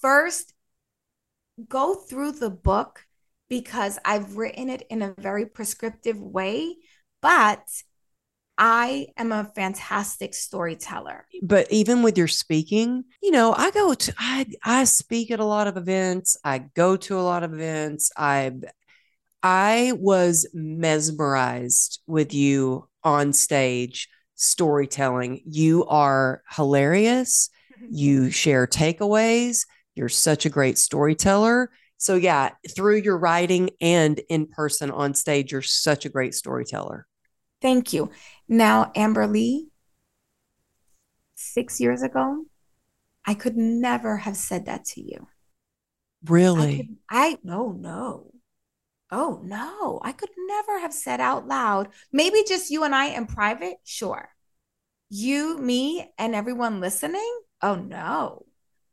First, 0.00 0.52
go 1.68 1.94
through 1.94 2.32
the 2.32 2.50
book 2.50 3.06
because 3.48 3.98
I've 4.04 4.36
written 4.36 4.68
it 4.68 4.82
in 4.90 5.00
a 5.00 5.14
very 5.18 5.46
prescriptive 5.46 6.20
way, 6.20 6.76
but 7.22 7.66
I 8.56 9.08
am 9.16 9.32
a 9.32 9.50
fantastic 9.54 10.34
storyteller. 10.34 11.26
But 11.42 11.66
even 11.72 12.02
with 12.02 12.16
your 12.16 12.28
speaking, 12.28 13.04
you 13.22 13.30
know, 13.30 13.54
I 13.56 13.70
go 13.70 13.94
to 13.94 14.14
I 14.18 14.46
I 14.62 14.84
speak 14.84 15.30
at 15.30 15.40
a 15.40 15.44
lot 15.44 15.66
of 15.66 15.78
events. 15.78 16.36
I 16.44 16.58
go 16.58 16.96
to 16.96 17.18
a 17.18 17.22
lot 17.22 17.42
of 17.42 17.54
events. 17.54 18.12
I 18.16 18.52
I 19.42 19.92
was 19.96 20.46
mesmerized 20.52 22.00
with 22.06 22.32
you 22.34 22.88
on 23.02 23.32
stage 23.32 24.08
storytelling. 24.34 25.42
You 25.44 25.84
are 25.86 26.42
hilarious. 26.50 27.50
Mm-hmm. 27.76 27.86
You 27.90 28.30
share 28.30 28.66
takeaways. 28.66 29.66
You're 29.94 30.08
such 30.08 30.44
a 30.46 30.50
great 30.50 30.78
storyteller. 30.78 31.70
So, 31.96 32.16
yeah, 32.16 32.50
through 32.74 32.96
your 32.96 33.16
writing 33.16 33.70
and 33.80 34.20
in 34.28 34.46
person 34.46 34.90
on 34.90 35.14
stage, 35.14 35.52
you're 35.52 35.62
such 35.62 36.04
a 36.04 36.10
great 36.10 36.34
storyteller. 36.34 37.06
Thank 37.62 37.92
you. 37.92 38.10
Now, 38.48 38.90
Amberly, 38.96 39.68
six 41.34 41.80
years 41.80 42.02
ago, 42.02 42.44
I 43.24 43.34
could 43.34 43.56
never 43.56 44.18
have 44.18 44.36
said 44.36 44.66
that 44.66 44.84
to 44.86 45.00
you. 45.00 45.28
Really? 46.26 46.74
I, 46.74 46.76
could, 46.76 46.96
I 47.08 47.38
no, 47.42 47.72
no. 47.72 48.33
Oh 49.16 49.38
no, 49.44 50.00
I 50.02 50.10
could 50.10 50.30
never 50.36 50.80
have 50.80 50.92
said 50.92 51.20
out 51.20 51.46
loud. 51.46 51.86
Maybe 52.12 52.42
just 52.48 52.68
you 52.72 52.82
and 52.82 52.92
I 52.92 53.10
in 53.10 53.26
private, 53.26 53.76
sure. 53.84 54.28
You, 55.08 55.56
me, 55.56 56.12
and 56.18 56.34
everyone 56.34 56.80
listening, 56.80 57.40
oh 57.62 57.76
no. 57.76 58.44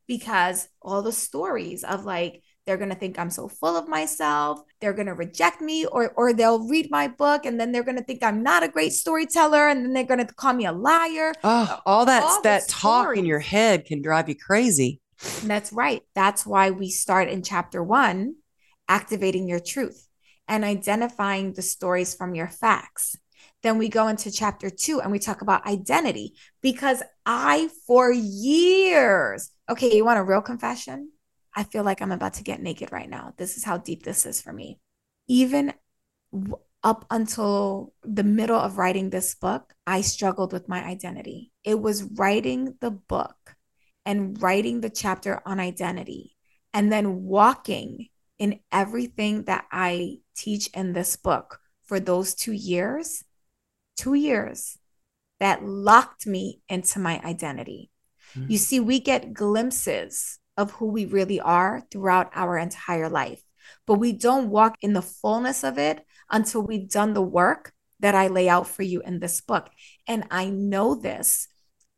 Because 0.05 0.69
all 0.79 1.01
the 1.01 1.11
stories 1.11 1.83
of 1.83 2.05
like, 2.05 2.43
they're 2.67 2.77
going 2.77 2.91
to 2.91 2.95
think 2.95 3.17
I'm 3.17 3.31
so 3.31 3.47
full 3.47 3.75
of 3.75 3.87
myself. 3.87 4.61
They're 4.79 4.93
going 4.93 5.07
to 5.07 5.15
reject 5.15 5.59
me 5.59 5.87
or 5.87 6.13
or 6.15 6.33
they'll 6.33 6.67
read 6.67 6.91
my 6.91 7.07
book 7.07 7.47
and 7.47 7.59
then 7.59 7.71
they're 7.71 7.81
going 7.81 7.97
to 7.97 8.03
think 8.03 8.21
I'm 8.21 8.43
not 8.43 8.61
a 8.61 8.67
great 8.67 8.93
storyteller 8.93 9.69
and 9.69 9.83
then 9.83 9.93
they're 9.93 10.03
going 10.03 10.23
to 10.23 10.31
call 10.31 10.53
me 10.53 10.67
a 10.67 10.71
liar. 10.71 11.33
Oh, 11.43 11.79
all 11.83 12.05
that 12.05 12.21
all 12.21 12.43
that 12.43 12.67
talk 12.67 13.17
in 13.17 13.25
your 13.25 13.39
head 13.39 13.85
can 13.85 14.03
drive 14.03 14.29
you 14.29 14.35
crazy. 14.35 15.01
That's 15.41 15.73
right. 15.73 16.03
That's 16.13 16.45
why 16.45 16.69
we 16.69 16.91
start 16.91 17.27
in 17.27 17.41
chapter 17.41 17.81
1 17.81 18.35
activating 18.87 19.47
your 19.47 19.59
truth 19.59 20.09
and 20.51 20.65
identifying 20.65 21.53
the 21.53 21.61
stories 21.61 22.13
from 22.13 22.35
your 22.35 22.49
facts. 22.49 23.15
Then 23.63 23.77
we 23.77 23.87
go 23.87 24.09
into 24.09 24.29
chapter 24.29 24.69
two 24.69 24.99
and 24.99 25.09
we 25.09 25.17
talk 25.17 25.41
about 25.41 25.65
identity 25.65 26.33
because 26.61 27.01
I, 27.25 27.69
for 27.87 28.11
years, 28.11 29.49
okay, 29.69 29.95
you 29.95 30.03
want 30.03 30.19
a 30.19 30.23
real 30.23 30.41
confession? 30.41 31.11
I 31.55 31.63
feel 31.63 31.85
like 31.85 32.01
I'm 32.01 32.11
about 32.11 32.33
to 32.33 32.43
get 32.43 32.61
naked 32.61 32.91
right 32.91 33.09
now. 33.09 33.33
This 33.37 33.55
is 33.55 33.63
how 33.63 33.77
deep 33.77 34.03
this 34.03 34.25
is 34.25 34.41
for 34.41 34.51
me. 34.51 34.77
Even 35.29 35.73
up 36.83 37.05
until 37.09 37.93
the 38.03 38.23
middle 38.23 38.59
of 38.59 38.77
writing 38.77 39.09
this 39.09 39.33
book, 39.35 39.73
I 39.87 40.01
struggled 40.01 40.51
with 40.51 40.67
my 40.67 40.83
identity. 40.83 41.53
It 41.63 41.79
was 41.79 42.03
writing 42.03 42.75
the 42.81 42.91
book 42.91 43.55
and 44.05 44.41
writing 44.41 44.81
the 44.81 44.89
chapter 44.89 45.41
on 45.45 45.61
identity 45.61 46.35
and 46.73 46.91
then 46.91 47.23
walking 47.23 48.09
in 48.41 48.59
everything 48.71 49.43
that 49.43 49.65
I 49.71 50.17
teach 50.41 50.67
in 50.73 50.93
this 50.93 51.15
book 51.15 51.59
for 51.85 51.99
those 51.99 52.33
two 52.33 52.51
years, 52.51 53.23
two 53.97 54.13
years 54.13 54.77
that 55.39 55.65
locked 55.65 56.25
me 56.25 56.61
into 56.69 56.99
my 56.99 57.19
identity. 57.25 57.89
Mm-hmm. 58.35 58.51
You 58.51 58.57
see, 58.57 58.79
we 58.79 58.99
get 58.99 59.33
glimpses 59.33 60.39
of 60.57 60.71
who 60.71 60.87
we 60.87 61.05
really 61.05 61.39
are 61.39 61.83
throughout 61.91 62.31
our 62.33 62.57
entire 62.57 63.09
life, 63.09 63.41
but 63.85 63.95
we 63.95 64.11
don't 64.13 64.49
walk 64.49 64.75
in 64.81 64.93
the 64.93 65.01
fullness 65.01 65.63
of 65.63 65.77
it 65.77 66.05
until 66.29 66.61
we've 66.61 66.89
done 66.89 67.13
the 67.13 67.21
work 67.21 67.73
that 67.99 68.15
I 68.15 68.27
lay 68.27 68.49
out 68.49 68.67
for 68.67 68.83
you 68.83 69.01
in 69.01 69.19
this 69.19 69.41
book. 69.41 69.69
And 70.07 70.25
I 70.31 70.49
know 70.49 70.95
this 70.95 71.47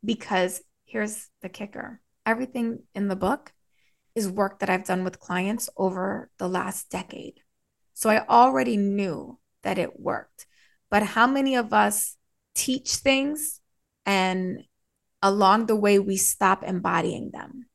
because 0.04 0.62
here's 0.86 1.30
the 1.42 1.50
kicker 1.50 2.02
everything 2.26 2.80
in 2.96 3.10
the 3.10 3.16
book 3.18 3.52
is 4.16 4.30
work 4.30 4.60
that 4.60 4.70
I've 4.70 4.86
done 4.86 5.04
with 5.04 5.20
clients 5.20 5.70
over 5.76 6.30
the 6.38 6.48
last 6.48 6.90
decade. 6.90 7.43
So 8.04 8.10
I 8.10 8.28
already 8.28 8.76
knew 8.76 9.40
that 9.62 9.78
it 9.78 9.98
worked. 9.98 10.46
But 10.92 11.04
how 11.04 11.26
many 11.26 11.56
of 11.56 11.72
us 11.72 12.18
teach 12.54 12.96
things 12.96 13.62
and 14.06 14.66
along 15.22 15.68
the 15.68 15.78
way 15.78 16.00
we 16.00 16.18
stop 16.18 16.66
embodying 16.66 17.32
them? 17.32 17.68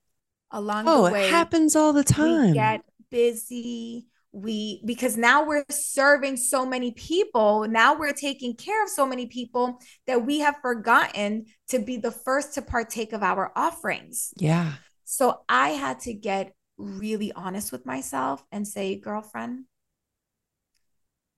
Along 0.51 0.85
oh, 0.87 1.07
the 1.07 1.13
way, 1.13 1.29
it 1.29 1.31
happens 1.31 1.75
all 1.75 1.95
the 1.95 2.05
time. 2.05 2.49
We 2.49 2.53
get 2.53 2.83
busy. 3.11 4.09
We 4.33 4.83
because 4.85 5.17
now 5.17 5.47
we're 5.47 5.65
serving 5.71 6.37
so 6.37 6.67
many 6.67 6.91
people. 6.91 7.67
Now 7.67 7.99
we're 7.99 8.13
taking 8.13 8.55
care 8.55 8.85
of 8.85 8.91
so 8.91 9.07
many 9.07 9.29
people 9.29 9.81
that 10.07 10.27
we 10.27 10.41
have 10.41 10.57
forgotten 10.61 11.47
to 11.69 11.79
be 11.79 11.97
the 11.97 12.13
first 12.13 12.53
to 12.57 12.61
partake 12.61 13.15
of 13.15 13.23
our 13.23 13.51
offerings. 13.57 14.35
Yeah. 14.37 14.75
So 15.05 15.41
I 15.49 15.71
had 15.71 16.01
to 16.01 16.13
get 16.13 16.53
really 16.77 17.33
honest 17.33 17.73
with 17.73 17.87
myself 17.87 18.45
and 18.53 18.69
say, 18.69 18.95
girlfriend, 19.01 19.65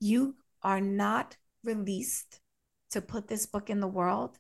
you 0.00 0.34
are 0.62 0.80
not 0.80 1.36
released 1.62 2.40
to 2.90 3.00
put 3.00 3.28
this 3.28 3.46
book 3.46 3.70
in 3.70 3.80
the 3.80 3.86
world 3.86 4.38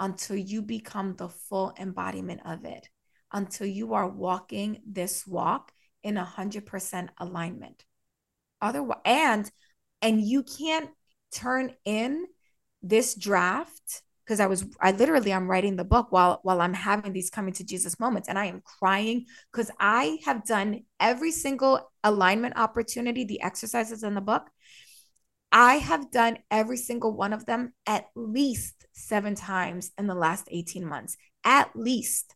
until 0.00 0.36
you 0.36 0.62
become 0.62 1.14
the 1.16 1.28
full 1.28 1.72
embodiment 1.78 2.40
of 2.44 2.64
it, 2.64 2.88
until 3.32 3.66
you 3.66 3.94
are 3.94 4.08
walking 4.08 4.80
this 4.86 5.26
walk 5.26 5.70
in 6.02 6.16
a 6.16 6.24
hundred 6.24 6.66
percent 6.66 7.10
alignment. 7.18 7.84
Otherwise, 8.60 8.98
and 9.04 9.50
and 10.00 10.20
you 10.20 10.42
can't 10.42 10.90
turn 11.30 11.72
in 11.84 12.26
this 12.82 13.14
draft 13.14 14.02
because 14.24 14.40
I 14.40 14.46
was 14.46 14.64
I 14.80 14.92
literally 14.92 15.32
I'm 15.32 15.50
writing 15.50 15.76
the 15.76 15.84
book 15.84 16.10
while 16.10 16.40
while 16.42 16.60
I'm 16.60 16.74
having 16.74 17.12
these 17.12 17.30
coming 17.30 17.52
to 17.54 17.64
Jesus 17.64 18.00
moments 18.00 18.28
and 18.28 18.38
I 18.38 18.46
am 18.46 18.62
crying 18.64 19.26
because 19.52 19.70
I 19.78 20.18
have 20.24 20.44
done 20.44 20.80
every 21.00 21.30
single 21.30 21.92
alignment 22.04 22.56
opportunity, 22.56 23.24
the 23.24 23.42
exercises 23.42 24.02
in 24.02 24.14
the 24.14 24.20
book. 24.20 24.48
I 25.52 25.74
have 25.74 26.10
done 26.10 26.38
every 26.50 26.78
single 26.78 27.12
one 27.12 27.34
of 27.34 27.44
them 27.44 27.74
at 27.86 28.06
least 28.16 28.86
7 28.92 29.34
times 29.34 29.92
in 29.98 30.06
the 30.06 30.14
last 30.14 30.48
18 30.50 30.84
months. 30.84 31.16
At 31.44 31.70
least 31.76 32.34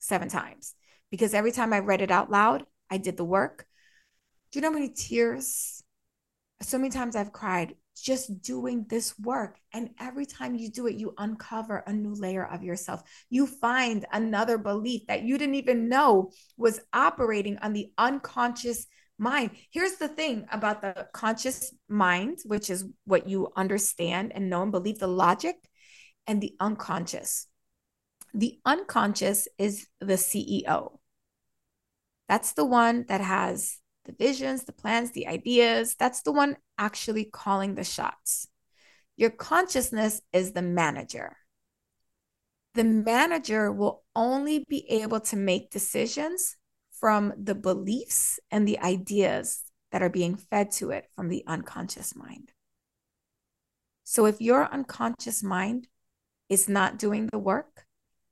7 0.00 0.28
times. 0.28 0.74
Because 1.10 1.32
every 1.32 1.52
time 1.52 1.72
I 1.72 1.78
read 1.78 2.02
it 2.02 2.10
out 2.10 2.30
loud, 2.30 2.64
I 2.90 2.98
did 2.98 3.16
the 3.16 3.24
work. 3.24 3.66
Do 4.52 4.58
you 4.58 4.62
know 4.62 4.68
how 4.68 4.74
many 4.74 4.90
tears? 4.90 5.82
So 6.60 6.76
many 6.76 6.90
times 6.90 7.16
I've 7.16 7.32
cried 7.32 7.74
just 8.02 8.42
doing 8.42 8.86
this 8.88 9.18
work. 9.18 9.58
And 9.72 9.90
every 9.98 10.26
time 10.26 10.54
you 10.54 10.70
do 10.70 10.86
it, 10.86 10.96
you 10.96 11.14
uncover 11.18 11.82
a 11.86 11.92
new 11.92 12.14
layer 12.14 12.46
of 12.46 12.62
yourself. 12.62 13.02
You 13.30 13.46
find 13.46 14.06
another 14.12 14.58
belief 14.58 15.06
that 15.08 15.22
you 15.22 15.38
didn't 15.38 15.56
even 15.56 15.88
know 15.88 16.30
was 16.56 16.80
operating 16.92 17.58
on 17.58 17.72
the 17.72 17.90
unconscious 17.98 18.86
mind. 19.18 19.50
Here's 19.70 19.96
the 19.96 20.08
thing 20.08 20.46
about 20.50 20.80
the 20.80 21.08
conscious 21.12 21.74
mind, 21.88 22.38
which 22.44 22.70
is 22.70 22.84
what 23.04 23.28
you 23.28 23.48
understand 23.56 24.32
and 24.34 24.48
know 24.48 24.62
and 24.62 24.72
believe 24.72 24.98
the 24.98 25.08
logic, 25.08 25.56
and 26.26 26.40
the 26.40 26.54
unconscious. 26.60 27.46
The 28.34 28.60
unconscious 28.64 29.48
is 29.58 29.86
the 30.00 30.14
CEO. 30.14 30.98
That's 32.28 32.52
the 32.52 32.66
one 32.66 33.06
that 33.08 33.22
has 33.22 33.78
the 34.04 34.12
visions, 34.12 34.64
the 34.64 34.72
plans, 34.72 35.12
the 35.12 35.26
ideas. 35.26 35.96
That's 35.98 36.22
the 36.22 36.32
one 36.32 36.56
actually 36.76 37.24
calling 37.24 37.74
the 37.74 37.84
shots. 37.84 38.46
Your 39.16 39.30
consciousness 39.30 40.20
is 40.32 40.52
the 40.52 40.62
manager. 40.62 41.36
The 42.74 42.84
manager 42.84 43.72
will 43.72 44.04
only 44.14 44.64
be 44.68 44.88
able 44.90 45.20
to 45.20 45.36
make 45.36 45.70
decisions 45.70 46.57
from 47.00 47.32
the 47.36 47.54
beliefs 47.54 48.38
and 48.50 48.66
the 48.66 48.78
ideas 48.80 49.62
that 49.92 50.02
are 50.02 50.10
being 50.10 50.36
fed 50.36 50.70
to 50.72 50.90
it 50.90 51.06
from 51.14 51.28
the 51.28 51.44
unconscious 51.46 52.14
mind. 52.14 52.52
So 54.04 54.26
if 54.26 54.40
your 54.40 54.64
unconscious 54.72 55.42
mind 55.42 55.88
is 56.48 56.68
not 56.68 56.98
doing 56.98 57.28
the 57.30 57.38
work, 57.38 57.86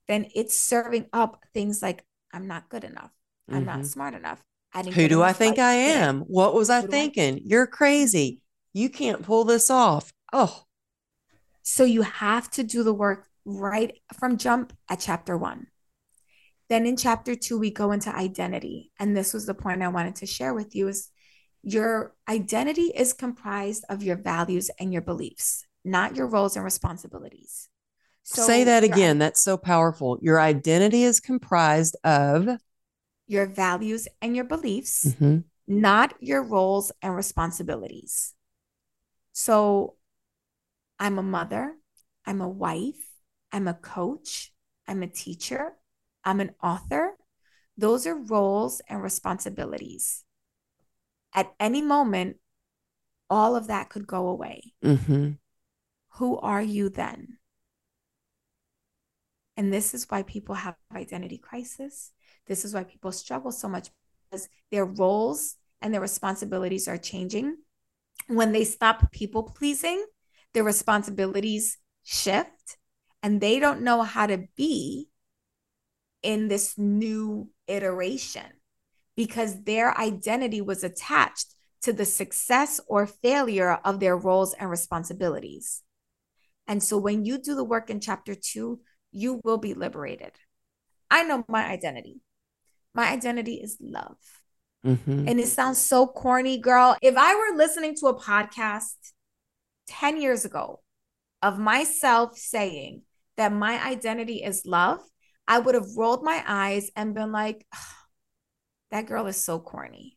then 0.08 0.26
it's 0.34 0.58
serving 0.58 1.06
up 1.12 1.42
things 1.52 1.82
like 1.82 2.04
I'm 2.32 2.46
not 2.46 2.68
good 2.68 2.84
enough. 2.84 3.10
I'm 3.48 3.56
mm-hmm. 3.56 3.66
not 3.66 3.86
smart 3.86 4.14
enough. 4.14 4.42
Who 4.74 5.08
do 5.08 5.22
I 5.22 5.32
think 5.32 5.58
I 5.58 5.72
am? 5.72 6.20
Today. 6.20 6.26
What 6.28 6.54
was 6.54 6.68
I 6.70 6.82
Who 6.82 6.88
thinking? 6.88 7.36
I- 7.36 7.42
You're 7.44 7.66
crazy. 7.66 8.40
You 8.72 8.90
can't 8.90 9.22
pull 9.22 9.44
this 9.44 9.70
off. 9.70 10.12
Oh. 10.32 10.64
So 11.62 11.84
you 11.84 12.02
have 12.02 12.50
to 12.52 12.62
do 12.62 12.82
the 12.82 12.92
work 12.92 13.26
right 13.44 13.98
from 14.18 14.36
jump 14.36 14.72
at 14.88 15.00
chapter 15.00 15.36
one. 15.36 15.68
Then 16.68 16.86
in 16.86 16.96
chapter 16.96 17.34
two, 17.34 17.58
we 17.58 17.70
go 17.70 17.92
into 17.92 18.14
identity. 18.14 18.90
And 18.98 19.16
this 19.16 19.32
was 19.32 19.46
the 19.46 19.54
point 19.54 19.82
I 19.82 19.88
wanted 19.88 20.16
to 20.16 20.26
share 20.26 20.52
with 20.54 20.74
you 20.74 20.88
is 20.88 21.08
your 21.62 22.14
identity 22.28 22.92
is 22.94 23.12
comprised 23.12 23.84
of 23.88 24.02
your 24.02 24.16
values 24.16 24.70
and 24.78 24.92
your 24.92 25.02
beliefs, 25.02 25.64
not 25.84 26.16
your 26.16 26.26
roles 26.26 26.56
and 26.56 26.64
responsibilities. 26.64 27.68
So 28.24 28.42
Say 28.42 28.64
that 28.64 28.82
again. 28.82 29.18
That's 29.18 29.40
so 29.40 29.56
powerful. 29.56 30.18
Your 30.20 30.40
identity 30.40 31.04
is 31.04 31.20
comprised 31.20 31.96
of 32.02 32.48
your 33.28 33.46
values 33.46 34.08
and 34.20 34.34
your 34.34 34.44
beliefs, 34.44 35.06
mm-hmm. 35.06 35.38
not 35.66 36.14
your 36.20 36.42
roles 36.42 36.90
and 37.02 37.14
responsibilities. 37.14 38.34
So 39.32 39.94
I'm 40.98 41.18
a 41.18 41.22
mother, 41.22 41.74
I'm 42.24 42.40
a 42.40 42.48
wife, 42.48 42.94
I'm 43.52 43.68
a 43.68 43.74
coach, 43.74 44.52
I'm 44.88 45.02
a 45.02 45.08
teacher, 45.08 45.72
I'm 46.27 46.41
an 46.41 46.51
author. 46.62 47.12
Those 47.79 48.07
are 48.07 48.16
roles 48.16 48.83
and 48.89 49.01
responsibilities. 49.03 50.24
At 51.33 51.55
any 51.61 51.81
moment, 51.81 52.39
all 53.31 53.55
of 53.55 53.68
that 53.68 53.91
could 53.91 54.07
go 54.07 54.27
away. 54.29 54.74
Mm-hmm. 54.85 55.33
Who 56.14 56.39
are 56.39 56.62
you 56.62 56.89
then? 56.89 57.39
And 59.57 59.72
this 59.72 59.95
is 59.95 60.05
why 60.09 60.22
people 60.22 60.57
have 60.57 60.74
identity 60.95 61.39
crisis. 61.39 62.12
This 62.47 62.64
is 62.64 62.74
why 62.74 62.85
people 62.85 63.12
struggle 63.12 63.53
so 63.53 63.68
much 63.68 63.91
because 64.24 64.49
their 64.70 64.85
roles 64.85 65.57
and 65.81 65.95
their 65.95 66.01
responsibilities 66.01 66.89
are 66.89 66.99
changing. 66.99 67.57
When 68.27 68.53
they 68.53 68.64
stop 68.64 69.12
people 69.12 69.45
pleasing, 69.45 70.05
their 70.55 70.64
responsibilities 70.64 71.79
shift 72.03 72.79
and 73.22 73.41
they 73.41 73.61
don't 73.61 73.83
know 73.83 74.03
how 74.03 74.27
to 74.27 74.49
be 74.57 75.09
in 76.22 76.48
this 76.48 76.76
new 76.76 77.50
iteration 77.68 78.46
because 79.16 79.64
their 79.64 79.96
identity 79.98 80.60
was 80.60 80.84
attached 80.84 81.54
to 81.82 81.92
the 81.92 82.04
success 82.04 82.80
or 82.88 83.06
failure 83.06 83.78
of 83.84 84.00
their 84.00 84.16
roles 84.16 84.54
and 84.54 84.68
responsibilities. 84.68 85.82
And 86.66 86.82
so 86.82 86.98
when 86.98 87.24
you 87.24 87.38
do 87.38 87.54
the 87.54 87.64
work 87.64 87.90
in 87.90 88.00
chapter 88.00 88.34
two, 88.34 88.80
you 89.12 89.40
will 89.44 89.58
be 89.58 89.74
liberated. 89.74 90.32
I 91.10 91.22
know 91.22 91.44
my 91.48 91.66
identity. 91.66 92.20
My 92.94 93.08
identity 93.10 93.54
is 93.54 93.76
love. 93.80 94.16
Mm-hmm. 94.84 95.28
And 95.28 95.40
it 95.40 95.48
sounds 95.48 95.78
so 95.78 96.06
corny, 96.06 96.58
girl. 96.58 96.96
If 97.02 97.16
I 97.16 97.34
were 97.34 97.56
listening 97.56 97.94
to 97.96 98.06
a 98.06 98.20
podcast 98.20 98.94
10 99.88 100.20
years 100.20 100.44
ago 100.44 100.80
of 101.42 101.58
myself 101.58 102.36
saying 102.36 103.02
that 103.36 103.52
my 103.52 103.84
identity 103.84 104.42
is 104.42 104.64
love, 104.64 105.00
I 105.49 105.59
would 105.59 105.74
have 105.74 105.97
rolled 105.97 106.22
my 106.22 106.42
eyes 106.47 106.90
and 106.97 107.14
been 107.14 107.32
like, 107.32 107.66
oh, 107.74 107.78
that 108.90 109.07
girl 109.07 109.26
is 109.26 109.36
so 109.36 109.59
corny. 109.59 110.16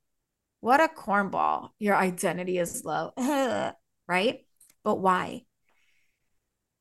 What 0.62 0.82
a 0.82 0.88
cornball. 0.88 1.70
Your 1.80 1.96
identity 1.96 2.58
is 2.58 2.84
love. 2.84 3.14
right? 4.08 4.46
But 4.84 4.96
why? 4.96 5.44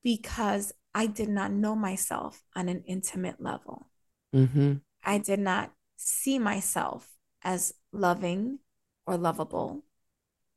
Because 0.03 0.73
I 0.95 1.07
did 1.07 1.29
not 1.29 1.53
know 1.53 1.77
myself 1.77 2.43
on 2.57 2.69
an 2.69 2.83
intimate 2.87 3.41
level. 3.41 3.91
Mm-hmm. 4.35 4.75
I 5.05 5.19
did 5.19 5.39
not 5.39 5.73
see 5.97 6.39
myself 6.39 7.09
as 7.43 7.73
loving 7.93 8.59
or 9.07 9.17
lovable. 9.17 9.85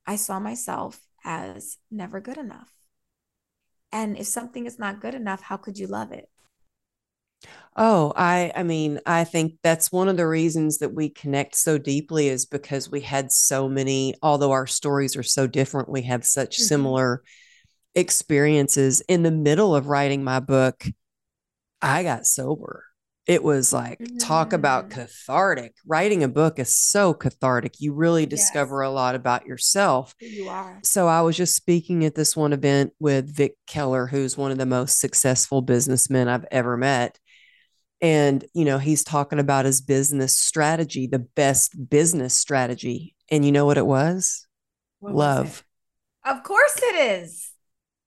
I 0.07 0.15
saw 0.15 0.39
myself 0.39 0.99
as 1.23 1.77
never 1.91 2.19
good 2.19 2.37
enough. 2.37 2.73
And 3.91 4.17
if 4.17 4.27
something 4.27 4.65
is 4.65 4.79
not 4.79 5.01
good 5.01 5.13
enough, 5.13 5.41
how 5.41 5.57
could 5.57 5.77
you 5.77 5.87
love 5.87 6.11
it? 6.11 6.30
Oh, 7.75 8.11
I 8.15 8.51
I 8.55 8.63
mean, 8.63 8.99
I 9.05 9.23
think 9.23 9.55
that's 9.63 9.91
one 9.91 10.09
of 10.09 10.17
the 10.17 10.27
reasons 10.27 10.79
that 10.79 10.93
we 10.93 11.09
connect 11.09 11.55
so 11.55 11.77
deeply 11.77 12.27
is 12.27 12.45
because 12.45 12.91
we 12.91 13.01
had 13.01 13.31
so 13.31 13.69
many 13.69 14.15
although 14.21 14.51
our 14.51 14.67
stories 14.67 15.15
are 15.15 15.23
so 15.23 15.47
different, 15.47 15.89
we 15.89 16.03
have 16.03 16.25
such 16.25 16.57
mm-hmm. 16.57 16.65
similar 16.65 17.23
experiences 17.95 19.01
in 19.01 19.23
the 19.23 19.31
middle 19.31 19.75
of 19.75 19.87
writing 19.87 20.23
my 20.23 20.39
book, 20.39 20.85
I 21.81 22.03
got 22.03 22.25
sober. 22.25 22.85
It 23.27 23.43
was 23.43 23.71
like, 23.71 23.99
mm-hmm. 23.99 24.17
talk 24.17 24.51
about 24.51 24.89
mm. 24.89 24.93
cathartic. 24.93 25.75
Writing 25.85 26.23
a 26.23 26.27
book 26.27 26.57
is 26.57 26.75
so 26.75 27.13
cathartic. 27.13 27.75
You 27.79 27.93
really 27.93 28.25
discover 28.25 28.81
yes. 28.81 28.89
a 28.89 28.91
lot 28.91 29.13
about 29.13 29.45
yourself. 29.45 30.15
You 30.19 30.49
are. 30.49 30.79
So, 30.83 31.07
I 31.07 31.21
was 31.21 31.37
just 31.37 31.55
speaking 31.55 32.03
at 32.03 32.15
this 32.15 32.35
one 32.35 32.51
event 32.51 32.93
with 32.99 33.33
Vic 33.33 33.53
Keller, 33.67 34.07
who's 34.07 34.37
one 34.37 34.51
of 34.51 34.57
the 34.57 34.65
most 34.65 34.99
successful 34.99 35.61
businessmen 35.61 36.27
I've 36.27 36.47
ever 36.51 36.75
met. 36.77 37.19
And, 38.01 38.43
you 38.53 38.65
know, 38.65 38.79
he's 38.79 39.03
talking 39.03 39.39
about 39.39 39.65
his 39.65 39.81
business 39.81 40.37
strategy, 40.37 41.07
the 41.07 41.19
best 41.19 41.89
business 41.89 42.33
strategy. 42.33 43.15
And 43.29 43.45
you 43.45 43.51
know 43.51 43.65
what 43.65 43.77
it 43.77 43.85
was? 43.85 44.47
What 44.99 45.13
Love. 45.13 45.45
Was 45.45 45.63
of 46.23 46.43
course 46.43 46.77
it 46.77 47.23
is. 47.23 47.51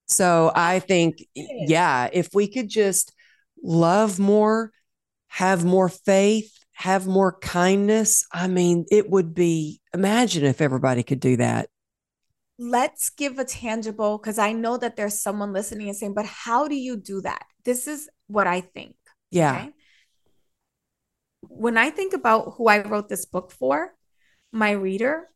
So 0.06 0.52
I 0.54 0.78
think, 0.80 1.24
yeah, 1.34 2.08
if 2.12 2.28
we 2.34 2.46
could 2.46 2.68
just 2.68 3.12
love 3.62 4.18
more, 4.18 4.70
have 5.28 5.64
more 5.64 5.88
faith, 5.88 6.52
have 6.72 7.06
more 7.06 7.38
kindness, 7.38 8.26
I 8.32 8.46
mean, 8.48 8.84
it 8.90 9.08
would 9.10 9.34
be 9.34 9.80
imagine 9.92 10.44
if 10.44 10.60
everybody 10.60 11.02
could 11.02 11.20
do 11.20 11.36
that. 11.38 11.68
Let's 12.58 13.10
give 13.10 13.38
a 13.38 13.44
tangible, 13.44 14.18
because 14.18 14.38
I 14.38 14.52
know 14.52 14.76
that 14.76 14.94
there's 14.94 15.20
someone 15.20 15.52
listening 15.52 15.88
and 15.88 15.96
saying, 15.96 16.14
but 16.14 16.26
how 16.26 16.68
do 16.68 16.76
you 16.76 16.96
do 16.96 17.20
that? 17.22 17.44
This 17.64 17.88
is 17.88 18.08
what 18.28 18.46
I 18.46 18.60
think. 18.60 18.94
Yeah. 19.30 19.56
Okay? 19.56 19.72
When 21.48 21.76
I 21.76 21.90
think 21.90 22.12
about 22.12 22.54
who 22.56 22.68
I 22.68 22.86
wrote 22.86 23.08
this 23.08 23.26
book 23.26 23.50
for, 23.50 23.94
my 24.52 24.70
reader, 24.70 25.28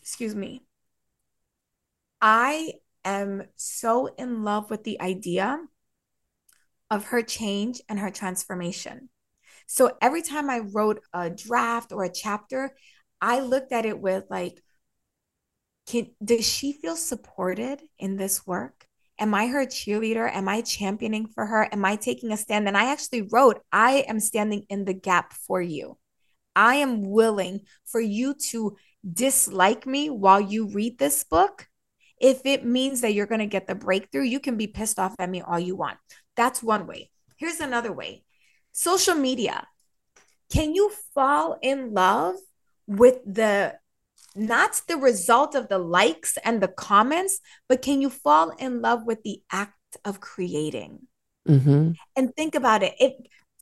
excuse 0.00 0.34
me, 0.34 0.64
I 2.20 2.74
am 3.04 3.44
so 3.56 4.06
in 4.06 4.44
love 4.44 4.70
with 4.70 4.84
the 4.84 5.00
idea 5.00 5.58
of 6.90 7.06
her 7.06 7.22
change 7.22 7.80
and 7.88 7.98
her 7.98 8.10
transformation. 8.10 9.08
So 9.66 9.96
every 10.00 10.22
time 10.22 10.50
I 10.50 10.58
wrote 10.58 11.00
a 11.12 11.30
draft 11.30 11.92
or 11.92 12.04
a 12.04 12.12
chapter, 12.12 12.76
I 13.20 13.40
looked 13.40 13.72
at 13.72 13.86
it 13.86 13.98
with 13.98 14.24
like, 14.28 14.62
can 15.86 16.10
does 16.22 16.46
she 16.46 16.74
feel 16.74 16.96
supported 16.96 17.82
in 17.98 18.16
this 18.16 18.46
work? 18.46 18.86
Am 19.22 19.32
I 19.34 19.46
her 19.46 19.64
cheerleader? 19.64 20.28
Am 20.30 20.48
I 20.48 20.62
championing 20.62 21.28
for 21.28 21.46
her? 21.46 21.68
Am 21.72 21.84
I 21.84 21.94
taking 21.96 22.32
a 22.32 22.36
stand? 22.36 22.66
And 22.66 22.76
I 22.76 22.90
actually 22.90 23.22
wrote, 23.22 23.60
I 23.72 24.04
am 24.08 24.18
standing 24.18 24.64
in 24.68 24.84
the 24.84 24.94
gap 24.94 25.32
for 25.32 25.62
you. 25.62 25.96
I 26.56 26.74
am 26.76 27.08
willing 27.08 27.60
for 27.86 28.00
you 28.00 28.34
to 28.50 28.76
dislike 29.10 29.86
me 29.86 30.10
while 30.10 30.40
you 30.40 30.68
read 30.68 30.98
this 30.98 31.24
book 31.24 31.68
if 32.22 32.46
it 32.46 32.64
means 32.64 33.00
that 33.00 33.14
you're 33.14 33.26
going 33.26 33.40
to 33.40 33.46
get 33.46 33.66
the 33.66 33.74
breakthrough, 33.74 34.22
you 34.22 34.38
can 34.38 34.56
be 34.56 34.68
pissed 34.68 35.00
off 35.00 35.16
at 35.18 35.28
me 35.28 35.42
all 35.42 35.58
you 35.58 35.74
want. 35.74 35.98
That's 36.36 36.62
one 36.62 36.86
way. 36.86 37.10
Here's 37.36 37.58
another 37.58 37.92
way 37.92 38.22
social 38.70 39.16
media. 39.16 39.66
Can 40.50 40.72
you 40.74 40.92
fall 41.14 41.58
in 41.60 41.92
love 41.92 42.36
with 42.86 43.18
the 43.26 43.74
not 44.34 44.80
the 44.88 44.96
result 44.96 45.54
of 45.54 45.68
the 45.68 45.78
likes 45.78 46.38
and 46.44 46.60
the 46.60 46.68
comments, 46.68 47.40
but 47.68 47.82
can 47.82 48.00
you 48.00 48.10
fall 48.10 48.50
in 48.58 48.80
love 48.80 49.04
with 49.04 49.22
the 49.22 49.42
act 49.50 49.96
of 50.04 50.20
creating? 50.20 51.00
Mm-hmm. 51.48 51.92
And 52.16 52.36
think 52.36 52.54
about 52.54 52.82
it. 52.82 52.94
It 52.98 53.14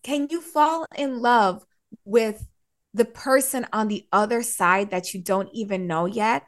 can 0.03 0.29
you 0.31 0.41
fall 0.41 0.87
in 0.97 1.21
love 1.21 1.65
with 2.05 2.47
the 2.95 3.05
person 3.05 3.67
on 3.73 3.89
the 3.89 4.07
other 4.13 4.43
side 4.43 4.91
that 4.91 5.15
you 5.15 5.21
don't 5.21 5.49
even 5.53 5.87
know 5.87 6.07
yet 6.07 6.45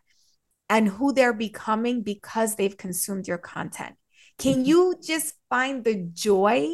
and 0.68 0.89
who 0.89 1.12
they're 1.12 1.33
becoming 1.33 2.03
because 2.03 2.55
they've 2.55 2.77
consumed 2.77 3.29
your 3.29 3.39
content. 3.39 3.95
Can 4.39 4.55
mm-hmm. 4.55 4.64
you 4.64 4.95
just 5.05 5.35
find 5.49 5.85
the 5.85 6.09
joy 6.12 6.68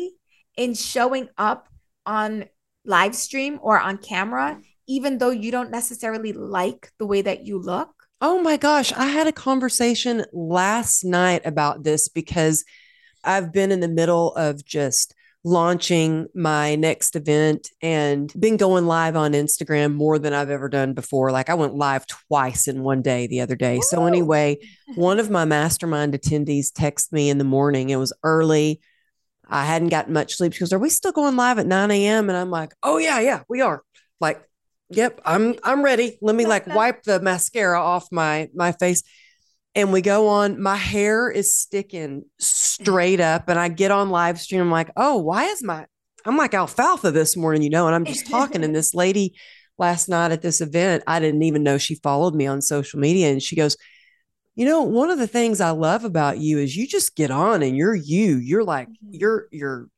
in 0.56 0.74
showing 0.74 1.28
up 1.36 1.68
on 2.06 2.46
live 2.84 3.14
stream 3.14 3.58
or 3.62 3.78
on 3.78 3.98
camera, 3.98 4.60
even 4.88 5.18
though 5.18 5.30
you 5.30 5.52
don't 5.52 5.70
necessarily 5.70 6.32
like 6.32 6.90
the 6.98 7.06
way 7.06 7.22
that 7.22 7.46
you 7.46 7.58
look? 7.60 7.90
Oh 8.20 8.42
my 8.42 8.56
gosh. 8.56 8.92
I 8.92 9.06
had 9.06 9.28
a 9.28 9.32
conversation 9.32 10.24
last 10.32 11.04
night 11.04 11.42
about 11.44 11.84
this 11.84 12.08
because 12.08 12.64
I've 13.22 13.52
been 13.52 13.70
in 13.70 13.80
the 13.80 13.88
middle 13.88 14.34
of 14.34 14.64
just 14.64 15.14
launching 15.44 16.26
my 16.34 16.74
next 16.74 17.14
event 17.14 17.70
and 17.80 18.32
been 18.38 18.56
going 18.56 18.86
live 18.86 19.14
on 19.14 19.32
Instagram 19.32 19.94
more 19.94 20.18
than 20.18 20.32
I've 20.32 20.50
ever 20.50 20.68
done 20.68 20.94
before. 20.94 21.30
Like 21.30 21.48
I 21.48 21.54
went 21.54 21.76
live 21.76 22.06
twice 22.06 22.66
in 22.66 22.82
one 22.82 23.02
day 23.02 23.26
the 23.26 23.40
other 23.40 23.54
day. 23.54 23.80
So 23.80 24.06
anyway, 24.06 24.58
one 24.96 25.20
of 25.20 25.30
my 25.30 25.44
mastermind 25.44 26.14
attendees 26.14 26.72
texted 26.72 27.12
me 27.12 27.30
in 27.30 27.38
the 27.38 27.44
morning. 27.44 27.90
It 27.90 27.96
was 27.96 28.12
early. 28.24 28.80
I 29.48 29.64
hadn't 29.64 29.88
gotten 29.88 30.12
much 30.12 30.36
sleep. 30.36 30.52
She 30.52 30.60
goes, 30.60 30.72
Are 30.72 30.78
we 30.78 30.90
still 30.90 31.12
going 31.12 31.36
live 31.36 31.58
at 31.58 31.66
9 31.66 31.90
a.m.? 31.90 32.28
And 32.28 32.36
I'm 32.36 32.50
like, 32.50 32.74
Oh 32.82 32.98
yeah, 32.98 33.20
yeah, 33.20 33.42
we 33.48 33.60
are. 33.60 33.82
Like, 34.20 34.42
yep, 34.90 35.20
I'm 35.24 35.54
I'm 35.64 35.82
ready. 35.82 36.18
Let 36.20 36.36
me 36.36 36.46
like 36.46 36.66
wipe 36.74 37.02
the 37.02 37.20
mascara 37.20 37.80
off 37.80 38.08
my 38.12 38.48
my 38.54 38.72
face 38.72 39.02
and 39.74 39.92
we 39.92 40.00
go 40.00 40.28
on. 40.28 40.60
My 40.60 40.76
hair 40.76 41.30
is 41.30 41.54
sticking 41.54 42.24
straight 42.38 43.20
up, 43.20 43.48
and 43.48 43.58
I 43.58 43.68
get 43.68 43.90
on 43.90 44.10
live 44.10 44.40
stream. 44.40 44.60
I'm 44.60 44.70
like, 44.70 44.90
oh, 44.96 45.18
why 45.18 45.44
is 45.44 45.62
my 45.62 45.86
I'm 46.24 46.36
like 46.36 46.54
alfalfa 46.54 47.10
this 47.10 47.36
morning, 47.36 47.62
you 47.62 47.70
know, 47.70 47.86
and 47.86 47.94
I'm 47.94 48.04
just 48.04 48.28
talking. 48.28 48.64
and 48.64 48.74
this 48.74 48.94
lady 48.94 49.34
last 49.78 50.08
night 50.08 50.32
at 50.32 50.42
this 50.42 50.60
event, 50.60 51.04
I 51.06 51.20
didn't 51.20 51.42
even 51.42 51.62
know 51.62 51.78
she 51.78 51.94
followed 51.96 52.34
me 52.34 52.46
on 52.46 52.60
social 52.60 53.00
media. 53.00 53.30
And 53.30 53.42
she 53.42 53.56
goes, 53.56 53.76
You 54.54 54.66
know, 54.66 54.82
one 54.82 55.10
of 55.10 55.18
the 55.18 55.26
things 55.26 55.60
I 55.60 55.70
love 55.70 56.04
about 56.04 56.38
you 56.38 56.58
is 56.58 56.76
you 56.76 56.86
just 56.86 57.16
get 57.16 57.30
on 57.30 57.62
and 57.62 57.76
you're 57.76 57.94
you. 57.94 58.36
You're 58.36 58.64
like, 58.64 58.88
mm-hmm. 58.88 59.10
you're, 59.12 59.48
you're 59.52 59.88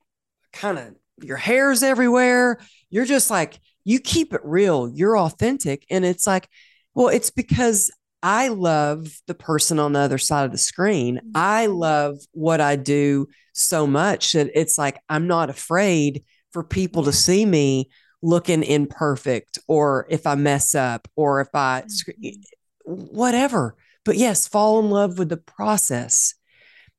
kind 0.53 0.79
of, 0.79 0.95
your 1.23 1.37
hair's 1.37 1.83
everywhere. 1.83 2.59
You're 2.91 3.07
just 3.07 3.31
like, 3.31 3.59
you 3.85 4.01
keep 4.01 4.33
it 4.33 4.41
real. 4.45 4.89
You're 4.89 5.19
authentic. 5.19 5.87
And 5.91 6.05
it's 6.05 6.27
like, 6.27 6.49
well, 6.95 7.09
it's 7.09 7.31
because 7.31 7.91
I 8.23 8.49
love 8.49 9.09
the 9.27 9.35
person 9.35 9.79
on 9.79 9.93
the 9.93 10.01
other 10.01 10.19
side 10.19 10.45
of 10.45 10.53
the 10.53 10.59
screen. 10.59 11.21
I 11.35 11.67
mm-hmm. 11.67 11.75
love 11.75 12.19
what 12.33 12.61
I 12.61 12.77
do 12.77 13.29
so 13.53 13.87
much 13.87 14.33
that 14.33 14.51
it's 14.55 14.79
like 14.79 15.01
I'm 15.09 15.27
not 15.27 15.51
afraid 15.51 16.25
for 16.53 16.63
people 16.63 17.05
to 17.05 17.13
see 17.13 17.47
me 17.47 17.91
looking 18.23 18.63
imperfect 18.63 19.59
or 19.67 20.07
if 20.11 20.27
I 20.27 20.35
mess 20.35 20.75
up 20.75 21.09
or 21.17 21.41
if 21.41 21.49
I 21.55 21.83
mm-hmm. 21.83 22.93
whatever. 22.93 23.77
But 24.05 24.17
yes, 24.17 24.49
fall 24.49 24.81
in 24.81 24.91
love 24.91 25.19
with 25.19 25.29
the 25.29 25.37
process. 25.37 26.35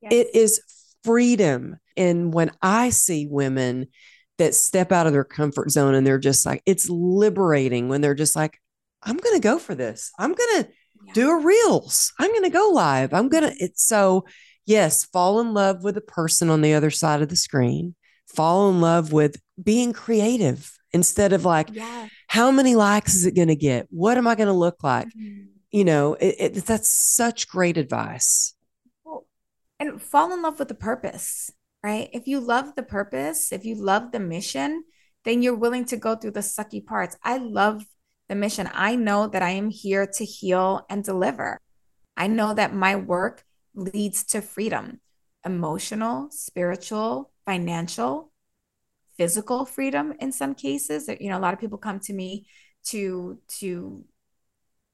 Yes. 0.01 0.13
It 0.13 0.27
is 0.35 0.61
freedom. 1.03 1.77
And 1.97 2.33
when 2.33 2.51
I 2.61 2.89
see 2.89 3.27
women 3.27 3.87
that 4.41 4.55
step 4.55 4.91
out 4.91 5.07
of 5.07 5.13
their 5.13 5.23
comfort 5.23 5.71
zone 5.71 5.93
and 5.93 6.05
they're 6.05 6.19
just 6.19 6.45
like, 6.45 6.61
it's 6.65 6.89
liberating 6.89 7.87
when 7.89 8.01
they're 8.01 8.15
just 8.15 8.35
like, 8.35 8.59
I'm 9.03 9.17
going 9.17 9.35
to 9.35 9.41
go 9.41 9.59
for 9.59 9.75
this. 9.75 10.11
I'm 10.19 10.33
going 10.33 10.63
to 10.63 10.69
do 11.13 11.29
a 11.29 11.39
reels. 11.39 12.11
I'm 12.19 12.31
going 12.31 12.43
to 12.43 12.49
go 12.49 12.71
live. 12.73 13.13
I'm 13.13 13.29
going 13.29 13.43
to, 13.43 13.55
it's 13.63 13.85
so, 13.85 14.25
yes, 14.65 15.05
fall 15.05 15.39
in 15.39 15.53
love 15.53 15.83
with 15.83 15.95
the 15.95 16.01
person 16.01 16.49
on 16.49 16.61
the 16.61 16.73
other 16.73 16.91
side 16.91 17.21
of 17.21 17.29
the 17.29 17.35
screen, 17.35 17.95
fall 18.27 18.69
in 18.69 18.81
love 18.81 19.11
with 19.11 19.41
being 19.61 19.93
creative 19.93 20.71
instead 20.91 21.33
of 21.33 21.45
like, 21.45 21.69
yeah. 21.71 22.07
how 22.27 22.51
many 22.51 22.75
likes 22.75 23.15
is 23.15 23.25
it 23.25 23.35
going 23.35 23.47
to 23.47 23.55
get? 23.55 23.87
What 23.89 24.17
am 24.17 24.27
I 24.27 24.35
going 24.35 24.47
to 24.47 24.53
look 24.53 24.83
like? 24.83 25.07
Mm-hmm. 25.07 25.45
You 25.71 25.85
know, 25.85 26.15
it, 26.15 26.35
it, 26.39 26.65
that's 26.65 26.89
such 26.89 27.47
great 27.47 27.77
advice. 27.77 28.53
Well, 29.03 29.25
and 29.79 30.01
fall 30.01 30.33
in 30.33 30.41
love 30.41 30.59
with 30.59 30.67
the 30.67 30.75
purpose, 30.75 31.49
right? 31.83 32.09
If 32.13 32.27
you 32.27 32.39
love 32.39 32.75
the 32.75 32.83
purpose, 32.83 33.51
if 33.51 33.65
you 33.65 33.75
love 33.75 34.11
the 34.11 34.19
mission, 34.19 34.83
then 35.23 35.41
you're 35.41 35.55
willing 35.55 35.85
to 35.85 35.97
go 35.97 36.15
through 36.15 36.31
the 36.31 36.41
sucky 36.41 36.85
parts. 36.85 37.17
I 37.23 37.37
love 37.37 37.85
the 38.29 38.35
mission. 38.35 38.69
I 38.73 38.95
know 38.95 39.27
that 39.27 39.41
I 39.41 39.51
am 39.51 39.69
here 39.69 40.07
to 40.07 40.25
heal 40.25 40.85
and 40.89 41.03
deliver. 41.03 41.59
I 42.15 42.27
know 42.27 42.53
that 42.53 42.73
my 42.73 42.95
work 42.95 43.43
leads 43.73 44.23
to 44.25 44.41
freedom 44.41 44.99
emotional, 45.43 46.27
spiritual, 46.29 47.31
financial, 47.45 48.31
physical 49.17 49.65
freedom 49.65 50.13
in 50.19 50.31
some 50.31 50.53
cases. 50.53 51.09
You 51.19 51.29
know, 51.29 51.37
a 51.37 51.41
lot 51.41 51.53
of 51.53 51.59
people 51.59 51.77
come 51.77 51.99
to 52.01 52.13
me 52.13 52.45
to 52.85 53.39
to 53.59 54.05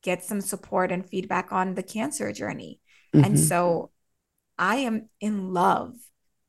get 0.04 0.24
some 0.24 0.42
support 0.42 0.92
and 0.92 1.08
feedback 1.08 1.52
on 1.52 1.76
the 1.76 1.84
cancer 1.84 2.32
journey. 2.32 2.80
Mm-hmm. 3.14 3.26
And 3.26 3.40
so 3.40 3.92
I 4.58 4.78
am 4.78 5.10
in 5.20 5.54
love 5.54 5.94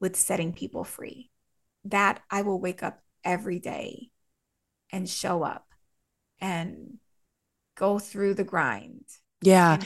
with 0.01 0.17
setting 0.17 0.53
people 0.53 0.85
free. 0.85 1.31
That 1.85 2.21
I 2.31 2.43
will 2.43 2.61
wake 2.61 2.83
up 2.83 3.01
every 3.25 3.59
day 3.59 4.11
and 4.91 5.09
show 5.09 5.43
up 5.43 5.67
and 6.41 6.99
go 7.77 7.99
through 7.99 8.35
the 8.35 8.45
grind. 8.45 9.05
Yeah. 9.43 9.81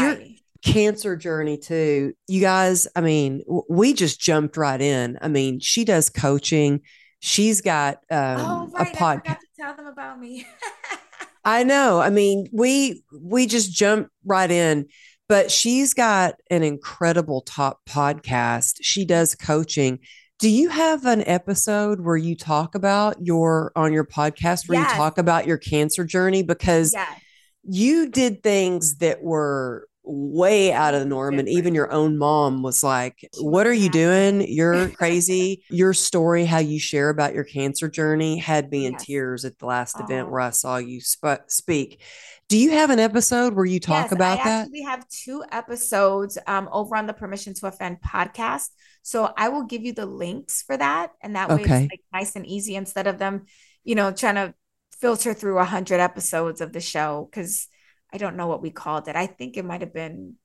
Your 0.00 0.18
cancer 0.64 1.16
journey 1.16 1.58
too. 1.58 2.14
You 2.26 2.40
guys, 2.40 2.86
I 2.96 3.00
mean, 3.00 3.42
we 3.68 3.92
just 3.92 4.20
jumped 4.20 4.56
right 4.56 4.80
in. 4.80 5.18
I 5.20 5.28
mean, 5.28 5.60
she 5.60 5.84
does 5.84 6.10
coaching. 6.10 6.82
She's 7.20 7.60
got 7.60 7.96
um, 8.10 8.40
oh, 8.40 8.70
right. 8.74 8.92
a 8.92 8.96
podcast. 8.96 9.38
tell 9.58 9.74
them 9.74 9.86
about 9.86 10.18
me. 10.18 10.46
I 11.44 11.62
know. 11.62 12.00
I 12.00 12.10
mean, 12.10 12.48
we 12.52 13.04
we 13.22 13.46
just 13.46 13.72
jumped 13.72 14.10
right 14.24 14.50
in, 14.50 14.86
but 15.28 15.50
she's 15.50 15.94
got 15.94 16.34
an 16.50 16.62
incredible 16.62 17.40
top 17.42 17.80
podcast. 17.88 18.76
She 18.82 19.04
does 19.04 19.34
coaching 19.34 20.00
do 20.38 20.50
you 20.50 20.68
have 20.68 21.06
an 21.06 21.26
episode 21.26 22.00
where 22.00 22.16
you 22.16 22.36
talk 22.36 22.74
about 22.74 23.16
your 23.24 23.72
on 23.74 23.92
your 23.92 24.04
podcast 24.04 24.68
where 24.68 24.78
yes. 24.78 24.90
you 24.90 24.96
talk 24.96 25.16
about 25.18 25.46
your 25.46 25.56
cancer 25.56 26.04
journey? 26.04 26.42
Because 26.42 26.92
yes. 26.92 27.20
you 27.64 28.10
did 28.10 28.42
things 28.42 28.96
that 28.96 29.22
were 29.22 29.88
way 30.04 30.72
out 30.72 30.94
of 30.94 31.00
the 31.00 31.06
norm. 31.06 31.38
And 31.38 31.48
even 31.48 31.74
your 31.74 31.90
own 31.90 32.16
mom 32.16 32.62
was 32.62 32.82
like, 32.82 33.28
What 33.40 33.66
are 33.66 33.72
you 33.72 33.88
doing? 33.88 34.42
You're 34.46 34.88
crazy. 34.96 35.64
your 35.70 35.94
story, 35.94 36.44
how 36.44 36.58
you 36.58 36.78
share 36.78 37.08
about 37.08 37.34
your 37.34 37.44
cancer 37.44 37.88
journey, 37.88 38.38
had 38.38 38.70
me 38.70 38.86
in 38.86 38.92
yes. 38.92 39.04
tears 39.04 39.44
at 39.44 39.58
the 39.58 39.66
last 39.66 39.96
oh. 39.98 40.04
event 40.04 40.30
where 40.30 40.40
I 40.40 40.50
saw 40.50 40.76
you 40.76 41.00
sp- 41.00 41.48
speak. 41.48 42.02
Do 42.48 42.56
you 42.56 42.70
have 42.70 42.90
an 42.90 43.00
episode 43.00 43.54
where 43.54 43.64
you 43.64 43.80
talk 43.80 44.04
yes, 44.04 44.12
about 44.12 44.38
I 44.40 44.44
that? 44.44 44.68
We 44.70 44.82
have 44.82 45.08
two 45.08 45.42
episodes 45.50 46.38
um, 46.46 46.68
over 46.70 46.94
on 46.94 47.06
the 47.06 47.12
Permission 47.12 47.54
to 47.54 47.66
Offend 47.66 48.00
podcast. 48.00 48.68
So 49.02 49.32
I 49.36 49.48
will 49.48 49.64
give 49.64 49.82
you 49.82 49.92
the 49.92 50.06
links 50.06 50.62
for 50.62 50.76
that. 50.76 51.10
And 51.20 51.34
that 51.34 51.48
way 51.48 51.56
okay. 51.56 51.84
it's 51.84 51.92
like 51.92 52.04
nice 52.12 52.36
and 52.36 52.46
easy 52.46 52.76
instead 52.76 53.08
of 53.08 53.18
them, 53.18 53.46
you 53.82 53.96
know, 53.96 54.12
trying 54.12 54.36
to 54.36 54.54
filter 55.00 55.34
through 55.34 55.58
a 55.58 55.64
hundred 55.64 55.98
episodes 55.98 56.60
of 56.60 56.72
the 56.72 56.80
show. 56.80 57.28
Cause 57.32 57.66
I 58.12 58.18
don't 58.18 58.36
know 58.36 58.46
what 58.46 58.62
we 58.62 58.70
called 58.70 59.08
it. 59.08 59.16
I 59.16 59.26
think 59.26 59.56
it 59.56 59.64
might 59.64 59.80
have 59.80 59.92
been 59.92 60.36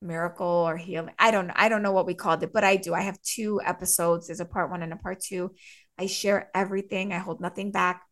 miracle 0.00 0.46
or 0.46 0.78
healing. 0.78 1.14
I 1.18 1.30
don't 1.30 1.48
know. 1.48 1.54
I 1.56 1.68
don't 1.68 1.82
know 1.82 1.92
what 1.92 2.06
we 2.06 2.14
called 2.14 2.42
it, 2.42 2.54
but 2.54 2.64
I 2.64 2.76
do. 2.76 2.94
I 2.94 3.02
have 3.02 3.20
two 3.20 3.60
episodes. 3.62 4.28
There's 4.28 4.40
a 4.40 4.46
part 4.46 4.70
one 4.70 4.82
and 4.82 4.94
a 4.94 4.96
part 4.96 5.20
two. 5.20 5.54
I 5.98 6.06
share 6.06 6.50
everything. 6.54 7.12
I 7.12 7.18
hold 7.18 7.40
nothing 7.40 7.70
back. 7.70 8.02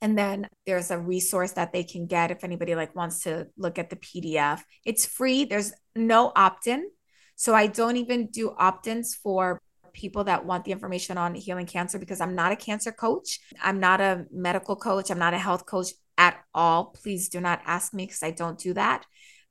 And 0.00 0.18
then 0.18 0.48
there's 0.66 0.90
a 0.90 0.98
resource 0.98 1.52
that 1.52 1.72
they 1.72 1.84
can 1.84 2.06
get 2.06 2.30
if 2.30 2.44
anybody 2.44 2.74
like 2.74 2.94
wants 2.94 3.22
to 3.22 3.48
look 3.56 3.78
at 3.78 3.90
the 3.90 3.96
PDF. 3.96 4.60
It's 4.84 5.06
free. 5.06 5.44
There's 5.44 5.72
no 5.96 6.32
opt-in. 6.34 6.90
So 7.36 7.54
I 7.54 7.66
don't 7.66 7.96
even 7.96 8.26
do 8.26 8.54
opt-ins 8.58 9.14
for 9.14 9.60
people 9.92 10.24
that 10.24 10.44
want 10.44 10.64
the 10.64 10.72
information 10.72 11.16
on 11.16 11.34
healing 11.34 11.66
cancer 11.66 11.98
because 11.98 12.20
I'm 12.20 12.34
not 12.34 12.52
a 12.52 12.56
cancer 12.56 12.92
coach. 12.92 13.40
I'm 13.62 13.80
not 13.80 14.00
a 14.00 14.26
medical 14.30 14.76
coach. 14.76 15.10
I'm 15.10 15.18
not 15.18 15.34
a 15.34 15.38
health 15.38 15.66
coach 15.66 15.88
at 16.18 16.36
all. 16.52 16.86
Please 16.86 17.28
do 17.28 17.40
not 17.40 17.62
ask 17.64 17.94
me 17.94 18.06
because 18.06 18.22
I 18.22 18.32
don't 18.32 18.58
do 18.58 18.74
that. 18.74 19.04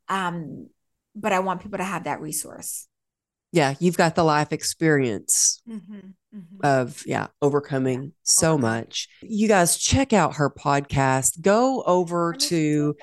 Um, 0.10 0.70
but 1.16 1.32
I 1.32 1.40
want 1.40 1.62
people 1.62 1.78
to 1.78 1.84
have 1.84 2.04
that 2.04 2.22
resource. 2.22 2.88
Yeah, 3.52 3.76
you've 3.80 3.98
got 3.98 4.16
the 4.16 4.24
life 4.24 4.52
experience 4.52 5.62
mm-hmm, 5.70 6.10
mm-hmm. 6.36 6.66
of 6.66 7.04
yeah 7.06 7.28
overcoming 7.42 8.14
so 8.24 8.58
much. 8.58 9.08
You 9.22 9.48
guys 9.48 9.78
check 9.78 10.14
out 10.14 10.36
her 10.36 10.50
podcast. 10.50 11.42
Go 11.42 11.84
over 11.84 12.34
to 12.34 12.96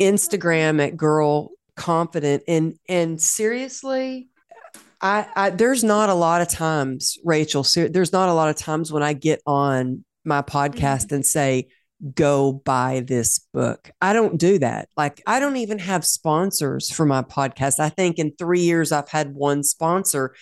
Instagram 0.00 0.84
at 0.84 0.96
Girl 0.96 1.50
Confident 1.76 2.42
and 2.48 2.74
and 2.88 3.20
seriously, 3.22 4.28
I, 5.00 5.26
I 5.36 5.50
there's 5.50 5.84
not 5.84 6.08
a 6.08 6.14
lot 6.14 6.40
of 6.40 6.48
times, 6.48 7.18
Rachel. 7.24 7.62
Ser- 7.62 7.88
there's 7.88 8.12
not 8.12 8.28
a 8.28 8.34
lot 8.34 8.48
of 8.48 8.56
times 8.56 8.92
when 8.92 9.02
I 9.02 9.12
get 9.12 9.40
on 9.46 10.04
my 10.24 10.42
podcast 10.42 11.06
mm-hmm. 11.06 11.16
and 11.16 11.26
say, 11.26 11.68
go 12.14 12.52
buy 12.52 13.04
this 13.06 13.40
book. 13.52 13.90
I 14.00 14.12
don't 14.12 14.38
do 14.38 14.58
that. 14.58 14.88
Like, 14.96 15.22
I 15.26 15.40
don't 15.40 15.56
even 15.56 15.78
have 15.78 16.04
sponsors 16.04 16.90
for 16.90 17.06
my 17.06 17.22
podcast. 17.22 17.80
I 17.80 17.88
think 17.88 18.18
in 18.18 18.32
three 18.36 18.60
years, 18.62 18.92
I've 18.92 19.08
had 19.08 19.34
one 19.34 19.62
sponsor 19.62 20.34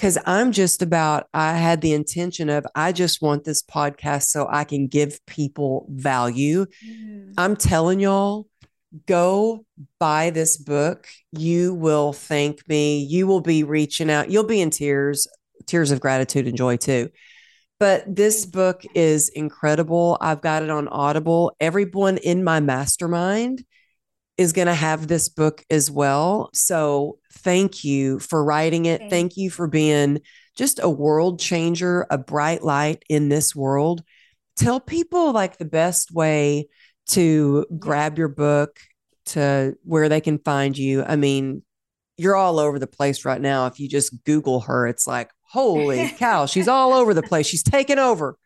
because 0.00 0.16
I'm 0.24 0.50
just 0.50 0.80
about, 0.80 1.26
I 1.34 1.52
had 1.52 1.82
the 1.82 1.92
intention 1.92 2.48
of, 2.48 2.64
I 2.74 2.90
just 2.90 3.20
want 3.20 3.44
this 3.44 3.62
podcast 3.62 4.28
so 4.28 4.48
I 4.50 4.64
can 4.64 4.86
give 4.86 5.20
people 5.26 5.86
value. 5.90 6.64
Mm. 6.82 7.34
I'm 7.36 7.54
telling 7.54 8.00
y'all, 8.00 8.46
go 9.04 9.66
buy 9.98 10.30
this 10.30 10.56
book. 10.56 11.06
You 11.32 11.74
will 11.74 12.14
thank 12.14 12.66
me. 12.66 13.00
You 13.00 13.26
will 13.26 13.42
be 13.42 13.62
reaching 13.62 14.10
out. 14.10 14.30
You'll 14.30 14.44
be 14.44 14.62
in 14.62 14.70
tears, 14.70 15.26
tears 15.66 15.90
of 15.90 16.00
gratitude 16.00 16.46
and 16.46 16.56
joy 16.56 16.78
too 16.78 17.10
but 17.78 18.04
this 18.14 18.44
book 18.44 18.82
is 18.94 19.30
incredible. 19.30 20.18
I've 20.20 20.42
got 20.42 20.62
it 20.62 20.68
on 20.68 20.86
Audible. 20.86 21.56
Everyone 21.60 22.18
in 22.18 22.44
my 22.44 22.60
mastermind 22.60 23.64
is 24.40 24.54
going 24.54 24.68
to 24.68 24.74
have 24.74 25.06
this 25.06 25.28
book 25.28 25.62
as 25.68 25.90
well. 25.90 26.48
So 26.54 27.18
thank 27.30 27.84
you 27.84 28.18
for 28.20 28.42
writing 28.42 28.86
it. 28.86 29.10
Thank 29.10 29.36
you 29.36 29.50
for 29.50 29.66
being 29.66 30.22
just 30.56 30.80
a 30.82 30.88
world 30.88 31.38
changer, 31.38 32.06
a 32.08 32.16
bright 32.16 32.62
light 32.62 33.02
in 33.10 33.28
this 33.28 33.54
world. 33.54 34.02
Tell 34.56 34.80
people 34.80 35.32
like 35.32 35.58
the 35.58 35.66
best 35.66 36.10
way 36.10 36.68
to 37.08 37.66
grab 37.78 38.16
your 38.16 38.28
book 38.28 38.80
to 39.26 39.76
where 39.84 40.08
they 40.08 40.22
can 40.22 40.38
find 40.38 40.76
you. 40.76 41.04
I 41.04 41.16
mean, 41.16 41.62
you're 42.16 42.34
all 42.34 42.58
over 42.58 42.78
the 42.78 42.86
place 42.86 43.26
right 43.26 43.42
now. 43.42 43.66
If 43.66 43.78
you 43.78 43.90
just 43.90 44.24
Google 44.24 44.60
her, 44.60 44.86
it's 44.86 45.06
like, 45.06 45.30
holy 45.42 46.08
cow, 46.18 46.46
she's 46.46 46.66
all 46.66 46.94
over 46.94 47.12
the 47.12 47.22
place. 47.22 47.46
She's 47.46 47.62
taken 47.62 47.98
over. 47.98 48.38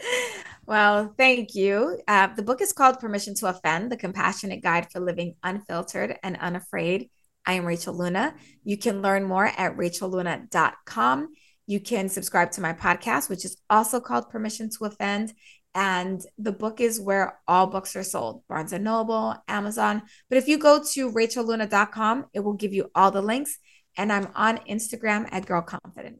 Well, 0.68 1.14
thank 1.16 1.54
you. 1.54 1.98
Uh, 2.06 2.26
the 2.26 2.42
book 2.42 2.60
is 2.60 2.74
called 2.74 2.98
Permission 2.98 3.34
to 3.36 3.46
Offend 3.46 3.90
The 3.90 3.96
Compassionate 3.96 4.62
Guide 4.62 4.92
for 4.92 5.00
Living 5.00 5.34
Unfiltered 5.42 6.18
and 6.22 6.36
Unafraid. 6.36 7.08
I 7.46 7.54
am 7.54 7.64
Rachel 7.64 7.96
Luna. 7.96 8.34
You 8.64 8.76
can 8.76 9.00
learn 9.00 9.24
more 9.24 9.46
at 9.46 9.78
rachelluna.com. 9.78 11.28
You 11.66 11.80
can 11.80 12.10
subscribe 12.10 12.50
to 12.50 12.60
my 12.60 12.74
podcast, 12.74 13.30
which 13.30 13.46
is 13.46 13.56
also 13.70 13.98
called 13.98 14.28
Permission 14.28 14.68
to 14.76 14.84
Offend. 14.84 15.32
And 15.74 16.20
the 16.36 16.52
book 16.52 16.82
is 16.82 17.00
where 17.00 17.40
all 17.48 17.66
books 17.68 17.96
are 17.96 18.02
sold 18.02 18.42
Barnes 18.46 18.74
and 18.74 18.84
Noble, 18.84 19.36
Amazon. 19.48 20.02
But 20.28 20.36
if 20.36 20.48
you 20.48 20.58
go 20.58 20.84
to 20.92 21.10
rachelluna.com, 21.10 22.26
it 22.34 22.40
will 22.40 22.52
give 22.52 22.74
you 22.74 22.90
all 22.94 23.10
the 23.10 23.22
links. 23.22 23.56
And 23.96 24.12
I'm 24.12 24.28
on 24.34 24.58
Instagram 24.68 25.28
at 25.32 25.46
Girl 25.46 25.62
Confident 25.62 26.18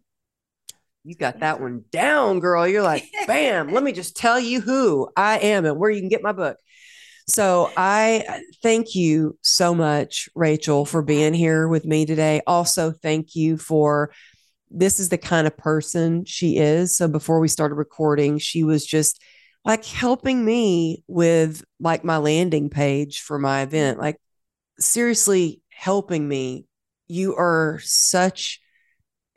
you 1.09 1.15
got 1.15 1.41
that 1.41 1.59
one 1.59 1.85
down, 1.91 2.39
girl. 2.39 2.69
You're 2.69 2.83
like, 2.83 3.05
bam, 3.27 3.73
let 3.73 3.83
me 3.83 3.93
just 3.93 4.15
tell 4.15 4.39
you 4.39 4.61
who 4.61 5.09
I 5.17 5.39
am 5.39 5.65
and 5.65 5.79
where 5.79 5.91
you 5.91 6.01
can 6.01 6.11
get 6.11 6.23
my 6.23 6.33
book. 6.33 6.59
So 7.27 7.71
I 7.77 8.25
uh, 8.29 8.39
thank 8.63 8.95
you 8.95 9.39
so 9.43 9.75
much, 9.75 10.29
Rachel, 10.35 10.85
for 10.85 11.03
being 11.03 11.33
here 11.33 11.67
with 11.67 11.87
me 11.87 12.05
today. 12.05 12.43
Also, 12.47 12.91
thank 12.91 13.35
you 13.35 13.57
for 13.57 14.13
this 14.71 15.01
is 15.01 15.09
the 15.09 15.19
kind 15.19 15.47
of 15.47 15.57
person 15.57 16.27
she 16.27 16.59
is. 16.59 16.95
So 16.95 17.09
before 17.09 17.41
we 17.41 17.49
started 17.49 17.77
recording, 17.77 18.37
she 18.39 18.63
was 18.63 18.85
just 18.85 19.23
like 19.65 19.87
helping 19.87 20.45
me 20.45 21.05
with 21.07 21.65
like 21.81 22.05
my 22.05 22.19
landing 22.19 22.69
page 22.69 23.21
for 23.23 23.39
my 23.39 23.63
event, 23.63 23.97
mm-hmm. 23.97 24.05
like 24.05 24.17
seriously 24.79 25.63
helping 25.71 26.29
me. 26.29 26.67
You 27.09 27.35
are 27.37 27.81
such 27.83 28.61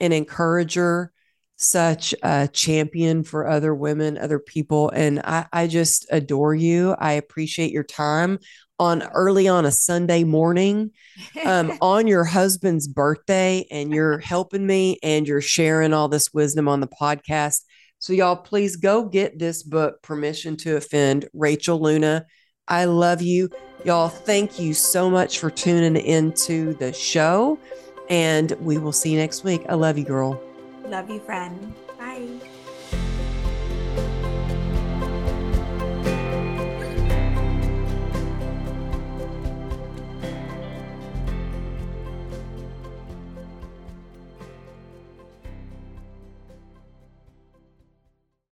an 0.02 0.12
encourager 0.12 1.14
such 1.62 2.16
a 2.24 2.49
champion 2.51 3.24
for 3.24 3.47
other 3.47 3.74
women, 3.76 4.18
other 4.18 4.39
people. 4.39 4.89
And 4.89 5.20
I, 5.20 5.45
I 5.53 5.68
just 5.68 6.07
adore 6.12 6.55
you. 6.55 6.95
I 6.97 7.14
appreciate 7.14 7.72
your 7.72 7.84
time 7.84 8.39
on 8.80 9.03
early 9.14 9.47
on 9.47 9.66
a 9.66 9.72
Sunday 9.72 10.24
morning 10.24 10.89
um, 11.45 11.78
on 11.82 12.07
your 12.07 12.24
husband's 12.24 12.88
birthday, 12.88 13.66
and 13.70 13.93
you're 13.93 14.18
helping 14.20 14.66
me 14.66 14.97
and 15.03 15.28
you're 15.28 15.39
sharing 15.41 15.93
all 15.93 16.09
this 16.09 16.34
wisdom 16.34 16.68
on 16.68 16.80
the 16.80 16.88
podcast. 16.88 17.62
So, 17.99 18.14
y'all, 18.14 18.38
please 18.38 18.78
go 18.78 19.05
get 19.05 19.38
this 19.38 19.62
book, 19.62 20.01
Permission 20.01 20.57
to 20.57 20.78
Offend, 20.78 21.30
Rachel 21.34 21.80
Luna. 21.80 22.26
I 22.68 22.86
love 22.86 23.22
you. 23.22 23.49
Y'all, 23.86 24.09
thank 24.09 24.59
you 24.59 24.74
so 24.74 25.12
much 25.12 25.38
for 25.38 25.51
tuning 25.51 26.03
into 26.03 26.74
the 26.76 26.91
show. 26.91 27.59
And 28.09 28.51
we 28.53 28.80
will 28.80 28.91
see 28.91 29.12
you 29.12 29.20
next 29.20 29.43
week. 29.43 29.64
I 29.70 29.76
love 29.76 29.99
you, 29.99 30.05
girl. 30.05 30.41
Love 30.92 31.10
you, 31.10 31.22
friend. 31.22 31.74
Bye. 31.98 32.51